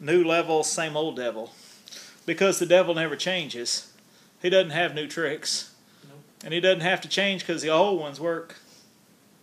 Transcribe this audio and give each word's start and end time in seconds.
new 0.00 0.24
level, 0.24 0.64
same 0.64 0.96
old 0.96 1.16
devil. 1.16 1.52
Because 2.26 2.58
the 2.58 2.66
devil 2.66 2.94
never 2.94 3.16
changes. 3.16 3.92
He 4.42 4.50
doesn't 4.50 4.70
have 4.70 4.94
new 4.94 5.06
tricks. 5.06 5.74
Nope. 6.08 6.18
And 6.44 6.54
he 6.54 6.60
doesn't 6.60 6.80
have 6.80 7.00
to 7.02 7.08
change 7.08 7.46
because 7.46 7.62
the 7.62 7.70
old 7.70 8.00
ones 8.00 8.18
work 8.18 8.56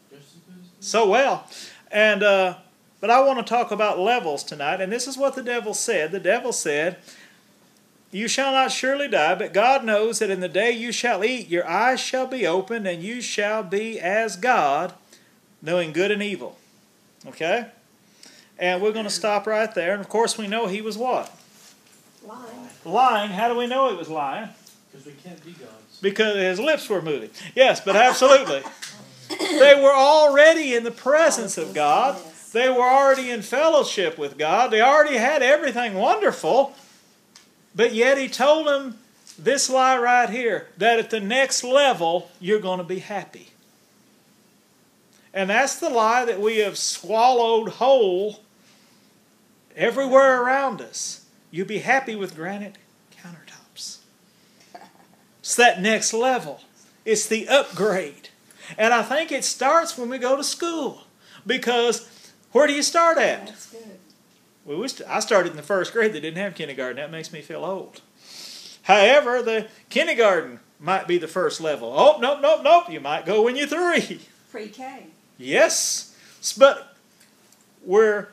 Just 0.10 0.36
as 0.36 0.42
good 0.42 0.64
as 0.80 0.88
so 0.88 1.08
well. 1.08 1.48
And 1.92 2.24
uh, 2.24 2.56
but 3.00 3.10
I 3.12 3.22
want 3.22 3.40
to 3.40 3.46
talk 3.46 3.72
about 3.72 4.00
levels 4.00 4.44
tonight, 4.44 4.82
and 4.82 4.92
this 4.92 5.08
is 5.08 5.18
what 5.18 5.36
the 5.36 5.44
devil 5.44 5.74
said. 5.74 6.12
The 6.12 6.20
devil 6.20 6.52
said, 6.52 6.98
"You 8.12 8.28
shall 8.28 8.52
not 8.52 8.72
surely 8.72 9.08
die, 9.08 9.36
but 9.36 9.54
God 9.54 9.86
knows 9.86 10.20
that 10.20 10.32
in 10.32 10.40
the 10.40 10.50
day 10.50 10.72
you 10.72 10.92
shall 10.92 11.24
eat, 11.24 11.48
your 11.48 11.68
eyes 11.68 12.00
shall 12.00 12.26
be 12.26 12.48
opened, 12.48 12.88
and 12.88 13.04
you 13.04 13.22
shall 13.22 13.64
be 13.64 14.00
as 14.00 14.36
God, 14.36 14.94
knowing 15.62 15.94
good 15.94 16.12
and 16.12 16.24
evil." 16.24 16.58
Okay. 17.26 17.68
And 18.60 18.82
we're 18.82 18.92
going 18.92 19.06
to 19.06 19.12
stop 19.12 19.46
right 19.46 19.74
there. 19.74 19.94
And 19.94 20.02
of 20.02 20.10
course, 20.10 20.38
we 20.38 20.48
know 20.48 20.68
he 20.68 20.82
was 20.82 20.98
what? 20.98 21.32
Lying. 22.26 22.70
Lying. 22.86 23.32
How 23.32 23.50
do 23.50 23.58
we 23.58 23.68
know 23.68 23.90
he 23.90 23.96
was 23.96 24.10
lying? 24.10 24.50
Because 24.92 25.06
we 25.06 25.14
can't 25.14 25.44
be 25.46 25.52
gods. 25.52 26.00
Because 26.02 26.36
his 26.36 26.60
lips 26.60 26.90
were 26.90 27.02
moving. 27.02 27.30
Yes, 27.56 27.82
but 27.82 27.96
absolutely. 27.96 28.64
they 29.40 29.80
were 29.82 29.94
already 29.94 30.74
in 30.74 30.84
the 30.84 30.92
presence 30.92 31.58
of 31.58 31.72
oh, 31.72 31.74
God. 31.74 32.16
Yes. 32.24 32.50
They 32.52 32.70
were 32.70 32.82
already 32.82 33.30
in 33.30 33.42
fellowship 33.42 34.18
with 34.18 34.38
God. 34.38 34.72
They 34.72 34.82
already 34.82 35.18
had 35.18 35.44
everything 35.44 35.96
wonderful. 35.96 36.76
But 37.76 37.94
yet 37.94 38.18
he 38.18 38.28
told 38.28 38.68
them 38.68 38.98
this 39.38 39.70
lie 39.70 39.98
right 39.98 40.30
here 40.30 40.68
that 40.78 40.98
at 40.98 41.10
the 41.10 41.20
next 41.20 41.64
level, 41.64 42.32
you're 42.40 42.60
going 42.60 42.80
to 42.80 42.84
be 42.84 43.00
happy. 43.00 43.50
And 45.34 45.50
that's 45.50 45.80
the 45.80 45.90
lie 45.90 46.26
that 46.26 46.40
we 46.40 46.58
have 46.58 46.78
swallowed 46.78 47.70
whole 47.74 48.40
everywhere 49.78 50.42
around 50.42 50.82
us. 50.82 51.26
You'll 51.52 51.68
be 51.68 51.80
happy 51.80 52.16
with 52.16 52.36
granite 52.36 52.78
countertops. 53.16 54.00
It's 55.40 55.56
that 55.56 55.82
next 55.82 56.14
level. 56.14 56.62
It's 57.06 57.28
the 57.28 57.48
upgrade. 57.48 58.30
And 58.78 58.94
I 58.94 59.02
think 59.04 59.32
it 59.32 59.46
starts 59.46 59.98
when 59.98 60.10
we 60.10 60.18
go 60.18 60.36
to 60.36 60.44
school. 60.44 61.04
Because 61.46 62.10
where 62.52 62.68
do 62.68 62.74
you 62.74 62.82
start 62.84 63.18
at? 63.18 63.48
That's 63.48 63.72
good. 63.72 64.00
Well, 64.66 64.80
we 64.80 64.88
st- 64.90 65.10
I 65.10 65.22
started 65.22 65.52
in 65.52 65.56
the 65.56 65.64
first 65.64 65.94
grade. 65.94 66.12
They 66.12 66.20
didn't 66.20 66.38
have 66.38 66.56
kindergarten. 66.56 66.98
That 66.98 67.12
makes 67.12 67.32
me 67.32 67.42
feel 67.42 67.64
old. 67.64 68.02
However, 68.82 69.42
the 69.42 69.68
kindergarten 69.90 70.60
might 70.80 71.08
be 71.08 71.18
the 71.18 71.28
first 71.28 71.62
level. 71.62 71.94
Oh, 71.96 72.20
nope, 72.20 72.40
nope, 72.42 72.62
nope. 72.64 72.90
You 72.90 73.00
might 73.00 73.26
go 73.26 73.44
when 73.44 73.56
you're 73.56 73.68
three. 73.68 74.20
Pre-K. 74.52 75.08
Yes. 75.38 76.14
But 76.58 76.96
we're 77.86 78.28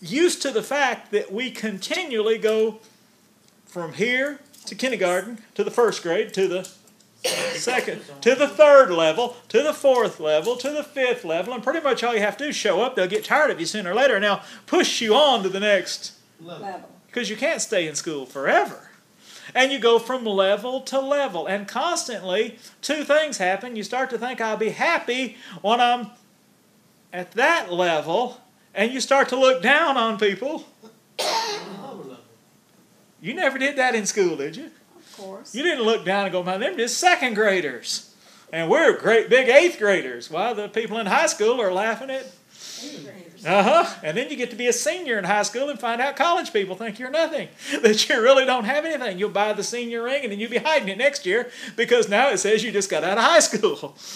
used 0.00 0.42
to 0.42 0.50
the 0.50 0.62
fact 0.62 1.10
that 1.12 1.32
we 1.32 1.50
continually 1.50 2.38
go 2.38 2.80
from 3.66 3.94
here 3.94 4.40
to 4.66 4.74
kindergarten, 4.74 5.38
to 5.54 5.64
the 5.64 5.70
first 5.70 6.02
grade, 6.02 6.32
to 6.34 6.48
the 6.48 6.68
second, 7.54 8.02
to 8.20 8.34
the 8.34 8.48
third 8.48 8.90
level, 8.90 9.36
to 9.48 9.62
the 9.62 9.72
fourth 9.72 10.20
level, 10.20 10.56
to 10.56 10.70
the 10.70 10.82
fifth 10.82 11.24
level, 11.24 11.52
and 11.54 11.62
pretty 11.62 11.80
much 11.80 12.02
all 12.04 12.14
you 12.14 12.20
have 12.20 12.36
to 12.36 12.44
do 12.44 12.50
is 12.50 12.56
show 12.56 12.82
up. 12.82 12.94
They'll 12.94 13.06
get 13.06 13.24
tired 13.24 13.50
of 13.50 13.58
you 13.60 13.66
sooner 13.66 13.90
or 13.90 13.94
later, 13.94 14.14
and 14.14 14.24
they'll 14.24 14.42
push 14.66 15.00
you 15.00 15.14
on 15.14 15.42
to 15.42 15.48
the 15.48 15.60
next 15.60 16.12
Level. 16.40 16.66
Level. 16.66 16.90
because 17.06 17.30
you 17.30 17.36
can't 17.36 17.60
stay 17.60 17.88
in 17.88 17.94
school 17.94 18.26
forever. 18.26 18.90
And 19.54 19.70
you 19.72 19.78
go 19.78 19.98
from 19.98 20.24
level 20.24 20.80
to 20.82 21.00
level, 21.00 21.46
and 21.46 21.68
constantly 21.68 22.58
two 22.82 23.04
things 23.04 23.38
happen. 23.38 23.76
You 23.76 23.84
start 23.84 24.10
to 24.10 24.18
think, 24.18 24.40
I'll 24.40 24.56
be 24.56 24.70
happy 24.70 25.36
when 25.62 25.80
I'm 25.80 26.08
at 27.12 27.32
that 27.32 27.72
level, 27.72 28.40
and 28.76 28.92
you 28.92 29.00
start 29.00 29.30
to 29.30 29.36
look 29.36 29.62
down 29.62 29.96
on 29.96 30.18
people. 30.18 30.64
You 33.18 33.34
never 33.34 33.58
did 33.58 33.76
that 33.76 33.94
in 33.94 34.06
school, 34.06 34.36
did 34.36 34.56
you? 34.56 34.70
Of 34.94 35.16
course. 35.16 35.54
You 35.54 35.62
didn't 35.64 35.84
look 35.84 36.04
down 36.04 36.26
and 36.26 36.32
go, 36.32 36.44
man, 36.44 36.60
them 36.60 36.76
just 36.76 36.98
second 36.98 37.34
graders. 37.34 38.14
And 38.52 38.70
we're 38.70 38.96
great 38.98 39.28
big 39.28 39.48
eighth 39.48 39.78
graders. 39.78 40.30
While 40.30 40.54
the 40.54 40.68
people 40.68 40.98
in 40.98 41.06
high 41.06 41.26
school 41.26 41.60
are 41.60 41.72
laughing 41.72 42.10
at 42.10 42.26
Eighth 42.84 43.04
graders. 43.04 43.46
Uh 43.46 43.62
huh. 43.62 43.94
And 44.04 44.16
then 44.16 44.30
you 44.30 44.36
get 44.36 44.50
to 44.50 44.56
be 44.56 44.68
a 44.68 44.72
senior 44.72 45.18
in 45.18 45.24
high 45.24 45.42
school 45.42 45.70
and 45.70 45.80
find 45.80 46.00
out 46.00 46.14
college 46.14 46.52
people 46.52 46.76
think 46.76 46.98
you're 46.98 47.10
nothing, 47.10 47.48
that 47.82 48.08
you 48.08 48.22
really 48.22 48.44
don't 48.44 48.64
have 48.64 48.84
anything. 48.84 49.18
You'll 49.18 49.30
buy 49.30 49.54
the 49.54 49.64
senior 49.64 50.02
ring 50.02 50.22
and 50.22 50.30
then 50.30 50.38
you'll 50.38 50.50
be 50.50 50.58
hiding 50.58 50.88
it 50.88 50.98
next 50.98 51.26
year 51.26 51.50
because 51.74 52.08
now 52.08 52.28
it 52.28 52.38
says 52.38 52.62
you 52.62 52.70
just 52.70 52.90
got 52.90 53.02
out 53.02 53.18
of 53.18 53.24
high 53.24 53.40
school. 53.40 53.96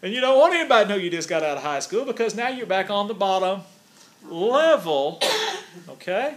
And 0.00 0.14
you 0.14 0.20
don't 0.20 0.38
want 0.38 0.54
anybody 0.54 0.84
to 0.84 0.90
know 0.90 0.94
you 0.94 1.10
just 1.10 1.28
got 1.28 1.42
out 1.42 1.56
of 1.56 1.64
high 1.64 1.80
school 1.80 2.04
because 2.04 2.36
now 2.36 2.46
you're 2.46 2.66
back 2.68 2.88
on 2.88 3.08
the 3.08 3.14
bottom 3.14 3.62
level. 4.24 5.20
Okay? 5.88 6.34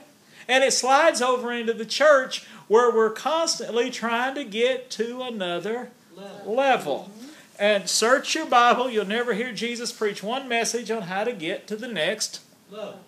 And 0.47 0.63
it 0.63 0.73
slides 0.73 1.21
over 1.21 1.51
into 1.51 1.73
the 1.73 1.85
church 1.85 2.45
where 2.67 2.91
we're 2.91 3.11
constantly 3.11 3.89
trying 3.89 4.35
to 4.35 4.43
get 4.43 4.89
to 4.91 5.21
another 5.21 5.91
Level. 6.15 6.55
level. 6.55 7.11
And 7.59 7.89
search 7.89 8.33
your 8.33 8.45
Bible, 8.45 8.89
you'll 8.89 9.05
never 9.05 9.33
hear 9.33 9.53
Jesus 9.53 9.91
preach 9.91 10.23
one 10.23 10.47
message 10.47 10.89
on 10.89 11.03
how 11.03 11.23
to 11.23 11.33
get 11.33 11.67
to 11.67 11.75
the 11.75 11.87
next 11.87 12.41
Level. 12.71 12.99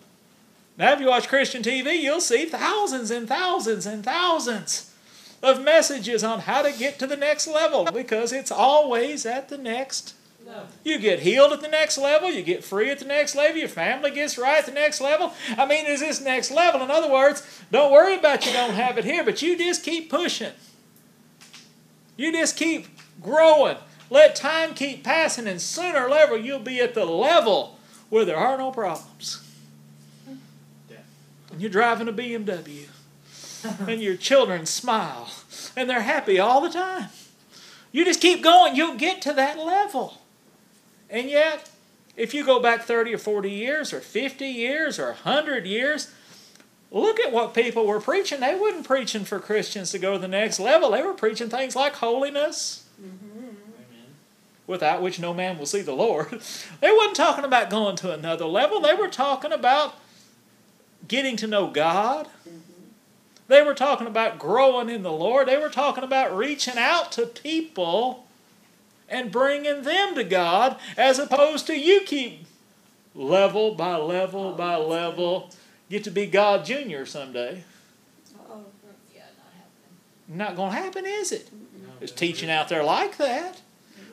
now, 0.77 0.93
if 0.93 0.99
you 0.99 1.07
watch 1.07 1.27
Christian 1.27 1.63
TV, 1.63 2.01
you'll 2.01 2.21
see 2.21 2.45
thousands 2.45 3.09
and 3.09 3.27
thousands 3.27 3.85
and 3.85 4.03
thousands 4.03 4.93
of 5.41 5.61
messages 5.61 6.23
on 6.23 6.41
how 6.41 6.61
to 6.61 6.71
get 6.71 6.97
to 6.99 7.07
the 7.07 7.17
next 7.17 7.47
level 7.47 7.85
because 7.85 8.31
it's 8.31 8.51
always 8.51 9.25
at 9.25 9.49
the 9.49 9.57
next. 9.57 10.15
Level. 10.45 10.67
You 10.83 10.99
get 10.99 11.21
healed 11.21 11.53
at 11.53 11.61
the 11.61 11.69
next 11.69 11.97
level, 11.97 12.29
you 12.29 12.43
get 12.43 12.63
free 12.65 12.89
at 12.89 12.99
the 12.99 13.05
next 13.05 13.33
level, 13.33 13.57
your 13.57 13.69
family 13.69 14.11
gets 14.11 14.37
right 14.37 14.57
at 14.57 14.65
the 14.65 14.73
next 14.73 14.99
level. 14.99 15.33
I 15.57 15.65
mean, 15.65 15.85
is 15.85 16.01
this 16.01 16.19
next 16.19 16.51
level? 16.51 16.81
In 16.81 16.91
other 16.91 17.09
words, 17.09 17.47
don't 17.71 17.93
worry 17.93 18.15
about 18.17 18.45
you 18.45 18.51
don't 18.51 18.73
have 18.73 18.97
it 18.97 19.05
here, 19.05 19.23
but 19.23 19.41
you 19.41 19.57
just 19.57 19.83
keep 19.83 20.09
pushing. 20.09 20.51
You 22.17 22.31
just 22.33 22.57
keep 22.57 22.87
growing. 23.21 23.77
Let 24.09 24.35
time 24.35 24.73
keep 24.73 25.03
passing, 25.03 25.47
and 25.47 25.61
sooner 25.61 26.05
or 26.05 26.09
later 26.09 26.37
you'll 26.37 26.59
be 26.59 26.81
at 26.81 26.93
the 26.93 27.05
level 27.05 27.79
where 28.09 28.25
there 28.25 28.37
are 28.37 28.57
no 28.57 28.69
problems 28.71 29.41
Yeah. 30.91 30.97
and 31.51 31.61
you're 31.61 31.71
driving 31.71 32.09
a 32.09 32.13
BMW, 32.13 32.87
and 33.87 34.01
your 34.01 34.17
children 34.17 34.65
smile, 34.65 35.29
and 35.77 35.89
they're 35.89 36.01
happy 36.01 36.37
all 36.37 36.59
the 36.59 36.69
time. 36.69 37.09
You 37.93 38.03
just 38.03 38.19
keep 38.21 38.43
going, 38.43 38.75
you'll 38.75 38.97
get 38.97 39.21
to 39.21 39.33
that 39.33 39.57
level. 39.57 40.19
And 41.13 41.29
yet, 41.29 41.69
if 42.17 42.33
you 42.33 42.43
go 42.43 42.59
back 42.59 42.81
30 42.81 43.13
or 43.13 43.17
40 43.19 43.49
years, 43.49 43.93
or 43.93 44.01
50 44.01 44.45
years, 44.45 44.97
or 44.97 45.09
100 45.09 45.67
years, 45.67 46.11
look 46.91 47.19
at 47.19 47.31
what 47.31 47.53
people 47.53 47.85
were 47.85 48.01
preaching. 48.01 48.39
They 48.39 48.55
weren't 48.55 48.85
preaching 48.85 49.23
for 49.23 49.39
Christians 49.39 49.91
to 49.91 49.99
go 49.99 50.13
to 50.13 50.19
the 50.19 50.27
next 50.27 50.59
level, 50.59 50.91
they 50.91 51.03
were 51.03 51.13
preaching 51.13 51.49
things 51.49 51.75
like 51.75 51.93
holiness, 51.93 52.89
Amen. 52.99 53.57
without 54.65 55.03
which 55.03 55.19
no 55.19 55.35
man 55.35 55.59
will 55.59 55.67
see 55.67 55.81
the 55.81 55.93
Lord. 55.93 56.41
They 56.81 56.91
wasn't 56.91 57.15
talking 57.15 57.45
about 57.45 57.69
going 57.69 57.95
to 57.97 58.11
another 58.11 58.45
level. 58.45 58.81
They 58.81 58.95
were 58.95 59.07
talking 59.07 59.53
about 59.53 59.95
getting 61.07 61.37
to 61.37 61.47
know 61.47 61.67
God. 61.67 62.25
Mm-hmm. 62.25 62.59
They 63.47 63.61
were 63.61 63.75
talking 63.75 64.07
about 64.07 64.39
growing 64.39 64.89
in 64.89 65.03
the 65.03 65.11
Lord. 65.11 65.47
They 65.47 65.57
were 65.57 65.69
talking 65.69 66.03
about 66.03 66.35
reaching 66.35 66.77
out 66.77 67.11
to 67.13 67.27
people 67.27 68.22
and 69.09 69.31
bringing 69.31 69.83
them 69.83 70.15
to 70.15 70.23
God 70.23 70.77
as 70.97 71.19
opposed 71.19 71.67
to 71.67 71.77
you 71.77 72.01
keep 72.01 72.45
level 73.15 73.75
by 73.75 73.95
level 73.95 74.53
by 74.53 74.75
level. 74.75 75.51
Get 75.89 76.03
to 76.05 76.11
be 76.11 76.25
God 76.25 76.65
Junior 76.65 77.05
someday. 77.05 77.63
Not 80.27 80.55
going 80.55 80.71
to 80.71 80.77
happen, 80.77 81.05
is 81.05 81.31
it? 81.31 81.49
There's 81.99 82.11
teaching 82.11 82.49
out 82.49 82.69
there 82.69 82.83
like 82.83 83.17
that. 83.17 83.61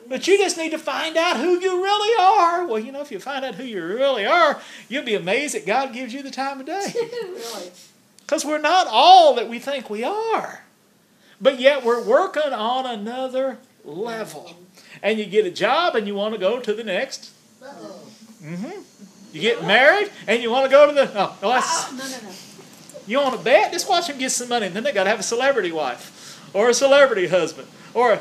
But 0.07 0.27
you 0.27 0.37
just 0.37 0.57
need 0.57 0.71
to 0.71 0.77
find 0.77 1.15
out 1.15 1.37
who 1.37 1.59
you 1.59 1.81
really 1.81 2.21
are. 2.21 2.67
Well, 2.67 2.79
you 2.79 2.91
know, 2.91 3.01
if 3.01 3.11
you 3.11 3.19
find 3.19 3.45
out 3.45 3.55
who 3.55 3.63
you 3.63 3.81
really 3.83 4.25
are, 4.25 4.59
you'll 4.89 5.05
be 5.05 5.15
amazed 5.15 5.55
that 5.55 5.65
God 5.65 5.93
gives 5.93 6.13
you 6.13 6.21
the 6.21 6.31
time 6.31 6.59
of 6.59 6.65
day. 6.65 6.93
really? 6.95 7.71
Because 8.19 8.43
we're 8.43 8.59
not 8.59 8.87
all 8.89 9.35
that 9.35 9.47
we 9.47 9.57
think 9.57 9.89
we 9.89 10.03
are. 10.03 10.63
But 11.39 11.59
yet 11.59 11.83
we're 11.85 12.03
working 12.03 12.51
on 12.51 12.85
another 12.85 13.57
level. 13.85 14.55
And 15.03 15.17
you 15.19 15.25
get 15.25 15.45
a 15.45 15.51
job 15.51 15.95
and 15.95 16.05
you 16.07 16.15
want 16.15 16.33
to 16.33 16.39
go 16.39 16.59
to 16.59 16.73
the 16.73 16.83
next. 16.83 17.31
Uh-oh. 17.61 17.99
hmm 18.43 18.81
You 19.33 19.41
get 19.41 19.65
married 19.65 20.11
and 20.27 20.41
you 20.43 20.51
want 20.51 20.65
to 20.65 20.71
go 20.71 20.87
to 20.87 20.93
the. 20.93 21.09
Oh, 21.15 21.37
well, 21.41 21.51
that's, 21.51 21.89
Oh, 21.91 21.95
no, 21.95 22.03
no, 22.03 22.29
no. 22.29 22.35
you 23.07 23.17
want 23.19 23.37
to 23.37 23.43
bet? 23.43 23.71
Just 23.71 23.89
watch 23.89 24.07
them 24.07 24.17
get 24.19 24.31
some 24.31 24.49
money. 24.49 24.67
And 24.67 24.75
then 24.75 24.83
they 24.83 24.91
got 24.91 25.05
to 25.05 25.09
have 25.09 25.19
a 25.19 25.23
celebrity 25.23 25.71
wife 25.71 26.49
or 26.53 26.69
a 26.69 26.73
celebrity 26.73 27.27
husband 27.27 27.67
or 27.93 28.19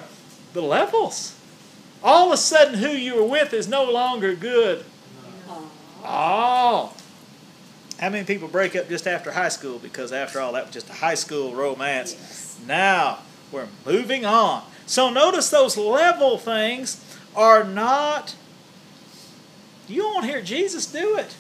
the 0.53 0.63
levels. 0.63 1.37
All 2.03 2.29
of 2.29 2.33
a 2.33 2.37
sudden, 2.39 2.75
who 2.75 2.89
you 2.89 3.15
were 3.17 3.27
with 3.27 3.53
is 3.53 3.69
no 3.69 3.85
longer 3.91 4.35
good. 4.35 4.85
Oh. 5.49 5.71
Oh. 6.03 6.97
How 7.99 8.09
many 8.09 8.25
people 8.25 8.49
break 8.49 8.75
up 8.75 8.89
just 8.89 9.07
after 9.07 9.33
high 9.33 9.51
school 9.51 9.79
because, 9.79 10.11
after 10.11 10.41
all, 10.41 10.53
that 10.53 10.65
was 10.65 10.73
just 10.73 10.89
a 10.89 10.95
high 10.95 11.15
school 11.15 11.55
romance? 11.55 12.15
Yes. 12.15 12.59
Now, 12.67 13.19
we're 13.53 13.69
moving 13.85 14.25
on. 14.25 14.65
So, 14.91 15.09
notice 15.09 15.51
those 15.51 15.77
level 15.77 16.37
things 16.37 17.01
are 17.37 17.63
not. 17.63 18.35
You 19.87 20.03
won't 20.03 20.25
hear 20.25 20.43
Jesus 20.43 20.85
do 20.85 21.17
it. 21.17 21.37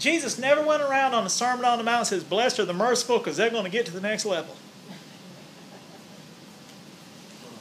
Jesus 0.00 0.36
never 0.36 0.66
went 0.66 0.82
around 0.82 1.14
on 1.14 1.22
the 1.22 1.30
Sermon 1.30 1.64
on 1.64 1.78
the 1.78 1.84
Mount 1.84 1.98
and 1.98 2.06
says, 2.08 2.24
Blessed 2.24 2.58
are 2.58 2.64
the 2.64 2.72
merciful 2.72 3.18
because 3.18 3.36
they're 3.36 3.50
going 3.50 3.62
to 3.62 3.70
get 3.70 3.86
to 3.86 3.92
the 3.92 4.00
next 4.00 4.24
level. 4.24 4.56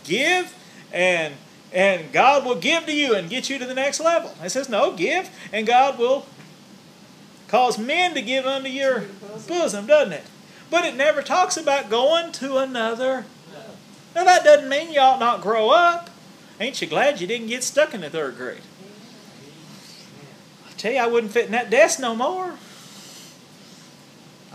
Give 0.06 0.56
and 0.92 1.36
and 1.72 2.12
God 2.12 2.44
will 2.44 2.56
give 2.56 2.88
to 2.88 2.92
you 2.92 3.14
and 3.14 3.30
get 3.30 3.48
you 3.48 3.60
to 3.60 3.66
the 3.66 3.76
next 3.76 4.00
level. 4.00 4.34
It 4.44 4.50
says, 4.50 4.70
No, 4.70 4.96
give, 4.96 5.30
and 5.54 5.68
God 5.68 6.00
will 6.00 6.26
cause 7.48 7.78
men 7.78 8.16
to 8.16 8.24
give 8.24 8.48
unto 8.48 8.70
your 8.70 9.06
bosom, 9.48 9.86
doesn't 9.86 10.14
it? 10.14 10.24
But 10.72 10.84
it 10.86 10.96
never 10.96 11.22
talks 11.22 11.58
about 11.58 11.92
going 11.92 12.32
to 12.32 12.58
another. 12.58 13.26
Now 14.18 14.24
that 14.24 14.44
doesn't 14.44 14.68
mean 14.68 14.92
you 14.92 15.00
ought 15.00 15.20
not 15.20 15.42
grow 15.42 15.70
up. 15.70 16.10
Ain't 16.60 16.82
you 16.82 16.88
glad 16.88 17.22
you 17.22 17.28
didn't 17.28 17.50
get 17.50 17.64
stuck 17.64 17.94
in 17.94 18.02
the 18.02 18.10
third 18.10 18.36
grade? 18.36 18.64
I 20.68 20.72
tell 20.72 20.92
you, 20.92 20.98
I 20.98 21.06
wouldn't 21.06 21.32
fit 21.32 21.46
in 21.46 21.52
that 21.52 21.70
desk 21.70 22.00
no 22.00 22.16
more. 22.16 22.56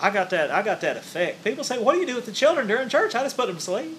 I 0.00 0.11
got 0.11 0.31
that. 0.31 0.50
I 0.50 0.62
got 0.62 0.81
that 0.81 0.97
effect. 0.97 1.44
People 1.44 1.62
say, 1.62 1.79
"What 1.79 1.93
do 1.93 2.00
you 2.00 2.06
do 2.09 2.17
with 2.17 2.26
the 2.26 2.32
children 2.32 2.67
during 2.67 2.88
church?" 2.88 3.14
I 3.14 3.23
just 3.23 3.37
put 3.37 3.47
them 3.47 3.55
to 3.55 3.62
sleep. 3.62 3.97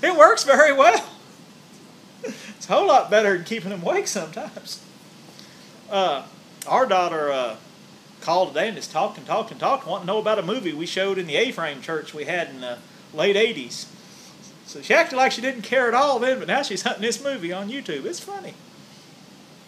It 0.00 0.16
works 0.16 0.44
very 0.44 0.72
well. 0.72 1.04
It's 2.22 2.68
a 2.68 2.74
whole 2.74 2.86
lot 2.86 3.10
better 3.10 3.34
than 3.34 3.44
keeping 3.44 3.70
them 3.70 3.82
awake 3.82 4.06
sometimes. 4.06 4.84
Uh, 5.90 6.24
our 6.68 6.84
daughter 6.84 7.32
uh, 7.32 7.56
called 8.20 8.48
today 8.48 8.68
and 8.68 8.76
just 8.76 8.92
talked 8.92 9.16
and 9.16 9.26
talked 9.26 9.50
and 9.50 9.58
talked, 9.58 9.86
wanting 9.86 10.06
to 10.06 10.12
know 10.12 10.18
about 10.18 10.38
a 10.38 10.42
movie 10.42 10.74
we 10.74 10.84
showed 10.84 11.16
in 11.16 11.26
the 11.26 11.36
A-frame 11.36 11.80
church 11.80 12.12
we 12.12 12.26
had 12.26 12.50
in 12.50 12.60
the 12.60 12.78
late 13.14 13.34
'80s. 13.34 13.86
So 14.70 14.80
she 14.80 14.94
acted 14.94 15.16
like 15.16 15.32
she 15.32 15.40
didn't 15.40 15.62
care 15.62 15.88
at 15.88 15.94
all 15.94 16.20
then, 16.20 16.38
but 16.38 16.46
now 16.46 16.62
she's 16.62 16.82
hunting 16.82 17.02
this 17.02 17.20
movie 17.24 17.52
on 17.52 17.68
YouTube. 17.68 18.04
It's 18.04 18.20
funny. 18.20 18.54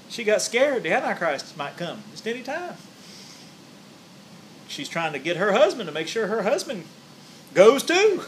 She 0.08 0.22
got 0.22 0.42
scared 0.42 0.84
the 0.84 0.92
Antichrist 0.92 1.56
might 1.56 1.76
come 1.76 2.04
just 2.12 2.24
any 2.28 2.44
time. 2.44 2.74
She's 4.68 4.88
trying 4.88 5.12
to 5.12 5.18
get 5.18 5.38
her 5.38 5.50
husband 5.50 5.88
to 5.88 5.92
make 5.92 6.06
sure 6.06 6.28
her 6.28 6.44
husband 6.44 6.84
goes 7.52 7.82
too. 7.82 8.22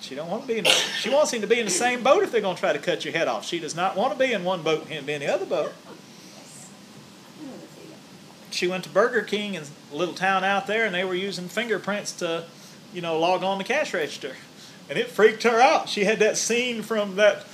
She 0.00 0.16
don't 0.16 0.28
want 0.28 0.42
to 0.42 0.48
be 0.48 0.58
in. 0.58 0.64
She 0.64 1.08
wants 1.08 1.32
him 1.32 1.40
to 1.42 1.46
be 1.46 1.60
in 1.60 1.66
the 1.66 1.70
same 1.70 2.02
boat 2.02 2.24
if 2.24 2.32
they're 2.32 2.40
going 2.40 2.56
to 2.56 2.60
try 2.60 2.72
to 2.72 2.80
cut 2.80 3.04
your 3.04 3.14
head 3.14 3.28
off. 3.28 3.46
She 3.46 3.60
does 3.60 3.76
not 3.76 3.96
want 3.96 4.12
to 4.12 4.18
be 4.18 4.32
in 4.32 4.42
one 4.42 4.64
boat 4.64 4.80
and 4.82 4.88
him 4.88 5.06
be 5.06 5.12
in 5.12 5.20
the 5.20 5.32
other 5.32 5.46
boat. 5.46 5.72
She 8.50 8.66
went 8.66 8.82
to 8.82 8.90
Burger 8.90 9.22
King 9.22 9.54
in 9.54 9.62
a 9.92 9.94
little 9.94 10.14
town 10.14 10.42
out 10.42 10.66
there, 10.66 10.84
and 10.84 10.92
they 10.92 11.04
were 11.04 11.14
using 11.14 11.46
fingerprints 11.46 12.10
to, 12.14 12.46
you 12.92 13.02
know, 13.02 13.20
log 13.20 13.44
on 13.44 13.58
the 13.58 13.64
cash 13.64 13.94
register, 13.94 14.34
and 14.88 14.98
it 14.98 15.08
freaked 15.08 15.42
her 15.42 15.60
out. 15.60 15.88
She 15.88 16.04
had 16.04 16.18
that 16.20 16.36
scene 16.36 16.82
from 16.82 17.16
that, 17.16 17.46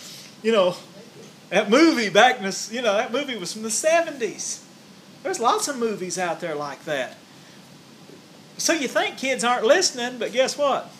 you 0.42 0.52
know, 0.52 0.76
that 1.50 1.70
movie 1.70 2.08
back 2.08 2.38
in 2.38 2.44
the, 2.44 2.68
you 2.70 2.82
know, 2.82 2.94
that 2.94 3.12
movie 3.12 3.36
was 3.36 3.52
from 3.52 3.62
the 3.62 3.70
seventies. 3.70 4.64
There's 5.22 5.40
lots 5.40 5.68
of 5.68 5.78
movies 5.78 6.18
out 6.18 6.40
there 6.40 6.54
like 6.54 6.84
that. 6.84 7.16
So 8.58 8.72
you 8.72 8.88
think 8.88 9.18
kids 9.18 9.44
aren't 9.44 9.64
listening, 9.64 10.18
but 10.18 10.32
guess 10.32 10.56
what? 10.56 10.90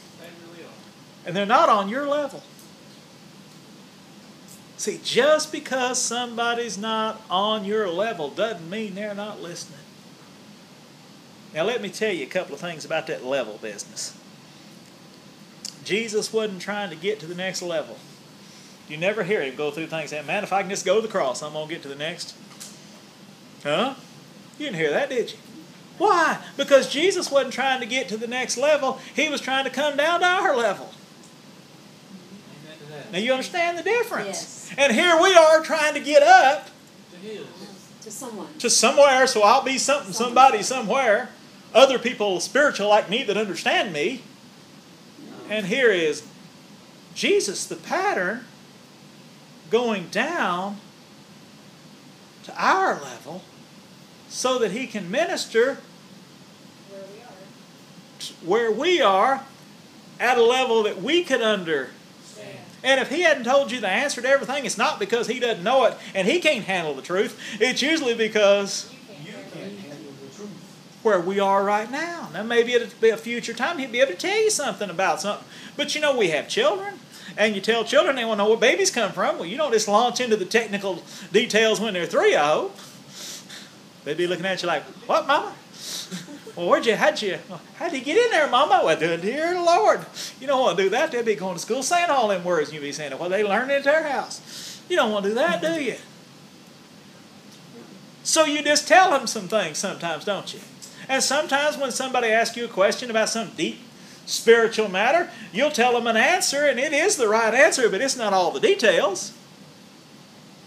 And 1.25 1.37
they're 1.37 1.46
not 1.46 1.69
on 1.69 1.88
your 1.88 2.08
level. 2.08 2.43
See, 4.76 5.00
just 5.05 5.52
because 5.52 6.00
somebody's 6.00 6.76
not 6.76 7.23
on 7.31 7.64
your 7.64 7.88
level 7.88 8.31
doesn't 8.31 8.69
mean 8.69 8.96
they're 8.96 9.14
not 9.14 9.40
listening. 9.40 9.78
Now, 11.55 11.62
let 11.64 11.81
me 11.82 11.88
tell 11.88 12.12
you 12.12 12.25
a 12.25 12.28
couple 12.28 12.55
of 12.55 12.61
things 12.61 12.85
about 12.85 13.06
that 13.06 13.25
level 13.25 13.58
business. 13.58 14.19
Jesus 15.84 16.32
wasn't 16.32 16.62
trying 16.62 16.90
to 16.90 16.96
get 16.96 17.20
to 17.20 17.26
the 17.26 17.34
next 17.34 17.62
level. 17.62 17.96
You 18.88 18.96
never 18.96 19.25
hear 19.25 19.43
him 19.43 19.55
go 19.56 19.70
through 19.70 19.87
things 19.87 20.11
saying, 20.11 20.26
Man, 20.26 20.43
if 20.43 20.52
I 20.52 20.61
can 20.62 20.70
just 20.70 20.84
go 20.84 20.96
to 20.96 21.02
the 21.06 21.12
cross, 21.12 21.43
I'm 21.43 21.52
going 21.52 21.69
to 21.69 21.75
get 21.75 21.82
to 21.82 21.88
the 21.88 21.96
next. 21.96 22.34
Huh? 23.62 23.94
You 24.58 24.67
didn't 24.67 24.76
hear 24.79 24.90
that, 24.90 25.08
did 25.08 25.32
you? 25.32 25.38
Why? 25.99 26.38
Because 26.56 26.88
Jesus 26.88 27.31
wasn't 27.31 27.55
trying 27.55 27.81
to 27.81 27.87
get 27.87 28.08
to 28.08 28.17
the 28.17 28.26
next 28.26 28.56
level, 28.56 28.99
he 29.14 29.29
was 29.29 29.40
trying 29.40 29.64
to 29.64 29.70
come 29.70 29.96
down 29.96 30.20
to 30.20 30.26
our 30.26 30.56
level. 30.56 30.90
Amen 32.64 32.78
to 32.78 32.85
that. 32.93 33.12
Now 33.12 33.19
you 33.19 33.32
understand 33.32 33.78
the 33.78 33.82
difference. 33.82 34.26
Yes. 34.26 34.75
And 34.78 34.93
here 34.93 35.20
we 35.20 35.35
are 35.35 35.62
trying 35.62 35.94
to 35.94 36.00
get 36.00 36.23
up 36.23 36.69
To 37.12 37.17
his. 37.19 37.46
To 38.02 38.11
someone. 38.11 38.49
to 38.58 38.69
somewhere, 38.69 39.26
so 39.28 39.43
I'll 39.43 39.62
be 39.62 39.78
something, 39.78 40.12
somebody, 40.12 40.62
somewhere. 40.62 41.28
Other 41.73 41.99
people 41.99 42.40
spiritual 42.40 42.88
like 42.88 43.08
me 43.08 43.23
that 43.23 43.37
understand 43.37 43.93
me. 43.93 44.23
And 45.52 45.66
here 45.66 45.90
is 45.90 46.22
Jesus, 47.14 47.66
the 47.66 47.76
pattern, 47.76 48.46
going 49.70 50.08
down 50.08 50.78
to 52.44 52.54
our 52.56 52.94
level 52.99 53.43
so 54.31 54.58
that 54.58 54.70
he 54.70 54.87
can 54.87 55.10
minister 55.10 55.76
Where 58.43 58.72
we 58.72 59.02
are. 59.02 59.44
at 60.19 60.38
a 60.38 60.43
level 60.43 60.84
that 60.84 61.02
we 61.02 61.22
could 61.22 61.43
understand. 61.43 61.93
And 62.82 62.99
if 62.99 63.10
he 63.10 63.20
hadn't 63.20 63.44
told 63.44 63.70
you 63.70 63.78
the 63.78 63.88
answer 63.88 64.22
to 64.22 64.28
everything, 64.28 64.64
it's 64.64 64.78
not 64.78 64.99
because 64.99 65.26
he 65.26 65.38
doesn't 65.38 65.62
know 65.62 65.84
it 65.84 65.99
and 66.14 66.26
he 66.26 66.40
can't 66.40 66.64
handle 66.64 66.94
the 66.94 67.02
truth. 67.02 67.38
It's 67.60 67.82
usually 67.82 68.14
because 68.14 68.90
You 69.22 69.34
can't 69.52 69.78
handle 69.81 70.12
the 70.22 70.34
truth. 70.34 70.49
Where 71.02 71.20
we 71.20 71.40
are 71.40 71.64
right 71.64 71.90
now. 71.90 72.28
Now, 72.32 72.43
maybe 72.43 72.72
it'll 72.72 72.88
be 73.00 73.10
a 73.10 73.16
future 73.16 73.52
time 73.52 73.78
he'll 73.78 73.90
be 73.90 74.00
able 74.00 74.12
to 74.12 74.19
tell 74.19 74.40
you 74.40 74.50
something 74.50 74.90
about 74.90 75.20
something. 75.20 75.46
But 75.76 75.94
you 75.94 76.00
know, 76.00 76.16
we 76.16 76.28
have 76.28 76.49
children, 76.49 76.94
and 77.37 77.54
you 77.54 77.60
tell 77.60 77.84
children 77.84 78.16
they 78.16 78.25
want 78.25 78.38
to 78.38 78.44
know 78.44 78.50
where 78.50 78.58
babies 78.58 78.90
come 78.90 79.12
from. 79.12 79.37
Well, 79.37 79.46
you 79.46 79.56
don't 79.56 79.72
just 79.72 79.88
launch 79.88 80.20
into 80.20 80.37
the 80.37 80.44
technical 80.44 81.02
details 81.32 81.81
when 81.81 81.94
they're 81.94 82.06
three, 82.06 82.37
I 82.37 82.49
hope. 82.52 82.76
They'd 84.04 84.16
be 84.16 84.26
looking 84.26 84.46
at 84.46 84.62
you 84.62 84.69
like, 84.69 84.82
What, 85.06 85.26
Mama? 85.26 85.54
Well, 86.54 86.69
where'd 86.69 86.84
you, 86.84 86.96
how'd 86.96 87.22
you, 87.22 87.38
how'd 87.76 87.93
you 87.94 88.00
get 88.02 88.22
in 88.22 88.31
there, 88.31 88.49
Mama? 88.49 88.82
Well, 88.84 88.96
dear 88.99 89.54
Lord. 89.54 90.04
You 90.38 90.46
don't 90.46 90.60
want 90.60 90.76
to 90.76 90.84
do 90.84 90.90
that. 90.90 91.10
They'd 91.10 91.25
be 91.25 91.34
going 91.34 91.54
to 91.54 91.60
school 91.60 91.82
saying 91.82 92.10
all 92.10 92.28
them 92.28 92.44
words, 92.44 92.72
you'd 92.72 92.82
be 92.82 92.93
saying, 92.93 93.19
Well, 93.19 93.31
they 93.31 93.43
learned 93.43 93.70
it 93.70 93.78
at 93.78 93.84
their 93.84 94.06
house. 94.06 94.82
You 94.88 94.96
don't 94.96 95.12
want 95.12 95.25
to 95.25 95.31
do 95.31 95.34
that, 95.37 95.62
do 95.62 95.82
you? 95.82 95.96
So 98.22 98.44
you 98.44 98.62
just 98.62 98.87
tell 98.87 99.10
them 99.10 99.26
some 99.26 99.49
things 99.49 99.78
sometimes, 99.78 100.25
don't 100.25 100.52
you? 100.52 100.60
And 101.08 101.22
sometimes 101.22 101.76
when 101.76 101.90
somebody 101.90 102.28
asks 102.28 102.56
you 102.56 102.64
a 102.64 102.69
question 102.69 103.10
about 103.10 103.28
some 103.28 103.50
deep 103.56 103.81
spiritual 104.26 104.88
matter, 104.88 105.31
you'll 105.52 105.70
tell 105.70 105.93
them 105.93 106.06
an 106.06 106.16
answer, 106.16 106.66
and 106.66 106.78
it 106.78 106.93
is 106.93 107.16
the 107.16 107.28
right 107.28 107.54
answer, 107.54 107.88
but 107.88 108.00
it's 108.00 108.16
not 108.16 108.32
all 108.32 108.50
the 108.50 108.60
details. 108.60 109.32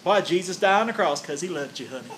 Why 0.03 0.21
Jesus 0.21 0.57
died 0.57 0.81
on 0.81 0.87
the 0.87 0.93
cross? 0.93 1.21
Because 1.21 1.41
he 1.41 1.47
loved 1.47 1.79
you, 1.79 1.87
honey. 1.87 2.09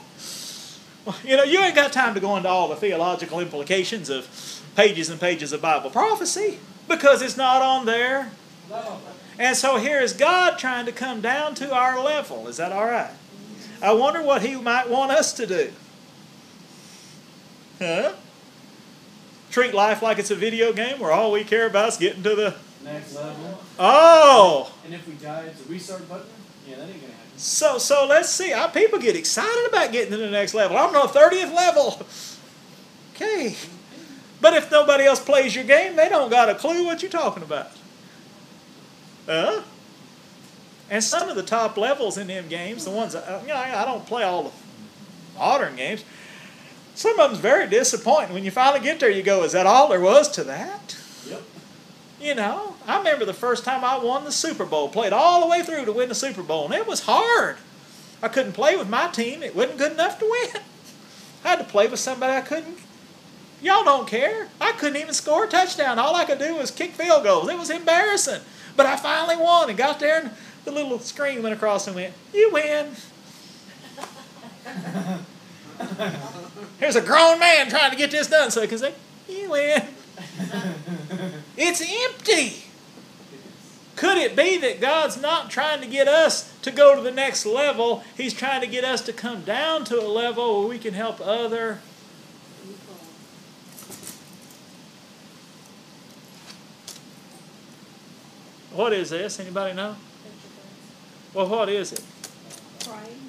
Well, 1.05 1.15
you 1.23 1.37
know, 1.37 1.43
you 1.43 1.59
ain't 1.59 1.75
got 1.75 1.93
time 1.93 2.13
to 2.15 2.19
go 2.19 2.35
into 2.35 2.49
all 2.49 2.67
the 2.67 2.75
theological 2.75 3.39
implications 3.39 4.09
of 4.09 4.27
pages 4.75 5.09
and 5.09 5.21
pages 5.21 5.53
of 5.53 5.61
Bible 5.61 5.89
prophecy 5.89 6.59
because 6.87 7.21
it's 7.21 7.37
not 7.37 7.61
on 7.61 7.85
there. 7.85 8.31
No. 8.69 8.99
And 9.39 9.55
so 9.55 9.77
here 9.77 10.01
is 10.01 10.13
God 10.13 10.57
trying 10.57 10.85
to 10.85 10.91
come 10.91 11.21
down 11.21 11.55
to 11.55 11.73
our 11.73 12.03
level. 12.03 12.47
Is 12.47 12.57
that 12.57 12.73
all 12.73 12.85
right? 12.85 13.11
I 13.81 13.93
wonder 13.93 14.21
what 14.21 14.41
He 14.41 14.55
might 14.55 14.89
want 14.89 15.11
us 15.11 15.31
to 15.33 15.47
do. 15.47 15.71
Huh? 17.79 18.13
Treat 19.51 19.73
life 19.73 20.01
like 20.01 20.19
it's 20.19 20.31
a 20.31 20.35
video 20.35 20.73
game 20.73 20.99
where 20.99 21.11
all 21.11 21.31
we 21.31 21.43
care 21.43 21.67
about 21.67 21.89
is 21.89 21.97
getting 21.97 22.23
to 22.23 22.35
the. 22.35 22.55
Next 22.83 23.15
level. 23.15 23.59
Oh! 23.79 24.73
And 24.85 24.93
if 24.93 25.07
we 25.07 25.13
die, 25.15 25.45
it's 25.47 25.65
a 25.65 25.69
restart 25.69 26.07
button. 26.07 26.27
Yeah, 26.67 26.77
that 26.77 26.83
ain't 26.83 27.01
gonna 27.01 27.13
happen. 27.13 27.37
So, 27.37 27.77
so 27.77 28.05
let's 28.07 28.29
see. 28.29 28.53
Our 28.53 28.69
people 28.69 28.99
get 28.99 29.15
excited 29.15 29.67
about 29.67 29.91
getting 29.91 30.11
to 30.11 30.17
the 30.17 30.29
next 30.29 30.53
level. 30.53 30.77
I'm 30.77 30.95
on 30.95 31.07
the 31.07 31.19
30th 31.19 31.53
level. 31.55 32.01
Okay. 33.15 33.55
But 34.39 34.53
if 34.53 34.71
nobody 34.71 35.05
else 35.05 35.19
plays 35.19 35.55
your 35.55 35.63
game, 35.63 35.95
they 35.95 36.09
don't 36.09 36.29
got 36.29 36.49
a 36.49 36.55
clue 36.55 36.85
what 36.85 37.01
you're 37.01 37.11
talking 37.11 37.43
about. 37.43 37.71
Huh? 39.25 39.63
And 40.89 41.03
some 41.03 41.27
of 41.27 41.35
the 41.35 41.43
top 41.43 41.77
levels 41.77 42.17
in 42.17 42.27
them 42.27 42.47
games, 42.47 42.85
the 42.85 42.91
ones, 42.91 43.13
that, 43.13 43.41
you 43.41 43.49
know, 43.49 43.55
I 43.55 43.81
I 43.81 43.85
don't 43.85 44.05
play 44.05 44.23
all 44.23 44.43
the 44.43 44.51
modern 45.37 45.75
games. 45.75 46.03
Some 46.97 47.19
of 47.19 47.29
them's 47.29 47.39
very 47.39 47.67
disappointing. 47.67 48.33
When 48.33 48.43
you 48.43 48.49
finally 48.49 48.83
get 48.83 48.99
there, 48.99 49.11
you 49.11 49.21
go, 49.21 49.43
is 49.43 49.51
that 49.51 49.67
all 49.67 49.87
there 49.87 50.01
was 50.01 50.29
to 50.29 50.43
that? 50.45 50.97
Yep. 51.29 51.43
You 52.19 52.33
know, 52.33 52.73
I 52.87 52.97
remember 52.97 53.23
the 53.23 53.35
first 53.35 53.63
time 53.63 53.83
I 53.83 53.99
won 53.99 54.23
the 54.23 54.31
Super 54.31 54.65
Bowl, 54.65 54.89
played 54.89 55.13
all 55.13 55.41
the 55.41 55.47
way 55.47 55.61
through 55.61 55.85
to 55.85 55.91
win 55.91 56.09
the 56.09 56.15
Super 56.15 56.41
Bowl, 56.41 56.65
and 56.65 56.73
it 56.73 56.87
was 56.87 57.01
hard. 57.01 57.57
I 58.23 58.29
couldn't 58.29 58.53
play 58.53 58.75
with 58.75 58.89
my 58.89 59.09
team, 59.09 59.43
it 59.43 59.55
wasn't 59.55 59.77
good 59.77 59.91
enough 59.91 60.17
to 60.17 60.25
win. 60.25 60.63
I 61.45 61.49
had 61.49 61.59
to 61.59 61.65
play 61.65 61.87
with 61.87 61.99
somebody 61.99 62.33
I 62.33 62.41
couldn't. 62.41 62.79
Y'all 63.61 63.83
don't 63.83 64.07
care. 64.07 64.47
I 64.59 64.71
couldn't 64.71 64.99
even 64.99 65.13
score 65.13 65.43
a 65.43 65.47
touchdown. 65.47 65.99
All 65.99 66.15
I 66.15 66.25
could 66.25 66.39
do 66.39 66.55
was 66.55 66.71
kick 66.71 66.93
field 66.93 67.23
goals. 67.23 67.47
It 67.47 67.59
was 67.59 67.69
embarrassing. 67.69 68.41
But 68.75 68.87
I 68.87 68.95
finally 68.95 69.35
won 69.35 69.69
and 69.69 69.77
got 69.77 69.99
there, 69.99 70.19
and 70.21 70.31
the 70.65 70.71
little 70.71 70.97
screen 70.97 71.43
went 71.43 71.53
across 71.53 71.85
and 71.85 71.95
went, 71.95 72.15
You 72.33 72.49
win. 72.51 72.95
Here's 76.79 76.95
a 76.95 77.01
grown 77.01 77.39
man 77.39 77.69
trying 77.69 77.91
to 77.91 77.97
get 77.97 78.11
this 78.11 78.27
done 78.27 78.51
so 78.51 78.61
he 78.61 78.67
can 78.67 78.77
say, 78.77 78.93
Elan, 79.29 79.83
it's 81.57 81.81
empty. 81.81 82.63
Could 83.95 84.17
it 84.17 84.35
be 84.35 84.57
that 84.57 84.79
God's 84.79 85.19
not 85.19 85.49
trying 85.49 85.81
to 85.81 85.87
get 85.87 86.07
us 86.07 86.53
to 86.61 86.71
go 86.71 86.95
to 86.95 87.01
the 87.01 87.11
next 87.11 87.45
level? 87.45 88.03
He's 88.15 88.33
trying 88.33 88.61
to 88.61 88.67
get 88.67 88.83
us 88.83 89.01
to 89.01 89.13
come 89.13 89.41
down 89.41 89.85
to 89.85 89.99
a 89.99 90.07
level 90.07 90.59
where 90.59 90.69
we 90.69 90.77
can 90.77 90.93
help 90.93 91.19
other 91.19 91.79
What 98.77 98.93
is 98.93 99.09
this? 99.09 99.39
Anybody 99.39 99.73
know? 99.73 99.95
Well, 101.33 101.47
what 101.47 101.67
is 101.67 101.93
it? 101.93 102.03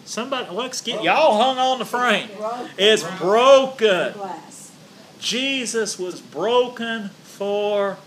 Somebody, 0.05 0.51
let's 0.51 0.81
get 0.81 1.03
y'all 1.03 1.37
hung 1.37 1.59
on 1.59 1.79
the 1.79 1.85
frame. 1.85 2.31
It's 2.79 3.05
broken. 3.19 4.15
Jesus 5.21 5.99
was 5.99 6.21
broken 6.21 7.11
for 7.25 7.99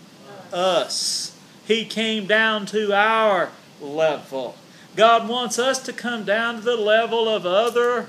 us. 0.51 1.37
He 1.65 1.85
came 1.85 2.25
down 2.25 2.65
to 2.67 2.93
our 2.93 3.49
level. 3.79 4.55
God 4.95 5.29
wants 5.29 5.57
us 5.59 5.79
to 5.83 5.93
come 5.93 6.23
down 6.23 6.55
to 6.55 6.61
the 6.61 6.75
level 6.75 7.29
of 7.29 7.45
other. 7.45 8.07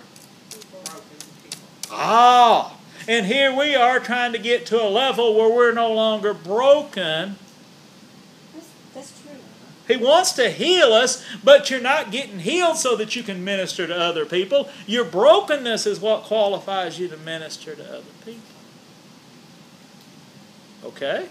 Ah, 1.91 2.77
and 3.07 3.27
here 3.27 3.55
we 3.55 3.75
are 3.75 4.01
trying 4.01 4.33
to 4.33 4.39
get 4.39 4.65
to 4.67 4.83
a 4.83 4.89
level 4.89 5.35
where 5.35 5.53
we're 5.53 5.73
no 5.73 5.93
longer 5.93 6.33
broken. 6.33 7.37
That's, 9.99 10.33
that's 10.33 10.35
true. 10.35 10.45
He 10.45 10.53
wants 10.53 10.59
to 10.59 10.65
heal 10.65 10.93
us, 10.93 11.25
but 11.43 11.71
you're 11.71 11.81
not 11.81 12.11
getting 12.11 12.41
healed 12.41 12.77
so 12.77 12.97
that 12.97 13.17
you 13.17 13.23
can 13.23 13.45
minister 13.45 13.87
to 13.87 13.97
other 13.97 14.25
people. 14.25 14.69
Your 14.87 15.05
brokenness 15.05 15.87
is 15.87 16.01
what 16.01 16.23
qualifies 16.23 16.99
you 16.99 17.09
to 17.09 17.17
minister 17.17 17.75
to 17.75 17.85
other 17.85 18.03
people. 18.25 18.43
Okay? 20.85 21.29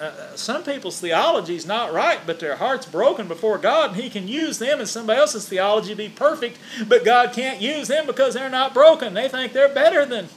Uh, 0.00 0.34
some 0.34 0.64
people's 0.64 1.00
theology 1.00 1.54
is 1.54 1.66
not 1.66 1.92
right, 1.92 2.20
but 2.26 2.40
their 2.40 2.56
heart's 2.56 2.86
broken 2.86 3.28
before 3.28 3.58
God, 3.58 3.92
and 3.92 4.02
He 4.02 4.10
can 4.10 4.26
use 4.26 4.58
them 4.58 4.80
and 4.80 4.88
somebody 4.88 5.20
else's 5.20 5.48
theology 5.48 5.90
to 5.90 5.94
be 5.94 6.08
perfect, 6.08 6.58
but 6.88 7.04
God 7.04 7.32
can't 7.32 7.60
use 7.60 7.86
them 7.86 8.04
because 8.06 8.34
they're 8.34 8.50
not 8.50 8.74
broken. 8.74 9.14
They 9.14 9.28
think 9.28 9.52
they're 9.52 9.72
better 9.72 10.04
than. 10.04 10.28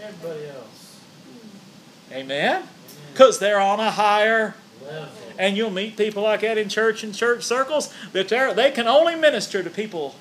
Everybody 0.00 0.46
else. 0.46 1.00
Amen? 2.12 2.68
Because 3.12 3.40
they're 3.40 3.60
on 3.60 3.80
a 3.80 3.90
higher 3.90 4.54
Level. 4.84 5.08
And 5.38 5.56
you'll 5.56 5.70
meet 5.70 5.96
people 5.96 6.22
like 6.22 6.40
that 6.40 6.58
in 6.58 6.68
church 6.68 7.02
and 7.02 7.14
church 7.14 7.42
circles 7.42 7.92
that 8.12 8.28
they 8.28 8.70
can 8.70 8.86
only 8.86 9.14
minister 9.14 9.62
to 9.62 9.70
people 9.70 10.14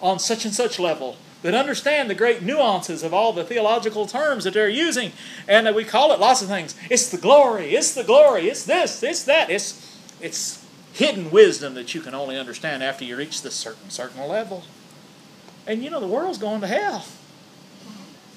on 0.00 0.18
such 0.18 0.44
and 0.44 0.54
such 0.54 0.78
level 0.78 1.16
that 1.42 1.54
understand 1.54 2.10
the 2.10 2.14
great 2.14 2.42
nuances 2.42 3.02
of 3.02 3.14
all 3.14 3.32
the 3.32 3.44
theological 3.44 4.06
terms 4.06 4.44
that 4.44 4.54
they're 4.54 4.68
using 4.68 5.12
and 5.46 5.66
that 5.66 5.74
we 5.74 5.84
call 5.84 6.12
it 6.12 6.18
lots 6.18 6.42
of 6.42 6.48
things. 6.48 6.74
It's 6.90 7.08
the 7.10 7.18
glory 7.18 7.74
it's 7.74 7.94
the 7.94 8.04
glory 8.04 8.48
it's 8.48 8.64
this 8.64 9.02
it's 9.02 9.24
that. 9.24 9.50
It's 9.50 9.84
it's 10.20 10.64
hidden 10.92 11.30
wisdom 11.30 11.74
that 11.74 11.94
you 11.94 12.00
can 12.00 12.14
only 12.14 12.36
understand 12.36 12.82
after 12.82 13.04
you 13.04 13.16
reach 13.16 13.42
this 13.42 13.54
certain 13.54 13.90
certain 13.90 14.26
level. 14.26 14.64
And 15.66 15.84
you 15.84 15.90
know 15.90 16.00
the 16.00 16.06
world's 16.06 16.38
going 16.38 16.60
to 16.62 16.66
hell. 16.66 17.04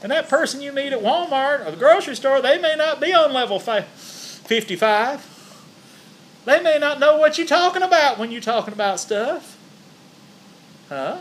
And 0.04 0.12
that 0.12 0.30
person 0.30 0.62
you 0.62 0.72
meet 0.72 0.94
at 0.94 1.02
Walmart 1.02 1.66
or 1.66 1.72
the 1.72 1.78
grocery 1.78 2.16
store 2.16 2.42
they 2.42 2.60
may 2.60 2.76
not 2.76 3.02
be 3.02 3.14
on 3.14 3.34
level 3.34 3.60
fi- 3.60 3.82
55 3.82 5.32
they 6.46 6.62
may 6.62 6.78
not 6.80 7.00
know 7.00 7.18
what 7.18 7.38
you're 7.38 7.48
talking 7.48 7.84
about 7.84 8.18
when 8.18 8.32
you're 8.32 8.42
talking 8.42 8.74
about 8.74 9.00
stuff. 9.00 9.58
Huh? 10.90 11.20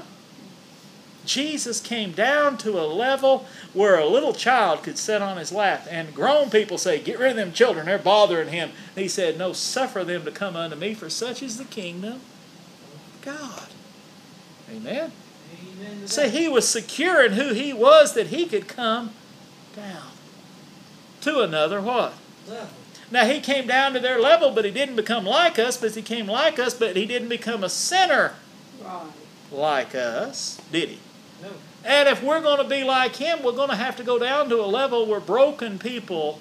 Jesus 1.24 1.80
came 1.80 2.12
down 2.12 2.56
to 2.58 2.80
a 2.80 2.86
level 2.86 3.46
where 3.72 3.98
a 3.98 4.06
little 4.06 4.32
child 4.32 4.82
could 4.82 4.98
sit 4.98 5.20
on 5.20 5.36
his 5.36 5.52
lap, 5.52 5.86
and 5.90 6.14
grown 6.14 6.50
people 6.50 6.78
say, 6.78 6.98
Get 6.98 7.18
rid 7.18 7.32
of 7.32 7.36
them 7.36 7.52
children, 7.52 7.86
they're 7.86 7.98
bothering 7.98 8.48
him. 8.48 8.70
And 8.96 9.02
he 9.02 9.08
said, 9.08 9.38
No, 9.38 9.52
suffer 9.52 10.02
them 10.02 10.24
to 10.24 10.30
come 10.30 10.56
unto 10.56 10.76
me, 10.76 10.94
for 10.94 11.10
such 11.10 11.42
is 11.42 11.58
the 11.58 11.64
kingdom 11.64 12.14
of 12.14 13.18
God. 13.22 13.68
Amen. 14.70 15.12
Amen 15.62 16.06
that. 16.06 16.30
he 16.30 16.48
was 16.48 16.68
secure 16.68 17.24
in 17.24 17.32
who 17.32 17.52
he 17.52 17.72
was 17.72 18.14
that 18.14 18.28
he 18.28 18.46
could 18.46 18.66
come 18.66 19.12
down 19.76 20.08
to 21.20 21.40
another 21.40 21.80
what? 21.80 22.14
Level. 22.48 22.68
Now 23.10 23.24
he 23.24 23.40
came 23.40 23.66
down 23.66 23.92
to 23.94 24.00
their 24.00 24.20
level, 24.20 24.50
but 24.52 24.64
he 24.64 24.70
didn't 24.70 24.96
become 24.96 25.24
like 25.24 25.58
us, 25.58 25.76
but 25.76 25.94
he 25.94 26.02
came 26.02 26.26
like 26.26 26.58
us, 26.58 26.74
but 26.74 26.96
he 26.96 27.06
didn't 27.06 27.28
become 27.28 27.64
a 27.64 27.68
sinner 27.68 28.34
Right. 28.82 29.06
like 29.50 29.94
us, 29.94 30.60
did 30.70 30.90
he? 30.90 30.98
No. 31.42 31.48
And 31.84 32.08
if 32.08 32.22
we're 32.22 32.40
going 32.40 32.62
to 32.62 32.68
be 32.68 32.84
like 32.84 33.16
him, 33.16 33.42
we're 33.42 33.52
going 33.52 33.70
to 33.70 33.76
have 33.76 33.96
to 33.96 34.04
go 34.04 34.18
down 34.18 34.48
to 34.50 34.56
a 34.60 34.66
level 34.66 35.06
where 35.06 35.20
broken 35.20 35.78
people. 35.78 36.40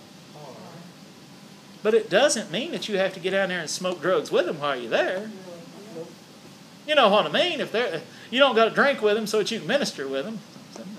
But 1.82 1.94
it 1.94 2.10
doesn't 2.10 2.52
mean 2.52 2.72
that 2.72 2.90
you 2.90 2.98
have 2.98 3.14
to 3.14 3.20
get 3.22 3.32
down 3.32 3.50
there 3.50 3.62
and 3.62 3.70
smoke 3.70 4.02
drugs 4.02 4.32
with 4.32 4.46
them 4.46 4.60
while 4.60 4.76
you're 4.76 4.90
there. 4.90 5.32
You 6.86 6.96
know 6.96 7.08
what 7.10 7.26
I 7.26 7.32
mean? 7.32 7.62
If 7.62 7.72
they're, 7.72 8.02
you 8.30 8.40
don't 8.40 8.56
got 8.56 8.66
to 8.66 8.72
drink 8.72 9.02
with 9.02 9.16
them 9.16 9.28
so 9.28 9.38
that 9.40 9.50
you 9.50 9.60
can 9.60 9.68
minister 9.68 10.08
with 10.08 10.26
them. 10.26 10.40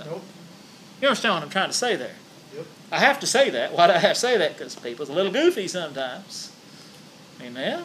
Nope. 0.07 0.23
You 1.03 1.09
understand 1.09 1.35
what 1.35 1.43
I'm 1.43 1.51
trying 1.51 1.69
to 1.69 1.77
say 1.77 1.97
there? 1.97 2.15
I 2.93 2.99
have 2.99 3.21
to 3.21 3.27
say 3.27 3.51
that. 3.51 3.73
Why 3.73 3.87
do 3.87 3.93
I 3.93 3.99
have 3.99 4.15
to 4.15 4.21
say 4.21 4.37
that? 4.39 4.57
Because 4.57 4.75
people's 4.75 5.09
a 5.09 5.13
little 5.13 5.33
goofy 5.33 5.69
sometimes. 5.69 6.53
Amen? 7.41 7.85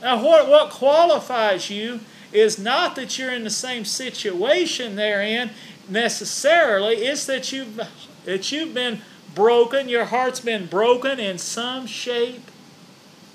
Now, 0.00 0.22
what, 0.22 0.48
what 0.48 0.70
qualifies 0.70 1.70
you 1.70 2.00
is 2.32 2.58
not 2.58 2.96
that 2.96 3.18
you're 3.18 3.32
in 3.32 3.44
the 3.44 3.50
same 3.50 3.84
situation 3.84 4.96
they're 4.96 5.22
in 5.22 5.50
necessarily, 5.88 6.96
it's 6.96 7.26
that 7.26 7.52
you've, 7.52 7.80
that 8.24 8.50
you've 8.50 8.74
been 8.74 9.02
broken, 9.34 9.88
your 9.88 10.06
heart's 10.06 10.40
been 10.40 10.66
broken 10.66 11.20
in 11.20 11.38
some 11.38 11.86
shape 11.86 12.50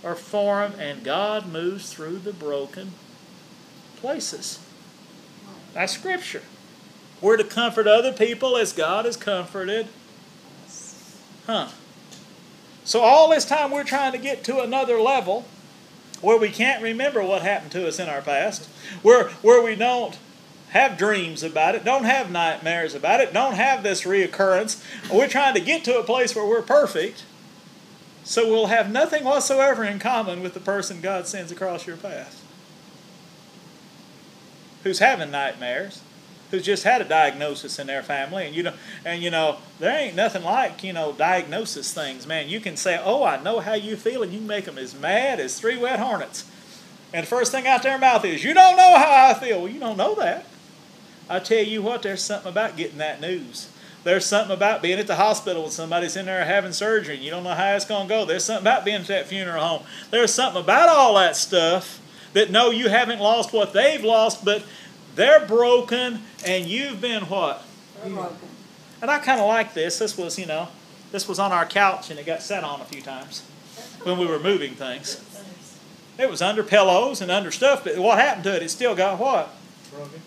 or 0.03 0.15
form, 0.15 0.73
and 0.79 1.03
God 1.03 1.47
moves 1.47 1.93
through 1.93 2.19
the 2.19 2.33
broken 2.33 2.93
places. 3.97 4.59
That's 5.73 5.93
Scripture. 5.93 6.43
We're 7.21 7.37
to 7.37 7.43
comfort 7.43 7.87
other 7.87 8.13
people 8.13 8.57
as 8.57 8.73
God 8.73 9.05
has 9.05 9.17
comforted. 9.17 9.87
Huh. 11.47 11.69
So, 12.83 13.01
all 13.01 13.29
this 13.29 13.45
time 13.45 13.71
we're 13.71 13.83
trying 13.83 14.11
to 14.11 14.17
get 14.19 14.43
to 14.43 14.61
another 14.61 14.99
level 14.99 15.45
where 16.21 16.37
we 16.37 16.49
can't 16.49 16.83
remember 16.83 17.23
what 17.23 17.41
happened 17.41 17.71
to 17.71 17.87
us 17.87 17.99
in 17.99 18.07
our 18.07 18.21
past, 18.21 18.69
where, 19.01 19.29
where 19.41 19.63
we 19.63 19.75
don't 19.75 20.17
have 20.69 20.97
dreams 20.97 21.41
about 21.41 21.73
it, 21.73 21.83
don't 21.83 22.05
have 22.05 22.29
nightmares 22.29 22.93
about 22.93 23.21
it, 23.21 23.33
don't 23.33 23.55
have 23.55 23.81
this 23.81 24.03
reoccurrence. 24.03 24.83
We're 25.11 25.27
trying 25.27 25.55
to 25.55 25.59
get 25.59 25.83
to 25.85 25.97
a 25.97 26.03
place 26.03 26.35
where 26.35 26.45
we're 26.45 26.61
perfect, 26.61 27.23
so 28.23 28.47
we'll 28.47 28.67
have 28.67 28.91
nothing 28.91 29.23
whatsoever 29.23 29.83
in 29.83 29.99
common 29.99 30.41
with 30.41 30.53
the 30.53 30.59
person 30.59 31.01
God 31.01 31.27
sends 31.27 31.51
across 31.51 31.87
your 31.87 31.97
path 31.97 32.43
who's 34.87 34.99
having 34.99 35.29
nightmares, 35.29 36.01
who's 36.51 36.63
just 36.63 36.83
had 36.83 37.01
a 37.01 37.05
diagnosis 37.05 37.79
in 37.79 37.87
their 37.87 38.03
family, 38.03 38.45
and 38.45 38.55
you 38.55 38.63
know, 38.63 38.73
and 39.05 39.21
you 39.21 39.29
know, 39.29 39.57
there 39.79 39.97
ain't 39.97 40.15
nothing 40.15 40.43
like 40.43 40.83
you 40.83 40.93
know 40.93 41.13
diagnosis 41.13 41.93
things, 41.93 42.27
man. 42.27 42.49
You 42.49 42.59
can 42.59 42.77
say, 42.77 42.99
"Oh, 43.03 43.23
I 43.23 43.41
know 43.41 43.59
how 43.59 43.73
you 43.73 43.95
feel," 43.95 44.23
and 44.23 44.33
you 44.33 44.39
make 44.39 44.65
them 44.65 44.77
as 44.77 44.93
mad 44.93 45.39
as 45.39 45.59
three 45.59 45.77
wet 45.77 45.99
hornets. 45.99 46.45
And 47.13 47.23
the 47.23 47.27
first 47.27 47.51
thing 47.51 47.67
out 47.67 47.83
their 47.83 47.97
mouth 47.97 48.25
is, 48.25 48.43
"You 48.43 48.53
don't 48.53 48.77
know 48.77 48.97
how 48.97 49.29
I 49.29 49.33
feel." 49.33 49.61
Well, 49.61 49.71
you 49.71 49.79
don't 49.79 49.97
know 49.97 50.15
that. 50.15 50.45
I 51.29 51.39
tell 51.39 51.63
you 51.63 51.81
what, 51.81 52.03
there's 52.03 52.21
something 52.21 52.49
about 52.51 52.77
getting 52.77 52.99
that 52.99 53.19
news. 53.19 53.67
There's 54.03 54.25
something 54.25 54.55
about 54.55 54.81
being 54.81 54.99
at 54.99 55.07
the 55.07 55.17
hospital 55.17 55.63
when 55.63 55.71
somebody's 55.71 56.15
in 56.15 56.27
there 56.27 56.45
having 56.45 56.71
surgery 56.71 57.15
and 57.15 57.23
you 57.23 57.29
don't 57.29 57.43
know 57.43 57.53
how 57.53 57.75
it's 57.75 57.83
going 57.83 58.07
to 58.07 58.09
go. 58.09 58.23
There's 58.23 58.45
something 58.45 58.63
about 58.63 58.85
being 58.85 59.01
at 59.01 59.07
that 59.07 59.27
funeral 59.27 59.61
home. 59.61 59.83
There's 60.11 60.33
something 60.33 60.61
about 60.61 60.87
all 60.87 61.15
that 61.15 61.35
stuff 61.35 61.99
that 62.31 62.49
no, 62.49 62.69
you 62.69 62.87
haven't 62.87 63.19
lost 63.19 63.51
what 63.51 63.73
they've 63.73 64.03
lost, 64.03 64.45
but 64.45 64.63
they're 65.17 65.45
broken 65.45 66.21
and 66.45 66.65
you've 66.65 67.01
been 67.01 67.23
what? 67.23 67.65
Broken. 68.01 68.37
And 69.01 69.11
I 69.11 69.19
kind 69.19 69.41
of 69.41 69.47
like 69.47 69.73
this. 69.73 69.99
This 69.99 70.17
was, 70.17 70.39
you 70.39 70.45
know, 70.45 70.69
this 71.11 71.27
was 71.27 71.39
on 71.39 71.51
our 71.51 71.65
couch 71.65 72.09
and 72.09 72.17
it 72.19 72.25
got 72.25 72.41
sat 72.41 72.63
on 72.63 72.79
a 72.79 72.85
few 72.85 73.01
times 73.01 73.41
when 74.03 74.17
we 74.17 74.25
were 74.25 74.39
moving 74.39 74.73
things. 74.73 75.21
It 76.17 76.29
was 76.29 76.41
under 76.41 76.63
pillows 76.63 77.21
and 77.21 77.29
under 77.29 77.51
stuff, 77.51 77.83
but 77.83 77.97
what 77.97 78.17
happened 78.17 78.43
to 78.45 78.55
it? 78.55 78.63
It 78.63 78.69
still 78.69 78.95
got 78.95 79.19
what? 79.19 79.53
Broken. 79.93 80.21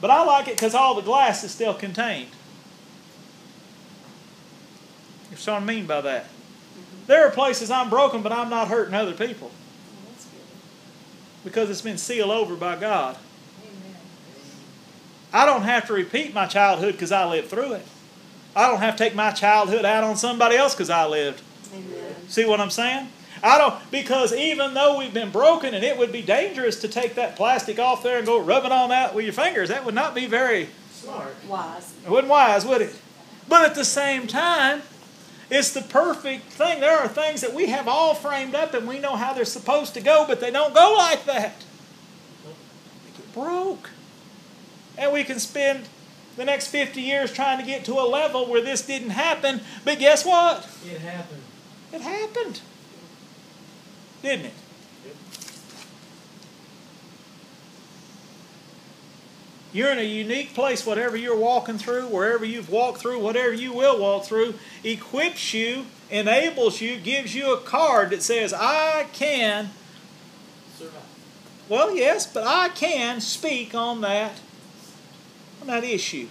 But 0.00 0.10
I 0.10 0.24
like 0.24 0.48
it 0.48 0.56
because 0.56 0.74
all 0.74 0.94
the 0.94 1.02
glass 1.02 1.44
is 1.44 1.50
still 1.52 1.74
contained. 1.74 2.30
You 5.30 5.36
see 5.36 5.50
what 5.50 5.62
I 5.62 5.64
mean 5.64 5.86
by 5.86 6.00
that? 6.00 6.24
Mm-hmm. 6.24 7.06
There 7.06 7.26
are 7.26 7.30
places 7.30 7.70
I'm 7.70 7.90
broken, 7.90 8.22
but 8.22 8.32
I'm 8.32 8.50
not 8.50 8.68
hurting 8.68 8.94
other 8.94 9.12
people 9.12 9.48
Well, 9.48 10.10
that's 10.10 10.24
good. 10.26 10.40
because 11.44 11.70
it's 11.70 11.82
been 11.82 11.98
sealed 11.98 12.30
over 12.30 12.56
by 12.56 12.76
God. 12.76 13.16
Amen. 15.32 15.42
I 15.42 15.46
don't 15.46 15.62
have 15.62 15.86
to 15.86 15.92
repeat 15.92 16.34
my 16.34 16.46
childhood 16.46 16.92
because 16.92 17.12
I 17.12 17.24
lived 17.24 17.48
through 17.48 17.74
it. 17.74 17.86
I 18.54 18.68
don't 18.68 18.80
have 18.80 18.96
to 18.96 19.04
take 19.04 19.14
my 19.14 19.32
childhood 19.32 19.84
out 19.84 20.02
on 20.02 20.16
somebody 20.16 20.56
else 20.56 20.74
because 20.74 20.90
I 20.90 21.06
lived. 21.06 21.42
Amen. 21.74 22.14
See 22.28 22.44
what 22.44 22.60
I'm 22.60 22.70
saying? 22.70 23.08
I 23.42 23.58
don't 23.58 23.90
because 23.90 24.32
even 24.32 24.74
though 24.74 24.98
we've 24.98 25.12
been 25.12 25.30
broken 25.30 25.74
and 25.74 25.84
it 25.84 25.98
would 25.98 26.10
be 26.10 26.22
dangerous 26.22 26.80
to 26.80 26.88
take 26.88 27.14
that 27.16 27.36
plastic 27.36 27.78
off 27.78 28.02
there 28.02 28.16
and 28.16 28.26
go 28.26 28.40
rub 28.40 28.64
it 28.64 28.72
on 28.72 28.88
that 28.88 29.14
with 29.14 29.24
your 29.24 29.34
fingers, 29.34 29.68
that 29.68 29.84
would 29.84 29.94
not 29.94 30.14
be 30.14 30.26
very 30.26 30.68
Smart. 30.90 31.34
Wise. 31.46 31.92
it 32.04 32.10
wouldn't 32.10 32.30
wise, 32.30 32.64
would 32.64 32.80
it? 32.80 32.96
But 33.48 33.68
at 33.68 33.74
the 33.74 33.84
same 33.84 34.26
time, 34.26 34.82
it's 35.50 35.72
the 35.72 35.82
perfect 35.82 36.44
thing. 36.46 36.80
There 36.80 36.98
are 36.98 37.06
things 37.08 37.42
that 37.42 37.54
we 37.54 37.66
have 37.66 37.86
all 37.86 38.14
framed 38.14 38.54
up 38.54 38.74
and 38.74 38.88
we 38.88 38.98
know 38.98 39.16
how 39.16 39.32
they're 39.32 39.44
supposed 39.44 39.94
to 39.94 40.00
go, 40.00 40.24
but 40.26 40.40
they 40.40 40.50
don't 40.50 40.74
go 40.74 40.94
like 40.96 41.24
that. 41.26 41.54
They 42.44 43.16
get 43.16 43.32
broke. 43.34 43.90
And 44.98 45.12
we 45.12 45.24
can 45.24 45.38
spend 45.38 45.88
the 46.36 46.44
next 46.44 46.68
50 46.68 47.00
years 47.00 47.32
trying 47.32 47.58
to 47.58 47.64
get 47.64 47.84
to 47.86 47.94
a 47.94 48.06
level 48.06 48.46
where 48.46 48.60
this 48.62 48.84
didn't 48.86 49.10
happen, 49.10 49.60
but 49.84 49.98
guess 49.98 50.24
what? 50.24 50.68
It 50.84 51.00
happened. 51.00 51.42
It 51.92 52.00
happened. 52.02 52.60
didn't 54.22 54.46
it? 54.46 54.52
You're 59.72 59.92
in 59.92 59.98
a 59.98 60.02
unique 60.02 60.54
place, 60.54 60.86
whatever 60.86 61.18
you're 61.18 61.36
walking 61.36 61.76
through, 61.76 62.06
wherever 62.06 62.46
you've 62.46 62.70
walked 62.70 62.98
through, 62.98 63.18
whatever 63.18 63.52
you 63.52 63.74
will 63.74 63.98
walk 64.00 64.24
through, 64.24 64.54
equips 64.82 65.52
you, 65.52 65.84
enables 66.10 66.80
you, 66.80 66.96
gives 66.96 67.34
you 67.34 67.52
a 67.52 67.60
card 67.60 68.08
that 68.10 68.22
says, 68.22 68.54
I 68.54 69.06
can, 69.12 69.70
Survive. 70.78 71.02
well, 71.68 71.94
yes, 71.94 72.26
but 72.26 72.46
I 72.46 72.70
can 72.70 73.20
speak 73.20 73.74
on 73.74 74.00
that, 74.00 74.40
on 75.68 75.80
that 75.80 75.88
issue. 75.88 76.28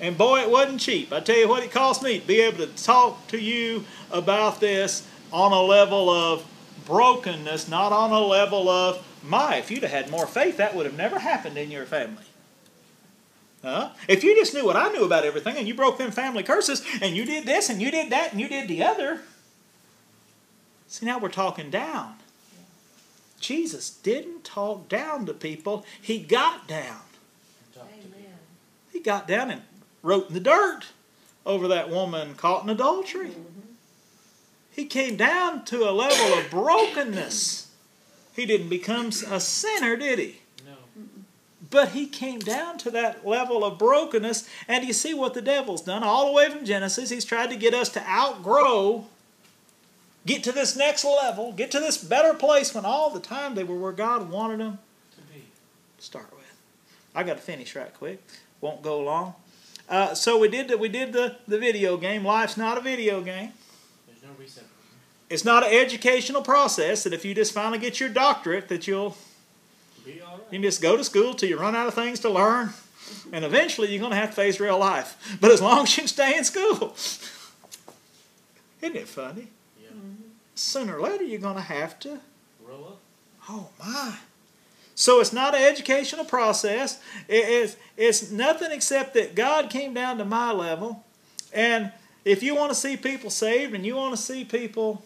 And 0.00 0.16
boy, 0.16 0.40
it 0.40 0.50
wasn't 0.50 0.80
cheap. 0.80 1.12
I 1.12 1.20
tell 1.20 1.36
you 1.36 1.48
what 1.48 1.62
it 1.62 1.70
cost 1.70 2.02
me 2.02 2.20
to 2.20 2.26
be 2.26 2.40
able 2.40 2.66
to 2.66 2.82
talk 2.82 3.26
to 3.28 3.38
you 3.38 3.84
about 4.10 4.60
this 4.60 5.06
on 5.32 5.52
a 5.52 5.60
level 5.60 6.08
of 6.08 6.46
brokenness, 6.86 7.68
not 7.68 7.92
on 7.92 8.10
a 8.10 8.20
level 8.20 8.68
of 8.68 9.06
my. 9.22 9.56
If 9.56 9.70
you'd 9.70 9.82
have 9.82 9.92
had 9.92 10.10
more 10.10 10.26
faith, 10.26 10.56
that 10.56 10.74
would 10.74 10.86
have 10.86 10.96
never 10.96 11.18
happened 11.18 11.58
in 11.58 11.70
your 11.70 11.84
family. 11.84 12.24
Huh? 13.62 13.90
If 14.08 14.24
you 14.24 14.34
just 14.34 14.54
knew 14.54 14.64
what 14.64 14.76
I 14.76 14.88
knew 14.88 15.04
about 15.04 15.26
everything 15.26 15.56
and 15.58 15.68
you 15.68 15.74
broke 15.74 15.98
them 15.98 16.10
family 16.10 16.42
curses 16.42 16.82
and 17.02 17.14
you 17.14 17.26
did 17.26 17.44
this 17.44 17.68
and 17.68 17.80
you 17.80 17.90
did 17.90 18.10
that 18.10 18.32
and 18.32 18.40
you 18.40 18.48
did 18.48 18.68
the 18.68 18.82
other. 18.82 19.20
See, 20.88 21.04
now 21.04 21.18
we're 21.18 21.28
talking 21.28 21.68
down. 21.68 22.14
Jesus 23.38 23.90
didn't 23.90 24.44
talk 24.44 24.88
down 24.88 25.26
to 25.26 25.34
people, 25.34 25.84
he 26.00 26.18
got 26.18 26.66
down. 26.66 27.00
Talk 27.74 27.88
to 27.90 27.96
me. 27.96 28.02
Amen. 28.16 28.38
He 29.00 29.04
got 29.04 29.26
down 29.26 29.50
and 29.50 29.62
wrote 30.02 30.28
in 30.28 30.34
the 30.34 30.40
dirt 30.40 30.88
over 31.46 31.66
that 31.68 31.88
woman 31.88 32.34
caught 32.34 32.64
in 32.64 32.68
adultery. 32.68 33.30
He 34.70 34.84
came 34.84 35.16
down 35.16 35.64
to 35.64 35.88
a 35.88 35.90
level 35.90 36.38
of 36.38 36.50
brokenness. 36.50 37.70
He 38.36 38.44
didn't 38.44 38.68
become 38.68 39.06
a 39.06 39.40
sinner, 39.40 39.96
did 39.96 40.18
he? 40.18 40.40
No. 40.66 40.72
But 41.70 41.92
he 41.92 42.06
came 42.06 42.40
down 42.40 42.76
to 42.76 42.90
that 42.90 43.26
level 43.26 43.64
of 43.64 43.78
brokenness, 43.78 44.46
and 44.68 44.84
you 44.84 44.92
see 44.92 45.14
what 45.14 45.32
the 45.32 45.40
devil's 45.40 45.80
done 45.80 46.04
all 46.04 46.26
the 46.26 46.32
way 46.32 46.50
from 46.50 46.66
Genesis. 46.66 47.08
He's 47.08 47.24
tried 47.24 47.48
to 47.48 47.56
get 47.56 47.72
us 47.72 47.88
to 47.90 48.06
outgrow, 48.06 49.06
get 50.26 50.44
to 50.44 50.52
this 50.52 50.76
next 50.76 51.06
level, 51.06 51.52
get 51.52 51.70
to 51.70 51.80
this 51.80 51.96
better 51.96 52.34
place 52.34 52.74
when 52.74 52.84
all 52.84 53.08
the 53.08 53.18
time 53.20 53.54
they 53.54 53.64
were 53.64 53.78
where 53.78 53.92
God 53.92 54.28
wanted 54.30 54.60
them 54.60 54.78
To 55.16 55.22
be. 55.32 55.40
to 55.96 56.04
start 56.04 56.30
with. 56.32 56.54
I 57.14 57.22
got 57.22 57.38
to 57.38 57.42
finish 57.42 57.74
right 57.74 57.94
quick. 57.94 58.22
Won't 58.60 58.82
go 58.82 59.00
long. 59.00 59.34
Uh, 59.88 60.14
so 60.14 60.38
we 60.38 60.48
did 60.48 60.68
the, 60.68 60.78
we 60.78 60.88
did 60.88 61.12
the, 61.12 61.36
the 61.48 61.58
video 61.58 61.96
game. 61.96 62.24
Life's 62.24 62.56
not 62.56 62.78
a 62.78 62.80
video 62.80 63.20
game. 63.20 63.52
There's 64.06 64.22
no 64.22 64.28
reset 64.38 64.64
button. 64.64 64.98
It's 65.28 65.44
not 65.44 65.64
an 65.64 65.72
educational 65.72 66.42
process 66.42 67.04
that 67.04 67.12
if 67.12 67.24
you 67.24 67.34
just 67.34 67.52
finally 67.52 67.78
get 67.78 67.98
your 67.98 68.08
doctorate 68.08 68.68
that 68.68 68.86
you'll 68.86 69.16
Be 70.04 70.20
all 70.20 70.38
you 70.50 70.58
can 70.58 70.62
just 70.62 70.80
go 70.82 70.96
to 70.96 71.04
school 71.04 71.34
till 71.34 71.48
you 71.48 71.58
run 71.58 71.74
out 71.74 71.88
of 71.88 71.94
things 71.94 72.20
to 72.20 72.30
learn, 72.30 72.70
and 73.32 73.44
eventually 73.44 73.88
you're 73.90 74.00
going 74.00 74.12
to 74.12 74.16
have 74.16 74.30
to 74.30 74.36
face 74.36 74.60
real 74.60 74.78
life. 74.78 75.38
But 75.40 75.50
as 75.50 75.60
long 75.60 75.82
as 75.84 75.96
you 75.96 76.06
stay 76.06 76.36
in 76.36 76.44
school, 76.44 76.94
isn't 78.82 78.96
it 78.96 79.08
funny? 79.08 79.48
Yeah. 79.82 79.88
Sooner 80.54 80.98
or 80.98 81.02
later 81.02 81.24
you're 81.24 81.40
going 81.40 81.56
to 81.56 81.62
have 81.62 81.98
to 82.00 82.20
Roll 82.64 82.84
up. 82.84 82.98
Oh 83.48 83.68
my. 83.80 84.14
So 85.00 85.18
it's 85.18 85.32
not 85.32 85.54
an 85.54 85.62
educational 85.62 86.26
process. 86.26 87.00
It's, 87.26 87.74
it's 87.96 88.30
nothing 88.30 88.70
except 88.70 89.14
that 89.14 89.34
God 89.34 89.70
came 89.70 89.94
down 89.94 90.18
to 90.18 90.26
my 90.26 90.52
level. 90.52 91.06
And 91.54 91.90
if 92.22 92.42
you 92.42 92.54
want 92.54 92.70
to 92.70 92.74
see 92.74 92.98
people 92.98 93.30
saved 93.30 93.72
and 93.72 93.86
you 93.86 93.96
want 93.96 94.14
to 94.14 94.20
see 94.20 94.44
people, 94.44 95.02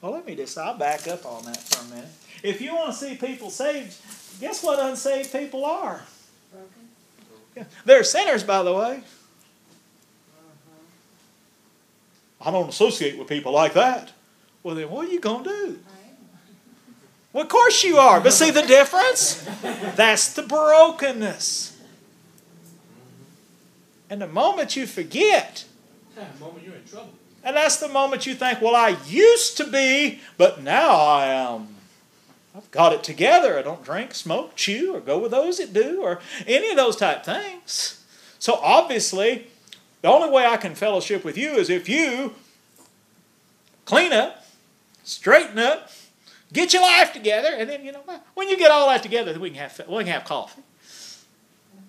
well, 0.00 0.12
let 0.12 0.24
me 0.24 0.36
just, 0.36 0.56
I'll 0.56 0.78
back 0.78 1.08
up 1.08 1.26
on 1.26 1.44
that 1.46 1.58
for 1.58 1.84
a 1.84 1.88
minute. 1.88 2.08
If 2.44 2.60
you 2.60 2.72
want 2.72 2.92
to 2.92 2.96
see 2.96 3.16
people 3.16 3.50
saved, 3.50 3.96
guess 4.40 4.62
what 4.62 4.78
unsaved 4.78 5.32
people 5.32 5.64
are? 5.64 6.04
Broken. 6.52 7.66
They're 7.84 8.04
sinners, 8.04 8.44
by 8.44 8.62
the 8.62 8.74
way. 8.74 9.02
Uh-huh. 12.40 12.48
I 12.48 12.52
don't 12.52 12.68
associate 12.68 13.18
with 13.18 13.26
people 13.26 13.50
like 13.50 13.74
that. 13.74 14.12
Well, 14.62 14.76
then 14.76 14.88
what 14.88 15.08
are 15.08 15.10
you 15.10 15.18
going 15.18 15.42
to 15.42 15.50
do? 15.50 15.80
Well, 17.34 17.42
of 17.42 17.48
course 17.50 17.82
you 17.84 17.98
are. 17.98 18.20
But 18.20 18.32
see 18.32 18.50
the 18.52 18.62
difference? 18.62 19.42
That's 19.96 20.32
the 20.32 20.42
brokenness. 20.42 21.76
And 24.08 24.22
the 24.22 24.28
moment 24.28 24.76
you 24.76 24.86
forget, 24.86 25.64
The 26.14 26.22
moment 26.40 26.64
you're 26.64 26.76
in 26.76 26.84
trouble. 26.84 27.10
and 27.42 27.56
that's 27.56 27.78
the 27.78 27.88
moment 27.88 28.24
you 28.24 28.34
think, 28.34 28.60
well, 28.62 28.76
I 28.76 28.96
used 29.06 29.56
to 29.56 29.64
be, 29.66 30.20
but 30.38 30.62
now 30.62 30.90
I 30.94 31.26
am. 31.26 31.68
I've 32.56 32.70
got 32.70 32.92
it 32.92 33.02
together. 33.02 33.58
I 33.58 33.62
don't 33.62 33.82
drink, 33.82 34.14
smoke, 34.14 34.54
chew, 34.54 34.94
or 34.94 35.00
go 35.00 35.18
with 35.18 35.32
those 35.32 35.58
that 35.58 35.72
do, 35.72 36.02
or 36.02 36.20
any 36.46 36.70
of 36.70 36.76
those 36.76 36.94
type 36.94 37.24
things. 37.24 38.04
So 38.38 38.60
obviously, 38.62 39.48
the 40.02 40.08
only 40.08 40.30
way 40.30 40.46
I 40.46 40.56
can 40.56 40.76
fellowship 40.76 41.24
with 41.24 41.36
you 41.36 41.54
is 41.54 41.68
if 41.68 41.88
you 41.88 42.34
clean 43.86 44.12
up, 44.12 44.46
straighten 45.02 45.58
up, 45.58 45.90
get 46.52 46.72
your 46.72 46.82
life 46.82 47.12
together, 47.12 47.50
and 47.56 47.68
then 47.68 47.84
you 47.84 47.92
know 47.92 48.02
when 48.34 48.48
you 48.48 48.56
get 48.56 48.70
all 48.70 48.88
that 48.88 49.02
together, 49.02 49.32
then 49.32 49.40
we 49.40 49.50
can 49.50 49.58
have 49.58 49.80
we 49.88 50.04
can 50.04 50.12
have 50.12 50.24
coffee. 50.24 50.62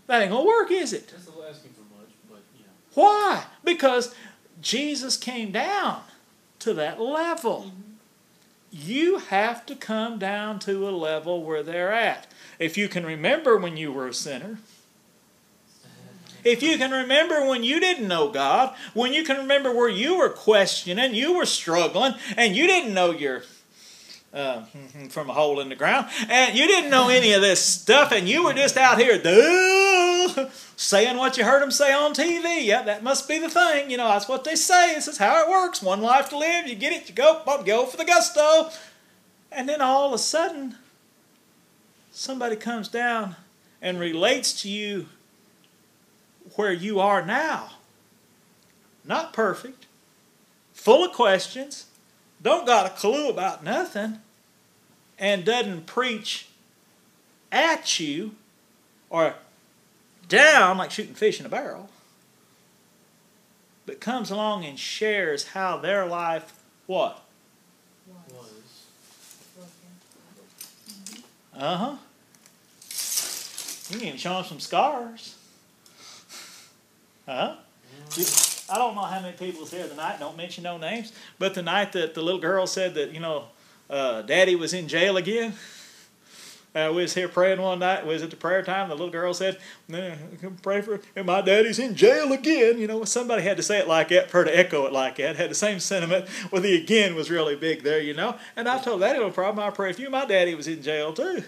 That 0.08 0.22
ain't 0.22 0.32
gonna 0.32 0.46
work, 0.46 0.72
is 0.72 0.94
it? 0.94 1.08
That's 1.08 1.28
asking 1.28 1.72
for 1.72 1.82
much, 1.98 2.10
but 2.30 2.44
you. 2.58 2.66
Why? 2.94 3.44
Because 3.64 4.14
Jesus 4.62 5.18
came 5.18 5.52
down 5.52 6.02
to 6.60 6.74
that 6.74 7.00
level. 7.00 7.68
Mm-hmm. 7.68 7.82
You 8.72 9.20
have 9.20 9.66
to 9.68 9.76
come 9.76 10.20
down 10.20 10.60
to 10.60 10.88
a 10.88 10.92
level 10.92 11.44
where 11.44 11.64
they're 11.64 11.94
at. 11.94 12.28
If 12.60 12.78
you 12.78 12.90
can 12.90 13.06
remember 13.06 13.58
when 13.58 13.78
you 13.78 13.92
were 13.92 14.08
a 14.08 14.14
sinner, 14.14 14.60
if 16.44 16.62
you 16.62 16.78
can 16.78 16.92
remember 16.92 17.48
when 17.48 17.64
you 17.64 17.80
didn't 17.80 18.08
know 18.08 18.30
God, 18.30 18.76
when 18.94 19.14
you 19.14 19.24
can 19.24 19.38
remember 19.38 19.74
where 19.74 19.90
you 19.90 20.18
were 20.18 20.30
questioning, 20.30 21.16
you 21.16 21.36
were 21.36 21.46
struggling, 21.46 22.14
and 22.38 22.56
you 22.56 22.68
didn't 22.68 22.94
know 22.94 23.12
your 23.12 23.44
uh, 24.36 24.64
from 25.10 25.30
a 25.30 25.34
hole 25.34 25.60
in 25.60 25.70
the 25.70 25.76
ground, 25.76 26.08
and 26.30 26.56
you 26.58 26.68
didn't 26.68 26.92
know 26.92 27.10
any 27.10 27.34
of 27.34 27.42
this 27.42 27.64
stuff, 27.64 28.12
and 28.12 28.28
you 28.28 28.44
were 28.44 28.54
just 28.54 28.78
out 28.78 29.00
here 29.00 29.18
duh, 29.18 30.50
saying 30.76 31.18
what 31.18 31.38
you 31.38 31.46
heard 31.46 31.62
them 31.62 31.72
say 31.72 31.94
on 31.94 32.14
TV. 32.14 32.66
Yeah, 32.66 32.84
that 32.84 33.02
must 33.02 33.28
be 33.28 33.40
the 33.40 33.50
thing. 33.50 33.90
You 33.90 33.98
know, 33.98 34.10
that's 34.10 34.28
what 34.28 34.44
they 34.44 34.56
say. 34.56 34.94
This 34.94 35.08
is 35.08 35.18
how 35.18 35.44
it 35.44 35.50
works. 35.50 35.82
One 35.82 36.02
life 36.02 36.30
to 36.30 36.38
live. 36.38 36.68
You 36.68 36.76
get 36.76 36.94
it, 36.94 37.10
you 37.10 37.16
go, 37.16 37.42
bump, 37.46 37.66
go 37.66 37.86
for 37.86 37.98
the 37.98 38.06
gusto. 38.06 38.70
And 39.52 39.70
then 39.70 39.82
all 39.82 40.08
of 40.08 40.14
a 40.14 40.18
sudden, 40.18 40.76
somebody 42.12 42.58
comes 42.58 42.90
down 42.90 43.38
and 43.82 44.00
relates 44.00 44.62
to 44.64 44.70
you 44.70 45.08
where 46.56 46.74
you 46.74 47.00
are 47.00 47.26
now. 47.26 47.72
Not 49.06 49.34
perfect, 49.34 49.86
full 50.74 51.06
of 51.06 51.14
questions, 51.14 51.86
don't 52.42 52.66
got 52.66 52.88
a 52.88 52.90
clue 52.90 53.30
about 53.30 53.64
nothing, 53.64 54.20
and 55.18 55.46
doesn't 55.46 55.86
preach 55.86 56.48
at 57.52 58.00
you 58.00 58.32
or 59.10 59.36
down 60.28 60.78
like 60.78 60.92
shooting 60.92 61.14
fish 61.14 61.40
in 61.40 61.46
a 61.46 61.50
barrel, 61.50 61.90
but 63.86 64.00
comes 64.00 64.32
along 64.32 64.66
and 64.66 64.80
shares 64.80 65.50
how 65.50 65.78
their 65.78 66.06
life, 66.06 66.54
what? 66.88 67.22
Was. 68.34 68.86
Uh 71.58 71.78
huh. 71.78 71.96
You 73.90 74.00
can 74.00 74.08
even 74.08 74.20
show 74.20 74.34
them 74.34 74.46
some 74.46 74.60
scars. 74.60 75.36
Huh? 77.28 77.56
I 78.70 78.78
don't 78.78 78.96
know 78.96 79.02
how 79.02 79.22
many 79.22 79.38
people 79.38 79.62
was 79.62 79.72
here 79.72 79.88
tonight. 79.88 80.20
Don't 80.20 80.38
mention 80.38 80.64
no 80.64 80.78
names. 80.78 81.12
But 81.38 81.54
the 81.54 81.62
night 81.62 81.92
that 81.94 82.14
the 82.14 82.22
little 82.22 82.40
girl 82.40 82.66
said 82.66 82.96
that 82.96 83.12
you 83.14 83.20
know, 83.20 83.46
uh, 83.90 84.22
Daddy 84.24 84.56
was 84.56 84.74
in 84.74 84.88
jail 84.88 85.18
again. 85.18 85.54
Uh, 86.76 86.92
we 86.94 87.04
was 87.04 87.14
here 87.14 87.30
praying 87.30 87.62
one 87.62 87.80
night. 87.80 88.06
We 88.06 88.14
was 88.14 88.22
at 88.22 88.32
the 88.32 88.36
prayer 88.36 88.62
time. 88.62 88.90
The 88.90 88.96
little 88.96 89.10
girl 89.10 89.34
said, 89.34 89.58
pray 90.62 90.82
for." 90.82 91.00
And 91.16 91.26
my 91.26 91.40
daddy's 91.40 91.80
in 91.80 91.96
jail 91.96 92.34
again. 92.34 92.78
You 92.78 92.88
know, 92.88 93.06
somebody 93.06 93.44
had 93.44 93.56
to 93.56 93.64
say 93.64 93.80
it 93.80 93.88
like 93.88 94.10
that, 94.10 94.30
for 94.30 94.40
her 94.40 94.44
to 94.44 94.58
echo 94.58 94.86
it 94.86 94.92
like 94.92 95.16
that. 95.16 95.38
Had 95.38 95.50
the 95.50 95.56
same 95.56 95.80
sentiment. 95.80 96.28
Well, 96.52 96.62
the 96.62 96.76
again 96.76 97.16
was 97.16 97.32
really 97.32 97.56
big 97.56 97.84
there, 97.84 98.02
you 98.02 98.14
know. 98.14 98.36
And 98.58 98.68
I 98.68 98.80
told 98.80 99.00
Daddy, 99.00 99.20
no 99.20 99.32
problem. 99.32 99.66
I 99.66 99.70
pray 99.70 99.94
for 99.94 100.02
you. 100.02 100.10
My 100.10 100.26
daddy 100.26 100.54
was 100.54 100.68
in 100.68 100.82
jail 100.82 101.14
too. 101.14 101.44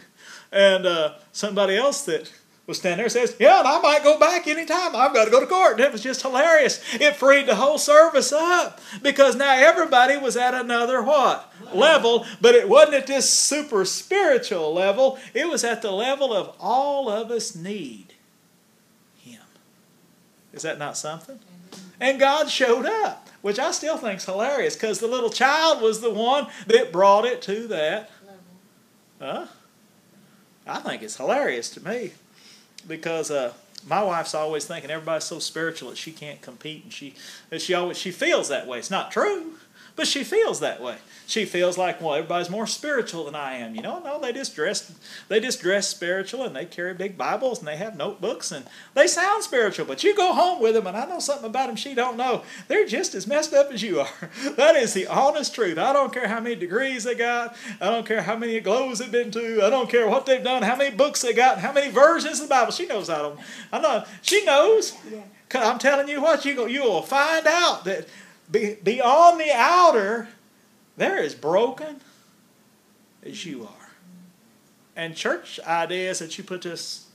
And 0.49 0.85
uh, 0.85 1.15
somebody 1.33 1.75
else 1.75 2.05
that 2.05 2.31
was 2.67 2.79
standing 2.79 2.97
there 2.97 3.09
says, 3.09 3.35
Yeah, 3.39 3.59
and 3.59 3.67
I 3.67 3.79
might 3.79 4.03
go 4.03 4.19
back 4.19 4.45
anytime. 4.45 4.93
I've 4.93 5.13
got 5.13 5.25
to 5.25 5.31
go 5.31 5.39
to 5.39 5.47
court. 5.47 5.73
And 5.73 5.81
it 5.81 5.91
was 5.91 6.03
just 6.03 6.21
hilarious. 6.21 6.83
It 6.93 7.15
freed 7.15 7.47
the 7.47 7.55
whole 7.55 7.77
service 7.77 8.33
up 8.33 8.81
because 9.01 9.37
now 9.37 9.55
everybody 9.55 10.17
was 10.17 10.35
at 10.35 10.53
another 10.53 11.01
what? 11.01 11.51
Level, 11.73 12.25
but 12.41 12.55
it 12.55 12.67
wasn't 12.67 12.95
at 12.95 13.07
this 13.07 13.33
super 13.33 13.85
spiritual 13.85 14.73
level. 14.73 15.17
It 15.33 15.47
was 15.47 15.63
at 15.63 15.81
the 15.81 15.91
level 15.91 16.33
of 16.33 16.55
all 16.59 17.09
of 17.09 17.31
us 17.31 17.55
need 17.55 18.13
Him. 19.17 19.41
Is 20.51 20.63
that 20.63 20.77
not 20.77 20.97
something? 20.97 21.39
And 21.99 22.19
God 22.19 22.49
showed 22.49 22.85
up, 22.85 23.29
which 23.41 23.59
I 23.59 23.71
still 23.71 23.97
think's 23.97 24.25
hilarious 24.25 24.75
because 24.75 24.99
the 24.99 25.07
little 25.07 25.29
child 25.29 25.81
was 25.81 26.01
the 26.01 26.13
one 26.13 26.47
that 26.67 26.91
brought 26.91 27.25
it 27.25 27.41
to 27.43 27.67
that. 27.67 28.11
Level. 29.19 29.47
Huh? 29.47 29.47
I 30.67 30.79
think 30.79 31.01
it's 31.01 31.15
hilarious 31.15 31.69
to 31.71 31.83
me 31.83 32.11
because 32.87 33.31
uh, 33.31 33.53
my 33.87 34.03
wife's 34.03 34.33
always 34.33 34.65
thinking 34.65 34.89
everybody's 34.89 35.23
so 35.23 35.39
spiritual 35.39 35.89
that 35.89 35.97
she 35.97 36.11
can't 36.11 36.41
compete, 36.41 36.83
and 36.83 36.93
she 36.93 37.13
she 37.57 37.73
always 37.73 37.97
she 37.97 38.11
feels 38.11 38.49
that 38.49 38.67
way. 38.67 38.79
It's 38.79 38.91
not 38.91 39.11
true, 39.11 39.53
but 39.95 40.07
she 40.07 40.23
feels 40.23 40.59
that 40.59 40.81
way. 40.81 40.97
She 41.27 41.43
feels 41.43 41.77
like 41.77 41.99
well, 41.99 42.15
everybody's 42.15 42.49
more 42.49 42.65
spiritual 42.65 43.25
than 43.25 43.35
I 43.35 43.55
am. 43.55 43.75
You 43.75 43.81
know, 43.81 43.99
no, 43.99 44.17
they 44.17 44.31
just 44.31 44.55
dress 44.55 44.93
they 45.27 45.41
just 45.41 45.61
dress 45.61 45.85
spiritual, 45.85 46.43
and 46.43 46.55
they 46.55 46.63
carry 46.63 46.93
big 46.93 47.17
Bibles, 47.17 47.59
and 47.59 47.67
they 47.67 47.75
have 47.75 47.97
notebooks, 47.97 48.49
and 48.49 48.65
they 48.93 49.07
sound 49.07 49.43
spiritual. 49.43 49.85
But 49.85 50.05
you 50.05 50.15
go 50.15 50.33
home 50.33 50.61
with 50.61 50.75
them, 50.75 50.87
and 50.87 50.95
I 50.95 51.05
know 51.05 51.19
something 51.19 51.45
about 51.45 51.67
them 51.67 51.75
she 51.75 51.93
don't 51.93 52.15
know. 52.15 52.43
They're 52.69 52.87
just 52.87 53.13
as 53.13 53.27
messed 53.27 53.53
up 53.53 53.71
as 53.73 53.83
you 53.83 53.99
are. 53.99 54.07
That 54.55 54.75
is 54.75 54.93
the 54.93 55.07
honest 55.07 55.53
truth. 55.53 55.77
I 55.77 55.91
don't 55.93 56.13
care 56.13 56.27
how 56.27 56.39
many 56.39 56.55
degrees 56.55 57.03
they 57.03 57.13
got. 57.13 57.55
I 57.81 57.89
don't 57.89 58.05
care 58.05 58.21
how 58.21 58.37
many 58.37 58.59
glows 58.61 58.99
they've 58.99 59.11
been 59.11 59.29
to. 59.31 59.61
I 59.63 59.69
don't 59.69 59.89
care 59.89 60.07
what 60.07 60.25
they've 60.25 60.43
done, 60.43 60.63
how 60.63 60.75
many 60.75 60.95
books 60.95 61.21
they 61.21 61.33
got, 61.33 61.59
how 61.59 61.73
many 61.73 61.91
versions 61.91 62.39
of 62.39 62.47
the 62.47 62.49
Bible. 62.49 62.71
She 62.71 62.87
knows 62.87 63.09
I 63.09 63.19
don't. 63.19 63.39
I 63.71 63.79
know 63.79 64.05
she 64.21 64.45
knows. 64.45 64.95
Yeah. 65.11 65.23
I'm 65.55 65.79
telling 65.79 66.07
you 66.07 66.21
what, 66.21 66.45
you 66.45 66.55
go, 66.55 66.65
you 66.65 66.83
will 66.83 67.01
find 67.01 67.47
out 67.47 67.85
that 67.85 68.07
be, 68.49 68.75
beyond 68.83 69.39
the 69.39 69.51
outer, 69.51 70.27
they're 70.97 71.19
as 71.19 71.35
broken 71.35 72.01
as 73.23 73.45
you 73.45 73.63
are. 73.63 73.91
And 74.95 75.15
church 75.15 75.59
ideas 75.65 76.19
that 76.19 76.37
you 76.37 76.43
put 76.43 76.63
this, 76.63 77.05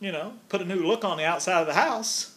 you 0.00 0.12
know, 0.12 0.34
put 0.48 0.62
a 0.62 0.64
new 0.64 0.86
look 0.86 1.04
on 1.04 1.16
the 1.16 1.24
outside 1.24 1.60
of 1.60 1.66
the 1.66 1.74
house, 1.74 2.36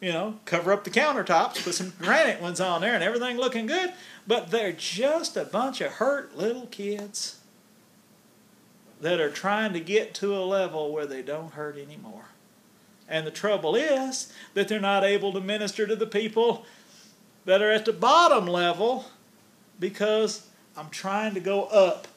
you 0.00 0.12
know, 0.12 0.38
cover 0.44 0.72
up 0.72 0.84
the 0.84 0.90
countertops, 0.90 1.64
put 1.64 1.74
some 1.74 1.92
granite 1.98 2.40
ones 2.40 2.60
on 2.60 2.80
there, 2.80 2.94
and 2.94 3.02
everything 3.02 3.36
looking 3.36 3.66
good. 3.66 3.92
But 4.26 4.50
they're 4.50 4.72
just 4.72 5.36
a 5.36 5.44
bunch 5.44 5.80
of 5.80 5.92
hurt 5.92 6.36
little 6.36 6.66
kids 6.66 7.40
that 9.00 9.20
are 9.20 9.30
trying 9.30 9.72
to 9.72 9.80
get 9.80 10.14
to 10.14 10.36
a 10.36 10.44
level 10.44 10.92
where 10.92 11.06
they 11.06 11.22
don't 11.22 11.52
hurt 11.54 11.76
anymore. 11.76 12.26
And 13.08 13.26
the 13.26 13.32
trouble 13.32 13.74
is 13.74 14.32
that 14.54 14.68
they're 14.68 14.80
not 14.80 15.04
able 15.04 15.32
to 15.32 15.40
minister 15.40 15.86
to 15.86 15.96
the 15.96 16.06
people 16.06 16.64
that 17.44 17.60
are 17.60 17.70
at 17.70 17.84
the 17.84 17.92
bottom 17.92 18.46
level 18.46 19.06
because 19.78 20.46
I'm 20.76 20.90
trying 20.90 21.34
to 21.34 21.40
go 21.40 21.64
up. 21.64 22.08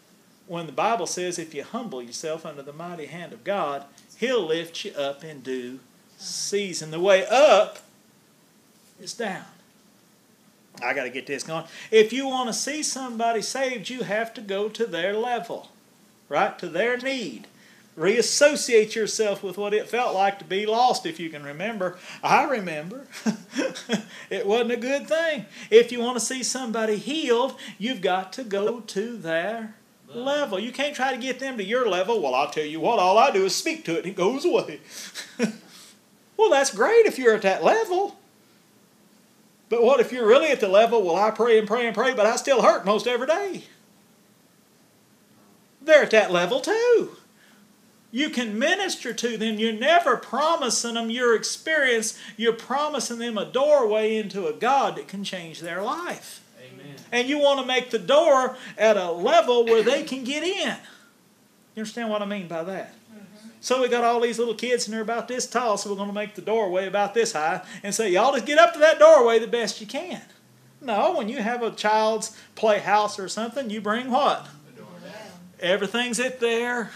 When 0.48 0.66
the 0.66 0.72
Bible 0.72 1.08
says, 1.08 1.38
if 1.38 1.54
you 1.54 1.64
humble 1.64 2.02
yourself 2.02 2.46
under 2.46 2.62
the 2.62 2.72
mighty 2.72 3.08
hand 3.08 3.34
of 3.34 3.44
God, 3.44 3.84
He'll 4.18 4.46
lift 4.46 4.86
you 4.86 4.94
up 4.94 5.24
in 5.24 5.42
due 5.42 5.80
season. 6.18 6.92
The 6.92 7.00
way 7.00 7.26
up 7.28 7.80
is 9.00 9.14
down. 9.14 9.46
I 10.82 10.94
got 10.94 11.04
to 11.04 11.10
get 11.10 11.28
this 11.28 11.44
going. 11.44 11.66
If 11.92 12.14
you 12.14 12.28
want 12.28 12.50
to 12.50 12.54
see 12.54 12.84
somebody 12.84 13.42
saved, 13.42 13.90
you 13.90 14.04
have 14.04 14.34
to 14.36 14.42
go 14.42 14.70
to 14.70 14.86
their 14.86 15.14
level, 15.14 15.70
right? 16.30 16.58
To 16.60 16.70
their 16.70 16.98
need. 16.98 17.48
Reassociate 17.98 18.96
yourself 18.96 19.42
with 19.42 19.58
what 19.58 19.74
it 19.74 19.90
felt 19.90 20.14
like 20.14 20.38
to 20.38 20.46
be 20.46 20.68
lost, 20.68 21.08
if 21.08 21.20
you 21.20 21.32
can 21.32 21.42
remember. 21.42 21.98
I 22.22 22.44
remember. 22.44 23.08
it 24.30 24.46
wasn't 24.46 24.74
a 24.74 24.78
good 24.78 25.08
thing. 25.08 25.48
If 25.72 25.92
you 25.92 26.00
want 26.00 26.20
to 26.20 26.24
see 26.24 26.44
somebody 26.44 26.98
healed, 26.98 27.56
you've 27.80 28.02
got 28.02 28.32
to 28.34 28.44
go 28.44 28.82
to 28.82 29.18
their 29.18 29.74
level. 30.14 30.60
You 30.60 30.72
can't 30.72 30.96
try 30.96 31.12
to 31.12 31.20
get 31.20 31.40
them 31.40 31.58
to 31.58 31.64
your 31.64 31.90
level. 31.90 32.22
Well, 32.22 32.36
I'll 32.36 32.52
tell 32.52 32.66
you 32.66 32.80
what, 32.80 33.00
all 33.00 33.18
I 33.18 33.32
do 33.32 33.46
is 33.46 33.56
speak 33.56 33.84
to 33.86 33.94
it 33.94 34.06
and 34.06 34.08
it 34.10 34.16
goes 34.16 34.46
away. 34.46 34.80
well, 36.38 36.52
that's 36.52 36.74
great 36.74 37.08
if 37.08 37.18
you're 37.18 37.34
at 37.34 37.42
that 37.42 37.64
level. 37.64 38.16
But 39.70 39.82
what 39.82 40.00
if 40.00 40.12
you're 40.12 40.28
really 40.28 40.52
at 40.52 40.60
the 40.60 40.68
level, 40.68 41.02
well, 41.02 41.16
I 41.16 41.32
pray 41.32 41.58
and 41.58 41.68
pray 41.68 41.88
and 41.88 41.96
pray, 41.96 42.14
but 42.14 42.28
I 42.28 42.36
still 42.36 42.62
hurt 42.62 42.86
most 42.86 43.08
every 43.08 43.26
day? 43.26 43.64
They're 45.82 46.04
at 46.04 46.12
that 46.12 46.32
level 46.32 46.60
too. 46.60 47.18
You 48.18 48.32
can 48.32 48.58
minister 48.58 49.14
to 49.14 49.38
them. 49.38 49.60
You're 49.60 49.74
never 49.74 50.18
promising 50.18 50.96
them 50.96 51.12
your 51.12 51.36
experience. 51.36 52.18
You're 52.36 52.52
promising 52.52 53.20
them 53.20 53.38
a 53.38 53.46
doorway 53.46 54.16
into 54.16 54.48
a 54.48 54.54
God 54.54 54.96
that 54.96 55.08
can 55.08 55.24
change 55.24 55.60
their 55.60 55.84
life. 55.84 56.44
Amen. 56.60 56.96
And 57.12 57.30
you 57.30 57.38
want 57.38 57.60
to 57.60 57.66
make 57.68 57.92
the 57.92 58.00
door 58.00 58.58
at 58.76 58.98
a 58.98 59.12
level 59.12 59.66
where 59.66 59.84
they 59.84 60.02
can 60.02 60.24
get 60.24 60.42
in. 60.42 60.78
You 61.76 61.82
understand 61.82 62.10
what 62.10 62.24
I 62.24 62.26
mean 62.26 62.48
by 62.48 62.64
that? 62.64 62.96
Mm-hmm. 63.14 63.50
So 63.62 63.84
we 63.84 63.88
got 63.88 64.04
all 64.04 64.20
these 64.20 64.40
little 64.40 64.56
kids 64.56 64.88
and 64.88 64.96
they're 64.96 65.04
about 65.04 65.28
this 65.28 65.46
tall, 65.46 65.78
so 65.78 65.92
we're 65.92 65.96
going 65.98 66.10
to 66.10 66.16
make 66.16 66.34
the 66.34 66.42
doorway 66.42 66.88
about 66.88 67.14
this 67.14 67.34
high 67.34 67.62
and 67.84 67.94
say, 67.94 68.10
y'all 68.10 68.34
just 68.34 68.48
get 68.48 68.58
up 68.58 68.74
to 68.74 68.80
that 68.80 68.98
doorway 68.98 69.38
the 69.38 69.46
best 69.46 69.80
you 69.80 69.86
can. 69.86 70.24
No, 70.82 71.16
when 71.16 71.30
you 71.30 71.38
have 71.38 71.62
a 71.62 71.70
child's 71.70 72.36
playhouse 72.56 73.20
or 73.20 73.28
something, 73.28 73.70
you 73.70 73.80
bring 73.80 74.10
what? 74.10 74.48
The 74.74 74.82
door 74.82 74.90
down. 75.04 75.14
Everything's 75.60 76.20
at 76.20 76.40
there. 76.40 76.90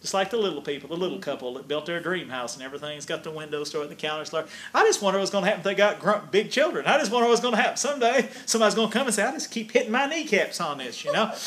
Just 0.00 0.14
like 0.14 0.30
the 0.30 0.38
little 0.38 0.62
people, 0.62 0.88
the 0.88 0.96
little 0.96 1.18
couple 1.18 1.54
that 1.54 1.68
built 1.68 1.84
their 1.84 2.00
dream 2.00 2.30
house 2.30 2.54
and 2.54 2.64
everything's 2.64 3.04
got 3.04 3.22
the 3.22 3.30
window 3.30 3.64
store 3.64 3.82
and 3.82 3.90
the 3.90 3.96
counter 3.96 4.24
store. 4.24 4.46
I 4.74 4.84
just 4.84 5.02
wonder 5.02 5.18
what's 5.18 5.30
going 5.30 5.44
to 5.44 5.48
happen 5.48 5.60
if 5.60 5.64
they 5.64 5.74
got 5.74 5.98
grunt, 6.00 6.30
big 6.30 6.50
children. 6.50 6.86
I 6.86 6.98
just 6.98 7.12
wonder 7.12 7.28
what's 7.28 7.42
going 7.42 7.54
to 7.54 7.60
happen. 7.60 7.76
Someday 7.76 8.30
somebody's 8.46 8.74
going 8.74 8.88
to 8.88 8.92
come 8.92 9.06
and 9.06 9.14
say, 9.14 9.24
I 9.24 9.32
just 9.32 9.50
keep 9.50 9.72
hitting 9.72 9.92
my 9.92 10.06
kneecaps 10.06 10.58
on 10.60 10.78
this, 10.78 11.04
you 11.04 11.12
know? 11.12 11.32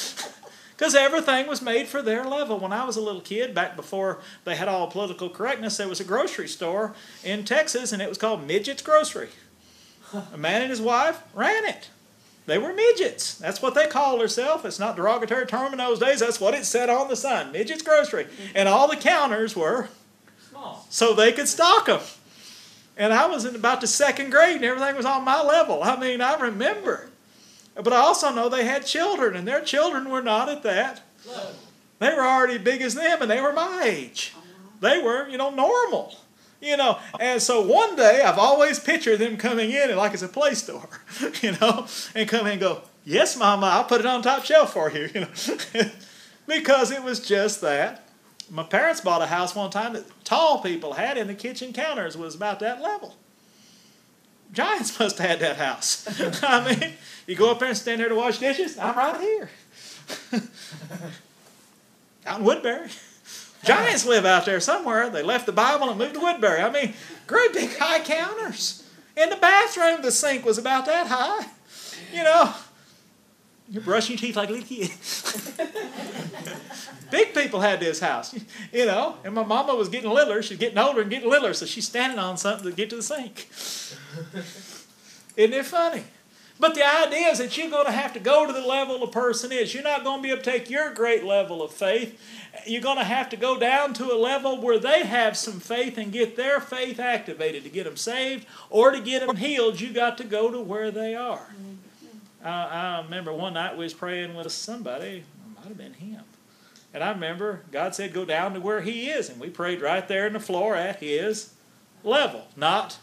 Because 0.76 0.96
everything 0.96 1.48
was 1.48 1.62
made 1.62 1.88
for 1.88 2.02
their 2.02 2.26
level. 2.26 2.60
When 2.60 2.74
I 2.74 2.84
was 2.84 2.98
a 2.98 3.02
little 3.02 3.22
kid, 3.22 3.54
back 3.54 3.76
before 3.76 4.20
they 4.44 4.56
had 4.56 4.68
all 4.68 4.88
political 4.88 5.30
correctness, 5.30 5.78
there 5.78 5.88
was 5.88 6.00
a 6.00 6.04
grocery 6.04 6.48
store 6.48 6.96
in 7.24 7.46
Texas 7.46 7.92
and 7.92 8.02
it 8.02 8.10
was 8.10 8.18
called 8.18 8.48
Midget's 8.48 8.82
Grocery. 8.82 9.30
A 10.34 10.38
man 10.38 10.62
and 10.62 10.72
his 10.72 10.82
wife 10.82 11.22
ran 11.34 11.64
it. 11.66 11.90
They 12.46 12.58
were 12.58 12.74
midgets. 12.74 13.36
That's 13.36 13.62
what 13.62 13.74
they 13.74 13.88
called 13.88 14.20
themselves. 14.20 14.66
It's 14.66 14.80
not 14.80 14.96
derogatory 14.96 15.46
term 15.46 15.72
in 15.72 15.78
those 15.78 16.00
days. 16.00 16.20
That's 16.20 16.42
what 16.42 16.54
it 16.54 16.66
said 16.66 16.90
on 16.90 17.08
the 17.08 17.16
sign. 17.16 17.52
Midget's 17.54 17.82
Grocery. 17.82 18.26
Mm-hmm. 18.26 18.52
And 18.56 18.68
all 18.68 18.88
the 18.90 18.98
counters 18.98 19.56
were 19.56 19.88
Small. 20.50 20.86
so 20.90 21.14
they 21.14 21.32
could 21.32 21.48
stock 21.48 21.86
them. 21.86 22.02
And 22.98 23.14
I 23.14 23.28
was 23.28 23.46
in 23.46 23.56
about 23.56 23.82
the 23.82 23.88
second 23.88 24.30
grade 24.30 24.58
and 24.58 24.66
everything 24.66 24.96
was 24.96 25.06
on 25.06 25.24
my 25.24 25.42
level. 25.42 25.82
I 25.84 25.96
mean, 26.00 26.22
I 26.22 26.36
remember. 26.36 27.10
But 27.76 27.94
I 27.94 27.98
also 27.98 28.32
know 28.32 28.50
they 28.50 28.66
had 28.66 28.86
children 28.86 29.36
and 29.36 29.48
their 29.48 29.62
children 29.62 30.10
were 30.10 30.22
not 30.22 30.50
at 30.50 30.64
that. 30.64 31.02
They 32.00 32.14
were 32.14 32.22
already 32.22 32.58
big 32.58 32.82
as 32.82 32.94
them 32.94 33.22
and 33.22 33.32
they 33.32 33.42
were 33.42 33.54
my 33.54 33.84
age. 33.84 34.34
Uh-huh. 34.36 34.70
They 34.82 35.02
were, 35.02 35.28
you 35.30 35.38
know, 35.38 35.50
normal. 35.50 36.16
You 36.64 36.78
know, 36.78 36.98
and 37.20 37.42
so 37.42 37.60
one 37.62 37.98
day 37.98 38.22
I've 38.22 38.38
always 38.38 38.80
pictured 38.80 39.20
them 39.20 39.36
coming 39.36 39.70
in 39.72 39.90
and 39.90 39.98
like 39.98 40.14
it's 40.14 40.24
a 40.24 40.30
play 40.30 40.54
store, 40.54 40.88
you 41.42 41.52
know, 41.60 41.88
and 42.16 42.30
come 42.30 42.46
in 42.46 42.54
and 42.54 42.62
go, 42.62 42.82
Yes, 43.04 43.38
Mama, 43.38 43.66
I'll 43.66 43.84
put 43.84 44.00
it 44.00 44.06
on 44.06 44.22
top 44.22 44.46
shelf 44.46 44.72
for 44.72 44.90
you, 44.90 45.10
you 45.14 45.22
know. 45.22 45.28
because 46.48 46.92
it 46.92 47.04
was 47.04 47.20
just 47.20 47.60
that. 47.62 48.08
My 48.50 48.64
parents 48.64 49.02
bought 49.02 49.22
a 49.22 49.26
house 49.26 49.54
one 49.54 49.72
time 49.72 49.92
that 49.94 50.06
tall 50.24 50.62
people 50.62 50.94
had 50.94 51.18
and 51.18 51.30
the 51.30 51.34
kitchen 51.34 51.74
counters 51.74 52.16
was 52.16 52.34
about 52.34 52.62
that 52.62 52.82
level. 52.82 53.18
Giants 54.54 54.98
must 54.98 55.18
have 55.18 55.30
had 55.32 55.40
that 55.42 55.58
house. 55.58 56.08
I 56.44 56.78
mean, 56.80 56.94
you 57.28 57.36
go 57.36 57.52
up 57.52 57.60
there 57.60 57.70
and 57.70 57.78
stand 57.78 58.00
there 58.00 58.08
to 58.08 58.16
wash 58.16 58.38
dishes, 58.38 58.78
I'm 58.78 58.96
right 58.96 59.20
here. 59.20 59.50
out 62.26 62.40
in 62.40 62.46
Woodbury. 62.46 62.90
Giants 63.64 64.06
live 64.06 64.26
out 64.26 64.46
there 64.46 64.60
somewhere. 64.60 65.10
They 65.10 65.24
left 65.24 65.46
the 65.46 65.52
Bible 65.52 65.90
and 65.90 65.98
moved 65.98 66.16
to 66.16 66.20
Woodbury. 66.20 66.62
I 66.62 66.70
mean, 66.70 66.94
great 67.28 67.54
big 67.54 67.78
high 67.78 68.02
counters. 68.02 68.88
In 69.16 69.30
the 69.30 69.38
bathroom, 69.38 70.02
the 70.02 70.12
sink 70.12 70.46
was 70.46 70.58
about 70.58 70.86
that 70.86 71.08
high. 71.08 71.48
You 72.14 72.24
know, 72.24 72.54
you're 73.70 73.84
brushing 73.84 74.18
your 74.18 74.22
teeth 74.22 74.36
like 74.36 74.50
a 74.50 74.54
little 74.54 74.68
kid. 74.68 74.92
big 77.12 77.34
people 77.34 77.62
had 77.62 77.80
this 77.80 78.00
house, 78.00 78.36
you 78.74 78.86
know, 78.86 79.18
and 79.24 79.34
my 79.34 79.44
mama 79.44 79.76
was 79.76 79.90
getting 79.90 80.10
littler. 80.10 80.42
She's 80.42 80.58
getting 80.58 80.78
older 80.78 81.02
and 81.02 81.10
getting 81.10 81.30
littler, 81.30 81.54
so 81.54 81.66
she's 81.66 81.88
standing 81.88 82.20
on 82.20 82.38
something 82.38 82.70
to 82.70 82.76
get 82.76 82.90
to 82.90 82.98
the 82.98 83.04
sink. 83.04 83.50
Isn't 85.38 85.54
it 85.54 85.66
funny? 85.66 86.04
But 86.60 86.76
the 86.76 86.86
idea 86.86 87.30
is 87.30 87.40
that 87.40 87.58
you're 87.58 87.70
going 87.70 87.88
to 87.88 87.92
have 87.92 88.14
to 88.14 88.20
go 88.20 88.46
to 88.46 88.54
the 88.54 88.62
level 88.62 89.04
a 89.04 89.08
person 89.08 89.52
is. 89.52 89.74
You're 89.74 89.84
not 89.84 90.04
going 90.04 90.20
to 90.20 90.24
be 90.24 90.32
able 90.32 90.44
to 90.44 90.52
take 90.52 90.70
your 90.70 90.94
great 90.94 91.24
level 91.24 91.64
of 91.64 91.72
faith. 91.72 92.20
You're 92.66 92.82
going 92.82 92.98
to 92.98 93.04
have 93.04 93.30
to 93.30 93.38
go 93.38 93.58
down 93.60 93.94
to 93.96 94.12
a 94.12 94.18
level 94.18 94.62
where 94.62 94.80
they 94.80 95.06
have 95.06 95.38
some 95.38 95.60
faith 95.60 95.98
and 95.98 96.12
get 96.12 96.36
their 96.36 96.60
faith 96.60 97.00
activated 97.00 97.64
to 97.64 97.70
get 97.70 97.86
them 97.86 97.98
saved 97.98 98.46
or 98.70 98.92
to 98.92 99.00
get 99.00 99.26
them 99.26 99.38
healed. 99.38 99.80
You 99.80 99.94
got 99.94 100.18
to 100.20 100.24
go 100.24 100.52
to 100.52 100.60
where 100.60 100.92
they 100.92 101.16
are. 101.16 101.48
Mm-hmm. 101.56 102.48
I, 102.48 102.98
I 103.00 103.02
remember 103.04 103.34
one 103.34 103.54
night 103.54 103.78
we 103.78 103.84
was 103.84 103.94
praying 103.94 104.36
with 104.36 104.52
somebody. 104.52 105.18
It 105.18 105.24
might 105.56 105.68
have 105.68 105.78
been 105.78 105.94
him. 105.94 106.24
And 106.94 107.04
I 107.04 107.12
remember 107.12 107.62
God 107.72 107.96
said, 107.96 108.14
go 108.14 108.26
down 108.26 108.54
to 108.54 108.60
where 108.60 108.82
he 108.82 109.10
is. 109.10 109.30
And 109.30 109.40
we 109.40 109.50
prayed 109.50 109.82
right 109.82 110.08
there 110.08 110.28
in 110.28 110.34
the 110.34 110.40
floor 110.40 110.76
at 110.76 111.00
his 111.00 111.54
level. 112.04 112.48
Not, 112.56 113.00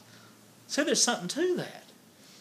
see, 0.67 0.83
there's 0.83 1.03
something 1.03 1.29
to 1.29 1.57
that. 1.57 1.85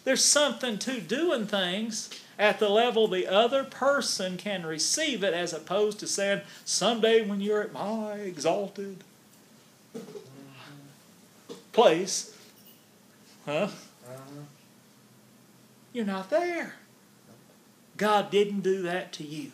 There's 0.04 0.24
something 0.24 0.78
to 0.80 1.02
doing 1.02 1.48
things 1.48 2.10
at 2.40 2.58
the 2.58 2.70
level 2.70 3.08
the 3.08 3.28
other 3.28 3.66
person 3.66 4.38
can 4.38 4.66
receive 4.66 5.24
it 5.24 5.34
as 5.34 5.54
opposed 5.54 6.00
to 6.00 6.08
saying, 6.08 6.42
someday 6.64 7.22
when 7.22 7.42
you're 7.42 7.62
at 7.62 7.74
my 7.74 8.14
exalted 8.14 9.04
place, 11.74 12.36
huh? 13.46 13.52
Uh-huh. 13.52 14.18
you're 15.92 16.06
not 16.06 16.30
there. 16.30 16.76
God 17.98 18.32
didn't 18.32 18.62
do 18.62 18.82
that 18.84 19.12
to 19.14 19.26
you. 19.26 19.52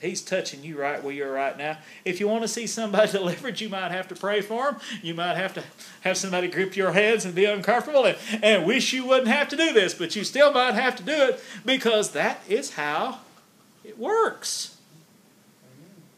He's 0.00 0.20
touching 0.20 0.62
you 0.62 0.78
right 0.78 1.02
where 1.02 1.14
you're 1.14 1.32
right 1.32 1.56
now. 1.56 1.78
If 2.04 2.20
you 2.20 2.28
want 2.28 2.42
to 2.42 2.48
see 2.48 2.66
somebody 2.66 3.10
delivered, 3.12 3.60
you 3.60 3.68
might 3.68 3.92
have 3.92 4.08
to 4.08 4.14
pray 4.14 4.40
for 4.40 4.72
them. 4.72 4.80
You 5.02 5.14
might 5.14 5.36
have 5.36 5.54
to 5.54 5.64
have 6.02 6.16
somebody 6.16 6.48
grip 6.48 6.76
your 6.76 6.92
hands 6.92 7.24
and 7.24 7.34
be 7.34 7.46
uncomfortable 7.46 8.04
and, 8.04 8.18
and 8.42 8.66
wish 8.66 8.92
you 8.92 9.06
wouldn't 9.06 9.28
have 9.28 9.48
to 9.48 9.56
do 9.56 9.72
this, 9.72 9.94
but 9.94 10.14
you 10.14 10.24
still 10.24 10.52
might 10.52 10.74
have 10.74 10.96
to 10.96 11.02
do 11.02 11.12
it 11.12 11.42
because 11.64 12.10
that 12.12 12.40
is 12.48 12.74
how 12.74 13.20
it 13.84 13.98
works. 13.98 14.76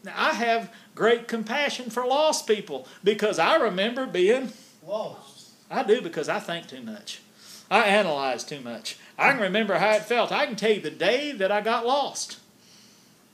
Now, 0.03 0.13
I 0.15 0.33
have 0.33 0.73
great 0.95 1.27
compassion 1.27 1.89
for 1.89 2.05
lost 2.05 2.47
people 2.47 2.87
because 3.03 3.39
I 3.39 3.55
remember 3.55 4.05
being 4.05 4.51
Lost. 4.89 5.51
I 5.69 5.83
do 5.83 6.01
because 6.01 6.29
I 6.29 6.39
think 6.39 6.67
too 6.67 6.81
much. 6.81 7.21
I 7.69 7.83
analyze 7.83 8.43
too 8.43 8.59
much. 8.59 8.97
I 9.19 9.31
can 9.31 9.41
remember 9.41 9.77
how 9.77 9.91
it 9.91 10.03
felt. 10.03 10.31
I 10.31 10.47
can 10.47 10.55
tell 10.55 10.71
you 10.71 10.81
the 10.81 10.89
day 10.89 11.31
that 11.33 11.51
I 11.51 11.61
got 11.61 11.85
lost. 11.85 12.39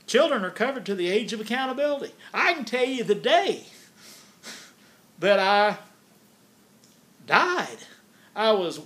Children 0.08 0.44
are 0.46 0.52
covered 0.52 0.86
to 0.86 0.96
the 0.96 1.10
age 1.10 1.34
of 1.34 1.42
accountability. 1.42 2.14
I 2.34 2.54
can 2.54 2.66
tell 2.66 2.86
you 2.86 3.04
the 3.04 3.16
day 3.16 3.64
that 5.20 5.40
I 5.40 5.78
died. 7.26 7.78
I 8.36 8.52
was 8.52 8.82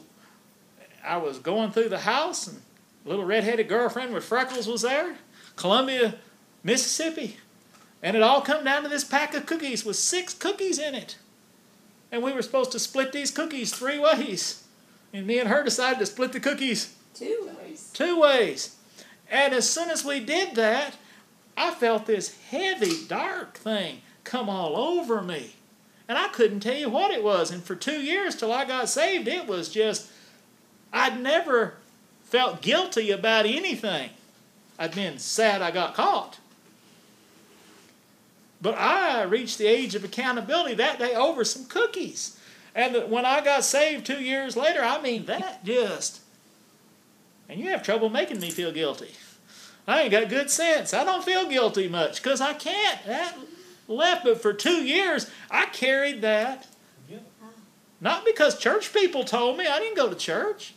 I 1.04 1.18
was 1.18 1.40
going 1.40 1.72
through 1.72 1.90
the 1.90 2.00
house 2.00 2.48
and 2.48 2.62
a 3.06 3.10
little 3.10 3.26
red-headed 3.26 3.68
girlfriend 3.68 4.14
with 4.14 4.24
freckles 4.26 4.68
was 4.68 4.82
there, 4.82 5.16
Columbia, 5.56 6.16
Mississippi. 6.64 7.38
And 8.04 8.16
it 8.16 8.22
all 8.22 8.42
come 8.42 8.64
down 8.64 8.84
to 8.84 8.90
this 8.90 9.04
pack 9.04 9.34
of 9.34 9.46
cookies 9.46 9.84
with 9.84 9.96
six 9.96 10.34
cookies 10.34 10.78
in 10.80 10.96
it. 10.96 11.18
And 12.12 12.22
we 12.24 12.32
were 12.34 12.42
supposed 12.42 12.72
to 12.74 12.80
split 12.80 13.12
these 13.12 13.32
cookies 13.32 13.74
three 13.74 14.00
ways. 14.00 14.64
And 15.14 15.26
me 15.26 15.40
and 15.40 15.50
her 15.50 15.64
decided 15.64 16.00
to 16.00 16.06
split 16.06 16.32
the 16.34 16.40
cookies 16.40 16.96
Two 17.14 17.50
ways. 17.62 17.90
two 17.94 18.20
ways. 18.20 18.76
And 19.32 19.54
as 19.54 19.70
soon 19.70 19.90
as 19.90 20.06
we 20.06 20.20
did 20.20 20.56
that, 20.56 20.96
I 21.60 21.72
felt 21.72 22.06
this 22.06 22.38
heavy, 22.50 23.06
dark 23.06 23.58
thing 23.58 24.02
come 24.24 24.48
all 24.48 24.78
over 24.78 25.22
me. 25.22 25.56
And 26.08 26.18
I 26.18 26.30
couldn't 26.30 26.62
tell 26.62 26.78
you 26.78 26.90
what 26.90 27.12
it 27.12 27.22
was. 27.22 27.52
And 27.52 27.62
for 27.62 27.76
two 27.76 28.02
years 28.02 28.36
till 28.36 28.54
I 28.54 28.64
got 28.64 28.88
saved, 28.88 29.28
it 29.28 29.46
was 29.46 29.70
just, 29.70 30.10
I'd 30.94 31.20
never 31.20 31.76
felt 32.24 32.62
guilty 32.62 33.12
about 33.12 33.46
anything. 33.46 34.12
I'd 34.80 34.96
been 34.96 35.20
sad 35.20 35.62
I 35.62 35.72
got 35.72 35.96
caught. 35.96 36.40
But 38.62 38.78
I 38.78 39.24
reached 39.24 39.58
the 39.58 39.68
age 39.68 39.96
of 39.96 40.06
accountability 40.06 40.76
that 40.76 40.98
day 40.98 41.14
over 41.14 41.44
some 41.44 41.66
cookies. 41.66 42.40
And 42.74 43.12
when 43.12 43.26
I 43.26 43.42
got 43.42 43.66
saved 43.66 44.06
two 44.06 44.22
years 44.22 44.56
later, 44.56 44.82
I 44.82 45.02
mean, 45.02 45.26
that 45.26 45.66
just, 45.66 46.22
and 47.50 47.60
you 47.60 47.70
have 47.70 47.84
trouble 47.84 48.10
making 48.10 48.40
me 48.40 48.50
feel 48.50 48.72
guilty. 48.72 49.12
I 49.90 50.02
ain't 50.02 50.12
got 50.12 50.30
good 50.30 50.50
sense. 50.50 50.94
I 50.94 51.04
don't 51.04 51.24
feel 51.24 51.48
guilty 51.50 51.88
much 51.88 52.22
because 52.22 52.42
I 52.42 52.54
can't. 52.54 53.04
That 53.06 53.36
left, 53.88 54.24
but 54.24 54.42
for 54.42 54.54
two 54.54 54.84
years, 54.84 55.30
I 55.50 55.66
carried 55.68 56.22
that. 56.22 56.68
Not 58.02 58.24
because 58.24 58.58
church 58.58 58.94
people 58.94 59.24
told 59.26 59.58
me. 59.58 59.68
I 59.68 59.80
didn't 59.80 59.98
go 59.98 60.10
to 60.10 60.16
church. 60.16 60.74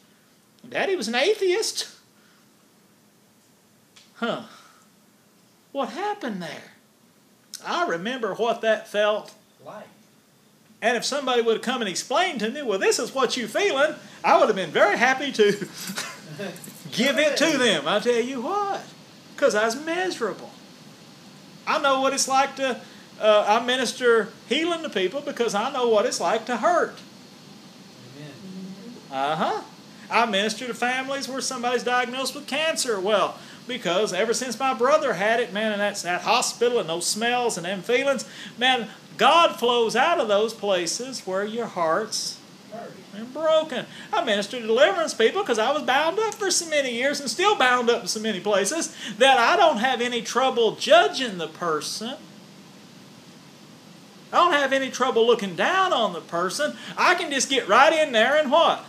Daddy 0.69 0.97
was 0.97 1.09
an 1.09 1.15
atheist. 1.15 1.89
Huh. 4.15 4.43
What 5.73 5.91
happened 5.91 6.43
there? 6.43 6.73
I 7.65 7.87
remember 7.87 8.35
what 8.35 8.61
that 8.63 8.89
felt. 8.89 9.33
like. 9.65 9.87
And 10.81 10.97
if 10.97 11.05
somebody 11.05 11.43
would 11.43 11.55
have 11.57 11.63
come 11.63 11.81
and 11.81 11.89
explained 11.89 12.41
to 12.41 12.51
me, 12.51 12.63
well, 12.63 12.79
this 12.79 12.99
is 12.99 13.15
what 13.15 13.37
you're 13.37 13.47
feeling, 13.47 13.95
I 14.25 14.39
would 14.39 14.49
have 14.49 14.57
been 14.57 14.71
very 14.71 14.99
happy 14.99 15.31
to 15.31 15.53
give 16.91 17.19
it 17.19 17.37
to 17.37 17.57
them. 17.57 17.87
I 17.87 18.01
tell 18.01 18.21
you 18.21 18.43
what, 18.43 18.83
because 19.43 19.57
I 19.57 19.65
was 19.65 19.75
miserable. 19.75 20.51
I 21.67 21.83
know 21.83 22.01
what 22.01 22.13
it's 22.13 22.29
like 22.29 22.55
to, 22.57 22.81
uh, 23.21 23.45
I 23.49 23.67
minister 23.67 24.29
healing 24.49 24.85
to 24.85 24.89
people 24.89 25.21
because 25.21 25.53
I 25.53 25.73
know 25.73 25.89
what 25.89 26.07
it's 26.07 26.21
like 26.21 26.47
to 26.47 26.59
hurt. 26.59 26.97
Amen. 28.17 28.95
Uh 29.11 29.35
huh. 29.35 29.63
I 30.09 30.27
minister 30.27 30.69
to 30.69 30.75
families 30.75 31.29
where 31.29 31.41
somebody's 31.41 31.83
diagnosed 31.83 32.37
with 32.37 32.47
cancer. 32.47 33.01
Well, 33.01 33.37
because 33.67 34.13
ever 34.13 34.33
since 34.33 34.57
my 34.61 34.75
brother 34.75 35.15
had 35.15 35.41
it, 35.41 35.53
man, 35.53 35.73
and 35.73 35.81
that's 35.81 36.03
that 36.03 36.21
hospital 36.21 36.79
and 36.79 36.89
those 36.89 37.09
smells 37.09 37.57
and 37.57 37.67
them 37.67 37.83
feelings, 37.83 38.25
man, 38.57 38.91
God 39.17 39.59
flows 39.59 39.97
out 39.97 40.21
of 40.21 40.29
those 40.29 40.55
places 40.55 41.27
where 41.27 41.45
your 41.45 41.67
heart's 41.67 42.39
Been 43.13 43.27
broken. 43.27 43.85
I 44.13 44.25
minister 44.25 44.59
to 44.59 44.67
deliverance 44.67 45.13
people 45.13 45.43
because 45.43 45.59
I 45.59 45.71
was 45.73 45.83
bound 45.83 46.19
up 46.19 46.35
for 46.35 46.51
so 46.51 46.69
many 46.71 46.95
years 46.95 47.21
and 47.21 47.29
still 47.29 47.57
bound 47.57 47.91
up 47.91 48.03
in 48.03 48.09
so 48.09 48.21
many 48.21 48.41
places 48.41 48.97
that 49.19 49.39
I 49.39 49.57
don't 49.57 49.79
have 49.79 50.01
any 50.01 50.23
trouble 50.23 50.77
judging 50.77 51.37
the 51.37 51.49
person. 51.49 52.15
I 54.33 54.37
don't 54.37 54.53
have 54.55 54.73
any 54.73 54.91
trouble 54.91 55.27
looking 55.27 55.55
down 55.55 55.93
on 55.93 56.15
the 56.15 56.23
person. 56.23 56.75
I 56.97 57.15
can 57.15 57.31
just 57.31 57.51
get 57.51 57.69
right 57.69 57.93
in 57.93 58.13
there 58.13 58.39
and 58.41 58.51
what? 58.51 58.83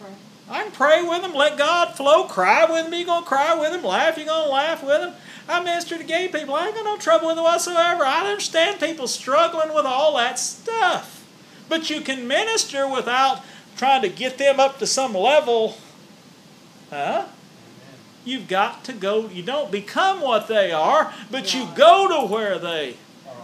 Pray. 0.00 0.10
I 0.48 0.62
can 0.64 0.72
pray 0.72 1.02
with 1.04 1.22
them, 1.22 1.32
let 1.32 1.56
God 1.56 1.96
flow, 1.96 2.24
cry 2.24 2.64
with 2.64 2.84
them. 2.84 2.94
You're 2.94 3.06
going 3.06 3.22
to 3.22 3.28
cry 3.28 3.54
with 3.54 3.70
them, 3.70 3.84
laugh, 3.84 4.16
you're 4.16 4.26
going 4.26 4.46
to 4.46 4.52
laugh 4.52 4.82
with 4.82 5.00
them. 5.00 5.14
I 5.48 5.62
minister 5.62 5.96
to 5.96 6.04
gay 6.04 6.26
people. 6.26 6.54
I 6.54 6.66
ain't 6.66 6.74
got 6.74 6.84
no 6.84 6.96
trouble 6.96 7.28
with 7.28 7.38
it 7.38 7.42
whatsoever. 7.42 8.04
I 8.04 8.28
understand 8.28 8.80
people 8.80 9.06
struggling 9.06 9.72
with 9.72 9.86
all 9.86 10.16
that 10.16 10.36
stuff. 10.40 11.19
But 11.70 11.88
you 11.88 12.00
can 12.00 12.26
minister 12.26 12.86
without 12.86 13.42
trying 13.76 14.02
to 14.02 14.08
get 14.08 14.36
them 14.36 14.58
up 14.58 14.80
to 14.80 14.86
some 14.86 15.14
level. 15.14 15.76
Huh? 16.90 17.26
You've 18.24 18.48
got 18.48 18.82
to 18.84 18.92
go. 18.92 19.28
You 19.28 19.44
don't 19.44 19.70
become 19.70 20.20
what 20.20 20.48
they 20.48 20.72
are, 20.72 21.14
but 21.30 21.54
you 21.54 21.68
go 21.76 22.08
to 22.08 22.30
where 22.30 22.58
they. 22.58 22.96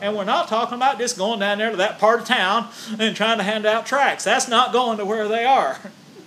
And 0.02 0.16
we're 0.16 0.24
not 0.24 0.48
talking 0.48 0.74
about 0.74 0.98
just 0.98 1.16
going 1.16 1.38
down 1.38 1.58
there 1.58 1.70
to 1.70 1.76
that 1.76 2.00
part 2.00 2.20
of 2.20 2.26
town 2.26 2.68
and 2.98 3.16
trying 3.16 3.38
to 3.38 3.44
hand 3.44 3.64
out 3.64 3.86
tracts. 3.86 4.24
That's 4.24 4.48
not 4.48 4.72
going 4.72 4.98
to 4.98 5.06
where 5.06 5.28
they 5.28 5.44
are. 5.44 5.78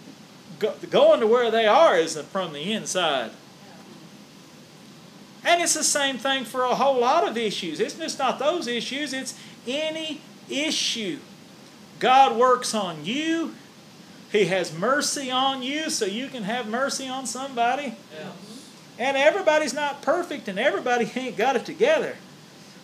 Go, 0.60 0.74
going 0.90 1.20
to 1.20 1.28
where 1.28 1.52
they 1.52 1.68
are 1.68 1.98
is 1.98 2.18
from 2.18 2.54
the 2.54 2.74
inside. 2.74 3.32
And 5.46 5.62
it's 5.62 5.74
the 5.74 5.84
same 5.84 6.18
thing 6.18 6.46
for 6.46 6.64
a 6.64 6.76
whole 6.76 7.00
lot 7.00 7.28
of 7.28 7.38
issues. 7.38 7.80
It's 7.80 7.94
just 7.94 8.20
not 8.20 8.40
those 8.40 8.68
issues, 8.68 9.14
it's 9.14 9.40
any 9.68 10.22
issue. 10.50 11.20
God 12.00 12.38
works 12.38 12.74
on 12.74 13.06
you. 13.06 13.54
He 14.32 14.46
has 14.46 14.74
mercy 14.78 15.30
on 15.32 15.64
you 15.64 15.90
so 15.90 16.06
you 16.06 16.28
can 16.28 16.44
have 16.44 16.68
mercy 16.68 17.08
on 17.08 17.26
somebody. 17.26 17.96
Yeah. 18.14 18.32
And 18.98 19.18
everybody's 19.18 19.74
not 19.74 20.02
perfect 20.02 20.48
and 20.48 20.60
everybody 20.60 21.10
ain't 21.16 21.38
got 21.38 21.56
it 21.56 21.66
together. 21.66 22.16